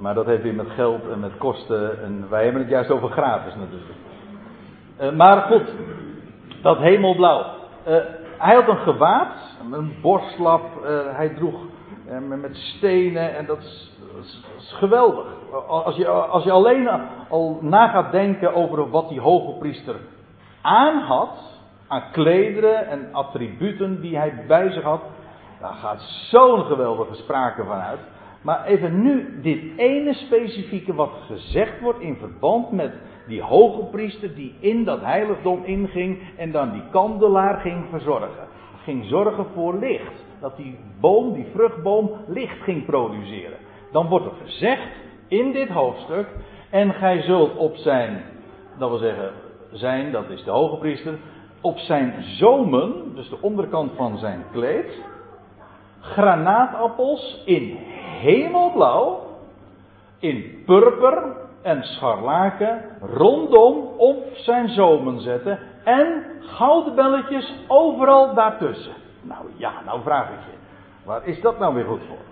Maar 0.00 0.14
dat 0.14 0.26
heeft 0.26 0.42
weer 0.42 0.54
met 0.54 0.70
geld 0.70 1.08
en 1.10 1.20
met 1.20 1.36
kosten. 1.38 2.02
En 2.02 2.26
wij 2.30 2.44
hebben 2.44 2.62
het 2.62 2.70
juist 2.70 2.90
over 2.90 3.10
gratis 3.10 3.54
natuurlijk. 3.54 3.90
Uh, 5.00 5.10
maar 5.10 5.42
goed, 5.42 5.74
dat 6.62 6.78
hemelblauw. 6.78 7.44
Uh, 7.88 7.96
hij 8.38 8.54
had 8.54 8.68
een 8.68 8.76
gewaad, 8.76 9.34
een 9.72 9.94
borstlap. 10.02 10.64
Uh, 10.84 11.16
hij 11.16 11.28
droeg 11.28 11.60
met 12.28 12.56
stenen 12.56 13.36
en 13.36 13.46
dat 13.46 13.58
is, 13.58 13.92
dat 14.14 14.24
is, 14.58 14.72
geweldig. 14.72 15.26
Als 15.68 15.96
je, 15.96 16.08
als 16.08 16.44
je 16.44 16.50
alleen 16.50 16.88
al 17.28 17.58
na 17.60 17.88
gaat 17.88 18.12
denken 18.12 18.54
over 18.54 18.90
wat 18.90 19.08
die 19.08 19.20
hoge 19.20 19.58
priester 19.58 19.96
aan 20.62 20.98
had, 20.98 21.55
aan 21.88 22.10
klederen 22.12 22.88
en 22.88 23.08
attributen 23.12 24.00
die 24.00 24.16
hij 24.16 24.44
bij 24.46 24.70
zich 24.70 24.82
had, 24.82 25.02
daar 25.60 25.74
gaat 25.74 26.00
zo'n 26.30 26.64
geweldige 26.64 27.14
sprake 27.14 27.64
van 27.64 27.78
uit. 27.78 28.00
Maar 28.42 28.64
even 28.64 29.02
nu 29.02 29.40
dit 29.42 29.62
ene 29.76 30.14
specifieke 30.14 30.94
wat 30.94 31.12
gezegd 31.26 31.80
wordt 31.80 32.00
in 32.00 32.16
verband 32.16 32.72
met 32.72 32.92
die 33.26 33.42
hoge 33.42 33.84
priester 33.84 34.34
die 34.34 34.54
in 34.60 34.84
dat 34.84 35.00
heiligdom 35.00 35.64
inging 35.64 36.18
en 36.36 36.52
dan 36.52 36.72
die 36.72 36.82
kandelaar 36.90 37.60
ging 37.60 37.84
verzorgen. 37.90 38.48
Ging 38.82 39.04
zorgen 39.04 39.46
voor 39.54 39.78
licht 39.78 40.24
dat 40.40 40.56
die 40.56 40.78
boom, 41.00 41.32
die 41.32 41.46
vruchtboom, 41.54 42.10
licht 42.26 42.62
ging 42.62 42.84
produceren. 42.84 43.58
Dan 43.92 44.08
wordt 44.08 44.26
er 44.26 44.32
gezegd 44.44 44.88
in 45.28 45.52
dit 45.52 45.68
hoofdstuk, 45.68 46.26
en 46.70 46.92
gij 46.92 47.22
zult 47.22 47.56
op 47.56 47.76
zijn, 47.76 48.22
dat 48.78 48.88
wil 48.88 48.98
zeggen, 48.98 49.30
zijn, 49.72 50.12
dat 50.12 50.30
is 50.30 50.44
de 50.44 50.50
hoge 50.50 50.76
priester, 50.76 51.18
op 51.66 51.78
zijn 51.78 52.14
zomen, 52.22 53.14
dus 53.14 53.28
de 53.28 53.38
onderkant 53.40 53.92
van 53.96 54.18
zijn 54.18 54.44
kleed, 54.52 55.02
granaatappels 56.00 57.42
in 57.44 57.76
hemelblauw, 58.20 59.26
in 60.18 60.62
purper 60.66 61.36
en 61.62 61.82
scharlaken 61.82 62.84
rondom 63.00 63.88
op 63.96 64.24
zijn 64.34 64.68
zomen 64.68 65.20
zetten 65.20 65.58
en 65.84 66.24
goudbelletjes 66.40 67.54
overal 67.66 68.34
daartussen. 68.34 68.94
Nou 69.22 69.44
ja, 69.56 69.72
nou 69.84 70.02
vraag 70.02 70.28
ik 70.28 70.40
je. 70.50 70.56
Waar 71.04 71.26
is 71.26 71.40
dat 71.40 71.58
nou 71.58 71.74
weer 71.74 71.84
goed 71.84 72.02
voor? 72.08 72.24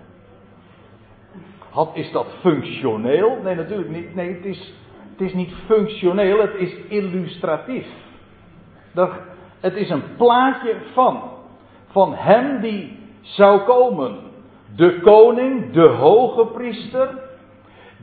Had, 1.69 1.89
is 1.93 2.11
dat 2.11 2.27
functioneel? 2.41 3.37
Nee, 3.43 3.55
natuurlijk 3.55 3.89
niet. 3.89 4.15
Nee, 4.15 4.33
het 4.33 4.45
is, 4.45 4.73
het 5.11 5.21
is 5.21 5.33
niet 5.33 5.53
functioneel, 5.65 6.41
het 6.41 6.55
is 6.55 6.75
illustratief. 6.87 7.87
Het 9.59 9.75
is 9.75 9.89
een 9.89 10.15
plaatje 10.17 10.75
van. 10.93 11.21
Van 11.87 12.13
hem 12.13 12.61
die 12.61 12.99
zou 13.21 13.61
komen. 13.61 14.17
De 14.75 14.99
koning, 15.01 15.73
de 15.73 15.87
hoge 15.87 16.45
priester. 16.45 17.09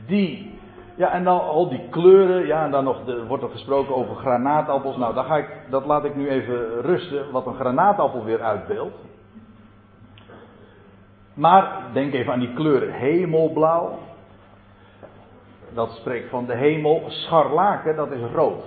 Die 0.07 0.53
ja, 0.95 1.11
en 1.11 1.23
dan 1.23 1.41
al 1.41 1.69
die 1.69 1.89
kleuren, 1.89 2.45
ja, 2.45 2.63
en 2.63 2.71
dan 2.71 2.83
nog, 2.83 3.07
er 3.07 3.25
wordt 3.27 3.43
er 3.43 3.49
gesproken 3.49 3.95
over 3.95 4.15
granaatappels. 4.15 4.97
Nou, 4.97 5.13
dan 5.13 5.25
ga 5.25 5.37
ik, 5.37 5.47
dat 5.69 5.85
laat 5.85 6.03
ik 6.03 6.15
nu 6.15 6.29
even 6.29 6.81
rusten, 6.81 7.31
wat 7.31 7.45
een 7.45 7.55
granaatappel 7.55 8.23
weer 8.23 8.41
uitbeeldt. 8.41 8.95
Maar 11.33 11.81
denk 11.93 12.13
even 12.13 12.33
aan 12.33 12.39
die 12.39 12.53
kleuren. 12.53 12.91
Hemelblauw, 12.91 13.97
dat 15.73 15.91
spreekt 15.91 16.29
van 16.29 16.45
de 16.45 16.55
hemel. 16.55 17.03
Scharlaken, 17.07 17.95
dat 17.95 18.11
is 18.11 18.31
rood. 18.33 18.63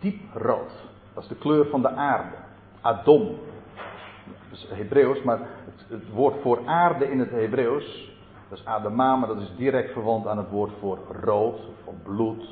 Diep 0.00 0.20
rood. 0.34 0.72
Dat 1.14 1.22
is 1.22 1.28
de 1.28 1.34
kleur 1.34 1.66
van 1.66 1.82
de 1.82 1.90
aarde. 1.90 2.36
Adom. 2.80 3.36
Dat 4.50 4.58
is 4.58 4.66
Hebreeuws, 4.68 5.22
maar 5.22 5.38
het, 5.38 5.84
het, 5.88 6.10
woord 6.10 6.42
voor 6.42 6.60
aarde 6.66 7.10
in 7.10 7.18
het 7.18 7.30
Hebreeuws, 7.30 8.12
dat 8.48 8.58
is 8.58 8.64
adema, 8.64 9.16
maar 9.16 9.28
dat 9.28 9.40
is 9.40 9.52
direct 9.56 9.92
verwant 9.92 10.26
aan 10.26 10.38
het 10.38 10.50
woord 10.50 10.72
voor 10.80 10.98
rood, 11.20 11.60
of 11.84 11.94
bloed. 12.02 12.48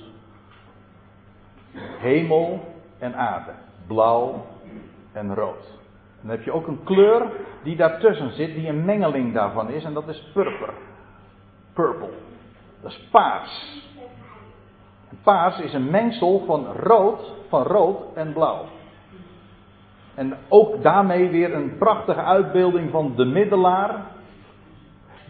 Hemel 1.98 2.60
en 2.98 3.14
aarde, 3.14 3.52
blauw 3.86 4.46
en 5.12 5.34
rood. 5.34 5.80
Dan 6.20 6.30
heb 6.30 6.42
je 6.42 6.52
ook 6.52 6.66
een 6.66 6.84
kleur 6.84 7.30
die 7.62 7.76
daartussen 7.76 8.32
zit, 8.32 8.54
die 8.54 8.68
een 8.68 8.84
mengeling 8.84 9.34
daarvan 9.34 9.70
is, 9.70 9.84
en 9.84 9.94
dat 9.94 10.08
is 10.08 10.30
purper. 10.32 10.74
Purple. 11.72 12.10
Dat 12.80 12.90
is 12.90 13.08
paars. 13.10 13.82
Paars 15.22 15.58
is 15.58 15.72
een 15.72 15.90
mengsel 15.90 16.42
van 16.46 16.66
rood, 16.66 17.32
van 17.48 17.62
rood 17.62 17.98
en 18.14 18.32
blauw. 18.32 18.64
En 20.14 20.36
ook 20.48 20.82
daarmee 20.82 21.28
weer 21.28 21.54
een 21.54 21.78
prachtige 21.78 22.22
uitbeelding 22.22 22.90
van 22.90 23.12
de 23.16 23.24
middelaar. 23.24 24.06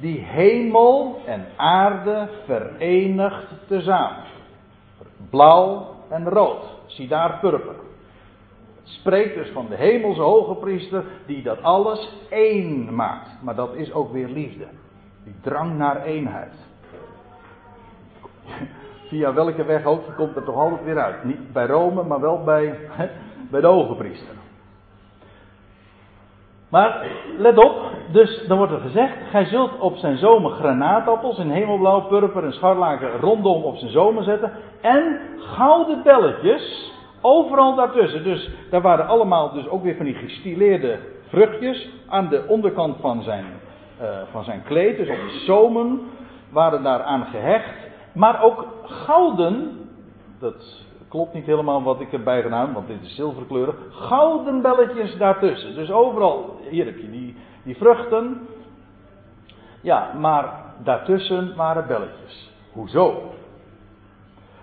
Die 0.01 0.19
hemel 0.19 1.21
en 1.27 1.47
aarde 1.57 2.29
verenigt 2.45 3.47
tezamen. 3.67 4.25
Blauw 5.31 5.95
en 6.09 6.29
rood. 6.29 6.65
Zie 6.87 7.09
daar 7.09 7.39
purper. 7.41 7.75
Het 8.77 8.89
spreekt 8.91 9.35
dus 9.35 9.51
van 9.51 9.67
de 9.69 9.77
hemelse 9.77 10.21
hoge 10.21 10.55
priester 10.55 11.05
die 11.27 11.43
dat 11.43 11.63
alles 11.63 12.13
één 12.31 12.95
maakt. 12.95 13.29
Maar 13.43 13.55
dat 13.55 13.75
is 13.75 13.93
ook 13.93 14.13
weer 14.13 14.29
liefde. 14.29 14.67
Die 15.25 15.35
drang 15.41 15.77
naar 15.77 16.03
eenheid. 16.03 16.55
Via 19.13 19.33
welke 19.33 19.65
weg 19.65 19.85
ook, 19.85 20.07
je 20.07 20.13
komt 20.13 20.37
er 20.37 20.45
toch 20.45 20.57
altijd 20.57 20.85
weer 20.85 21.03
uit. 21.03 21.25
Niet 21.25 21.53
bij 21.53 21.67
Rome, 21.67 22.03
maar 22.03 22.21
wel 22.21 22.43
bij, 22.45 22.79
bij 23.51 23.61
de 23.61 23.67
hoge 23.67 23.95
priester. 23.95 24.35
Maar 26.69 27.07
let 27.39 27.59
op, 27.59 27.75
dus 28.13 28.45
dan 28.49 28.57
wordt 28.57 28.73
er 28.73 28.81
gezegd: 28.81 29.17
Gij 29.31 29.45
zult 29.45 29.79
op 29.79 29.97
zijn 29.97 30.19
zomer 30.19 30.51
granaatappels 30.51 31.39
in 31.39 31.51
hemelblauw, 31.51 32.01
purper 32.01 32.45
en 32.45 32.53
scharlaken 32.53 33.21
rondom 33.21 33.63
op 33.63 33.77
zijn 33.77 33.91
zomer 33.91 34.23
zetten. 34.23 34.53
En 34.81 35.21
gouden 35.37 36.03
belletjes 36.03 36.93
overal 37.21 37.75
daartussen. 37.75 38.25
Dus 38.25 38.51
daar 38.71 38.83
waren 38.83 39.07
allemaal 39.07 39.53
dus 39.53 39.69
ook 39.69 39.83
weer 39.83 39.97
van 39.97 40.05
die 40.05 40.15
gestileerde 40.15 40.99
vruchtjes 41.29 41.89
aan 42.09 42.29
de 42.29 42.45
onderkant 42.49 42.97
van 43.01 43.23
zijn, 43.23 43.45
uh, 44.01 44.09
van 44.31 44.45
zijn 44.45 44.63
kleed. 44.65 44.97
Dus 44.97 45.09
op 45.09 45.17
de 45.17 45.43
zomen 45.45 46.01
waren 46.51 46.83
daar 46.83 47.03
aan 47.03 47.27
gehecht. 47.31 47.91
Maar 48.13 48.43
ook 48.43 48.67
gouden, 48.85 49.79
dat 50.39 50.85
klopt 51.09 51.35
niet 51.35 51.47
helemaal 51.47 51.83
wat 51.83 52.01
ik 52.01 52.13
erbij 52.13 52.43
gedaan, 52.43 52.73
want 52.73 52.87
dit 52.87 53.03
is 53.03 53.15
zilverkleurig. 53.15 53.75
Gouden 53.91 54.63
belletjes 54.63 55.17
daartussen. 55.17 55.75
Dus 55.75 55.91
overal, 55.91 56.61
hier 56.71 56.85
heb 56.85 56.99
je 56.99 57.11
die, 57.11 57.37
die 57.63 57.77
vruchten. 57.77 58.47
Ja, 59.81 60.13
maar 60.19 60.53
daartussen 60.85 61.57
waren 61.57 61.87
belletjes. 61.87 62.51
Hoezo? 62.73 63.23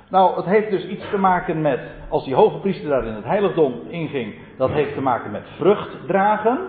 Nou, 0.10 0.36
het 0.36 0.45
heeft 0.45 0.70
dus 0.70 0.86
iets 0.86 1.10
te 1.10 1.18
maken 1.18 1.62
met, 1.62 1.80
als 2.10 2.24
die 2.24 2.36
hoge 2.36 2.58
priester 2.58 2.89
daar 2.89 3.06
in 3.06 3.14
het 3.14 3.24
heiligdom 3.24 3.74
inging, 3.88 4.36
dat 4.58 4.70
heeft 4.70 4.93
te 4.93 5.02
maken 5.02 5.32
met 5.32 5.43
vrucht 5.58 6.08
dragen. 6.08 6.60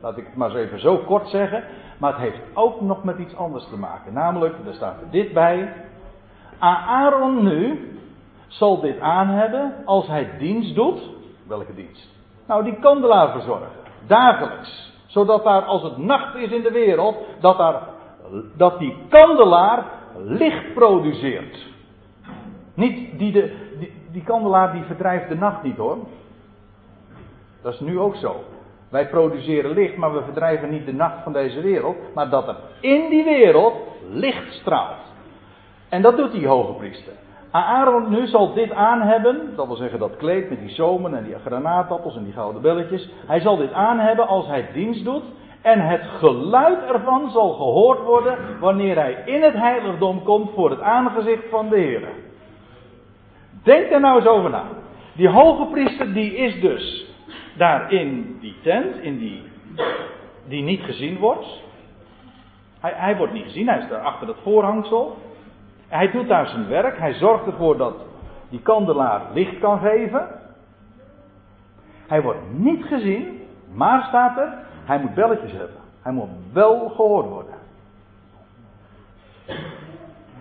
Laat 0.00 0.16
ik 0.16 0.26
het 0.26 0.36
maar 0.36 0.50
eens 0.50 0.58
even 0.58 0.80
zo 0.80 0.96
kort 0.96 1.28
zeggen. 1.28 1.64
Maar 1.98 2.12
het 2.12 2.20
heeft 2.20 2.40
ook 2.54 2.80
nog 2.80 3.04
met 3.04 3.18
iets 3.18 3.36
anders 3.36 3.68
te 3.68 3.76
maken. 3.76 4.12
Namelijk, 4.12 4.54
er 4.66 4.74
staat 4.74 5.00
er 5.00 5.10
dit 5.10 5.32
bij. 5.32 5.72
Aaron 6.58 7.42
nu 7.42 7.88
zal 8.46 8.80
dit 8.80 9.00
aan 9.00 9.28
hebben 9.28 9.74
als 9.84 10.06
hij 10.06 10.30
dienst 10.38 10.74
doet. 10.74 11.00
Welke 11.46 11.74
dienst? 11.74 12.08
Nou, 12.46 12.64
die 12.64 12.78
kandelaar 12.78 13.30
verzorgen. 13.30 13.68
Dagelijks. 14.06 14.92
Zodat 15.06 15.44
daar, 15.44 15.62
als 15.62 15.82
het 15.82 15.96
nacht 15.96 16.34
is 16.34 16.50
in 16.50 16.62
de 16.62 16.70
wereld, 16.70 17.16
dat, 17.40 17.58
daar, 17.58 17.82
dat 18.56 18.78
die 18.78 18.96
kandelaar 19.08 19.84
licht 20.16 20.74
produceert. 20.74 21.66
Niet 22.74 23.18
die, 23.18 23.32
de, 23.32 23.56
die, 23.78 23.92
die 24.12 24.22
kandelaar 24.22 24.72
die 24.72 24.82
verdrijft 24.82 25.28
de 25.28 25.36
nacht 25.36 25.62
niet 25.62 25.76
hoor. 25.76 25.98
Dat 27.62 27.72
is 27.72 27.80
nu 27.80 27.98
ook 27.98 28.16
zo. 28.16 28.44
Wij 28.88 29.08
produceren 29.08 29.70
licht, 29.70 29.96
maar 29.96 30.14
we 30.14 30.22
verdrijven 30.22 30.70
niet 30.70 30.86
de 30.86 30.92
nacht 30.92 31.22
van 31.22 31.32
deze 31.32 31.60
wereld. 31.60 31.96
Maar 32.14 32.30
dat 32.30 32.48
er 32.48 32.56
in 32.80 33.08
die 33.08 33.24
wereld 33.24 33.74
licht 34.10 34.52
straalt. 34.52 35.03
En 35.88 36.02
dat 36.02 36.16
doet 36.16 36.32
die 36.32 36.46
hoge 36.46 36.72
priester. 36.72 37.12
Aaron 37.50 38.10
nu 38.10 38.26
zal 38.26 38.54
dit 38.54 38.72
aan 38.72 39.00
hebben, 39.00 39.52
dat 39.56 39.66
wil 39.66 39.76
zeggen 39.76 39.98
dat 39.98 40.16
kleed 40.16 40.50
met 40.50 40.60
die 40.60 40.74
zomen 40.74 41.14
en 41.14 41.24
die 41.24 41.38
granaatappels 41.44 42.16
en 42.16 42.24
die 42.24 42.32
gouden 42.32 42.62
belletjes. 42.62 43.08
Hij 43.26 43.40
zal 43.40 43.56
dit 43.56 43.72
aan 43.72 43.98
hebben 43.98 44.28
als 44.28 44.46
hij 44.46 44.68
dienst 44.72 45.04
doet. 45.04 45.22
En 45.62 45.80
het 45.80 46.02
geluid 46.18 46.84
ervan 46.84 47.30
zal 47.30 47.52
gehoord 47.52 48.02
worden 48.02 48.38
wanneer 48.60 48.96
hij 48.96 49.22
in 49.24 49.42
het 49.42 49.54
heiligdom 49.54 50.22
komt 50.22 50.50
voor 50.54 50.70
het 50.70 50.80
aangezicht 50.80 51.42
van 51.50 51.68
de 51.68 51.76
Heer. 51.76 52.08
Denk 53.62 53.90
daar 53.90 54.00
nou 54.00 54.16
eens 54.18 54.26
over 54.26 54.50
na. 54.50 54.64
Die 55.12 55.28
hoge 55.28 55.66
priester 55.66 56.12
die 56.12 56.36
is 56.36 56.60
dus 56.60 57.06
daar 57.56 57.92
in 57.92 58.38
die 58.40 58.54
tent, 58.62 58.96
in 58.96 59.18
die, 59.18 59.42
die 60.48 60.62
niet 60.62 60.80
gezien 60.80 61.18
wordt. 61.18 61.46
Hij, 62.80 62.92
hij 62.94 63.16
wordt 63.16 63.32
niet 63.32 63.44
gezien, 63.44 63.68
hij 63.68 63.78
is 63.78 63.88
daar 63.88 64.00
achter 64.02 64.28
het 64.28 64.36
voorhangsel. 64.42 65.16
Hij 65.94 66.10
doet 66.10 66.28
daar 66.28 66.46
zijn 66.46 66.68
werk. 66.68 66.98
Hij 66.98 67.12
zorgt 67.12 67.46
ervoor 67.46 67.76
dat 67.76 67.94
die 68.48 68.60
kandelaar 68.60 69.22
licht 69.32 69.58
kan 69.58 69.78
geven. 69.78 70.28
Hij 72.06 72.22
wordt 72.22 72.40
niet 72.50 72.84
gezien, 72.84 73.40
maar 73.72 74.04
staat 74.08 74.38
er, 74.38 74.52
hij 74.84 74.98
moet 74.98 75.14
belletjes 75.14 75.52
hebben. 75.52 75.76
Hij 76.02 76.12
moet 76.12 76.28
wel 76.52 76.88
gehoord 76.88 77.28
worden. 77.28 77.54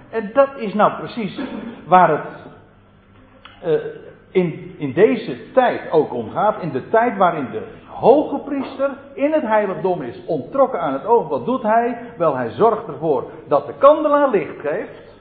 En 0.09 0.31
dat 0.33 0.49
is 0.57 0.73
nou 0.73 0.93
precies 0.93 1.41
waar 1.87 2.09
het 2.09 2.45
uh, 3.65 3.85
in, 4.31 4.75
in 4.77 4.93
deze 4.93 5.51
tijd 5.51 5.91
ook 5.91 6.13
om 6.13 6.29
gaat. 6.29 6.61
In 6.61 6.71
de 6.71 6.89
tijd 6.89 7.17
waarin 7.17 7.47
de 7.51 7.67
hoge 7.87 8.37
priester 8.37 8.89
in 9.13 9.31
het 9.31 9.43
heiligdom 9.43 10.01
is 10.01 10.25
ontrokken 10.25 10.81
aan 10.81 10.93
het 10.93 11.05
oog. 11.05 11.27
Wat 11.27 11.45
doet 11.45 11.63
hij? 11.63 11.97
Wel, 12.17 12.35
hij 12.35 12.49
zorgt 12.49 12.87
ervoor 12.87 13.31
dat 13.47 13.67
de 13.67 13.73
kandelaar 13.73 14.29
licht 14.29 14.59
geeft. 14.59 15.12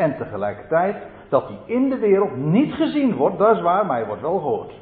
En 0.00 0.16
tegelijkertijd 0.16 0.96
dat 1.28 1.48
hij 1.48 1.58
in 1.64 1.88
de 1.88 1.98
wereld 1.98 2.36
niet 2.36 2.74
gezien 2.74 3.14
wordt, 3.14 3.38
dat 3.38 3.56
is 3.56 3.62
waar, 3.62 3.86
maar 3.86 3.96
hij 3.96 4.06
wordt 4.06 4.22
wel 4.22 4.38
gehoord. 4.38 4.72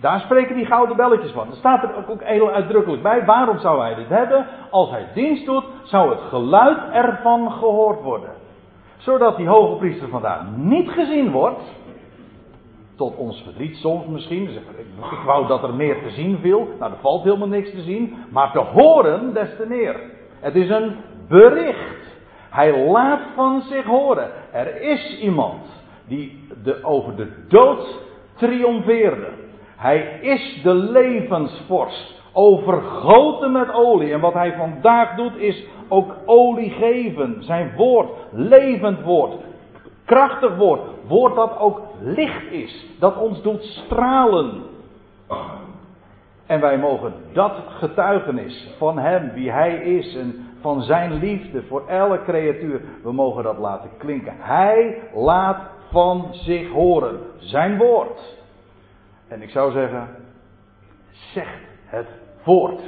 Daar 0.00 0.20
spreken 0.20 0.56
die 0.56 0.66
gouden 0.66 0.96
belletjes 0.96 1.32
van. 1.32 1.48
Er 1.48 1.56
staat 1.56 1.82
er 1.82 2.08
ook 2.08 2.22
heel 2.22 2.50
uitdrukkelijk 2.50 3.02
bij. 3.02 3.24
Waarom 3.24 3.58
zou 3.58 3.80
hij 3.80 3.94
dit 3.94 4.08
hebben? 4.08 4.46
Als 4.70 4.90
hij 4.90 5.06
dienst 5.14 5.46
doet, 5.46 5.64
zou 5.82 6.10
het 6.10 6.20
geluid 6.20 6.78
ervan 6.92 7.52
gehoord 7.52 8.02
worden. 8.02 8.30
Zodat 8.96 9.36
die 9.36 9.48
hoge 9.48 9.76
priester 9.76 10.08
vandaar 10.08 10.44
niet 10.56 10.88
gezien 10.88 11.30
wordt. 11.30 11.62
Tot 12.96 13.16
ons 13.16 13.42
verdriet 13.42 13.76
soms 13.76 14.06
misschien. 14.06 14.50
Ik 15.10 15.22
wou 15.24 15.46
dat 15.46 15.62
er 15.62 15.74
meer 15.74 16.02
te 16.02 16.10
zien 16.10 16.38
viel. 16.38 16.68
Nou, 16.78 16.92
er 16.92 16.98
valt 17.00 17.22
helemaal 17.22 17.48
niks 17.48 17.70
te 17.70 17.82
zien. 17.82 18.14
Maar 18.30 18.52
te 18.52 18.58
horen 18.58 19.34
des 19.34 19.56
te 19.56 19.66
meer. 19.68 20.00
Het 20.40 20.54
is 20.54 20.68
een 20.68 20.96
bericht. 21.28 22.09
Hij 22.50 22.86
laat 22.86 23.20
van 23.34 23.62
zich 23.62 23.84
horen. 23.84 24.30
Er 24.52 24.80
is 24.82 25.18
iemand 25.18 25.62
die 26.06 26.48
de, 26.62 26.84
over 26.84 27.16
de 27.16 27.46
dood 27.48 27.98
triomfeerde. 28.36 29.28
Hij 29.76 30.18
is 30.20 30.60
de 30.62 30.74
levensvorst, 30.74 32.22
overgoten 32.32 33.52
met 33.52 33.72
olie. 33.72 34.12
En 34.12 34.20
wat 34.20 34.34
hij 34.34 34.52
vandaag 34.52 35.16
doet 35.16 35.36
is 35.36 35.66
ook 35.88 36.14
olie 36.26 36.70
geven. 36.70 37.36
Zijn 37.40 37.72
woord, 37.76 38.08
levend 38.30 39.02
woord, 39.02 39.34
krachtig 40.04 40.56
woord. 40.56 40.80
Woord 41.06 41.34
dat 41.34 41.58
ook 41.58 41.80
licht 42.00 42.50
is, 42.50 42.86
dat 42.98 43.16
ons 43.16 43.42
doet 43.42 43.62
stralen. 43.62 44.62
En 46.46 46.60
wij 46.60 46.78
mogen 46.78 47.12
dat 47.32 47.52
getuigenis 47.68 48.74
van 48.78 48.98
Hem, 48.98 49.32
wie 49.32 49.50
Hij 49.50 49.74
is 49.74 50.16
en 50.16 50.49
van 50.60 50.82
Zijn 50.82 51.12
liefde 51.12 51.62
voor 51.62 51.88
elke 51.88 52.22
creatuur, 52.24 52.80
we 53.02 53.12
mogen 53.12 53.42
dat 53.42 53.58
laten 53.58 53.90
klinken. 53.98 54.34
Hij 54.38 55.02
laat 55.14 55.60
van 55.90 56.28
zich 56.32 56.70
horen, 56.70 57.20
Zijn 57.38 57.78
woord. 57.78 58.38
En 59.28 59.42
ik 59.42 59.50
zou 59.50 59.72
zeggen, 59.72 60.08
zeg 61.10 61.58
het 61.84 62.08
voort. 62.42 62.82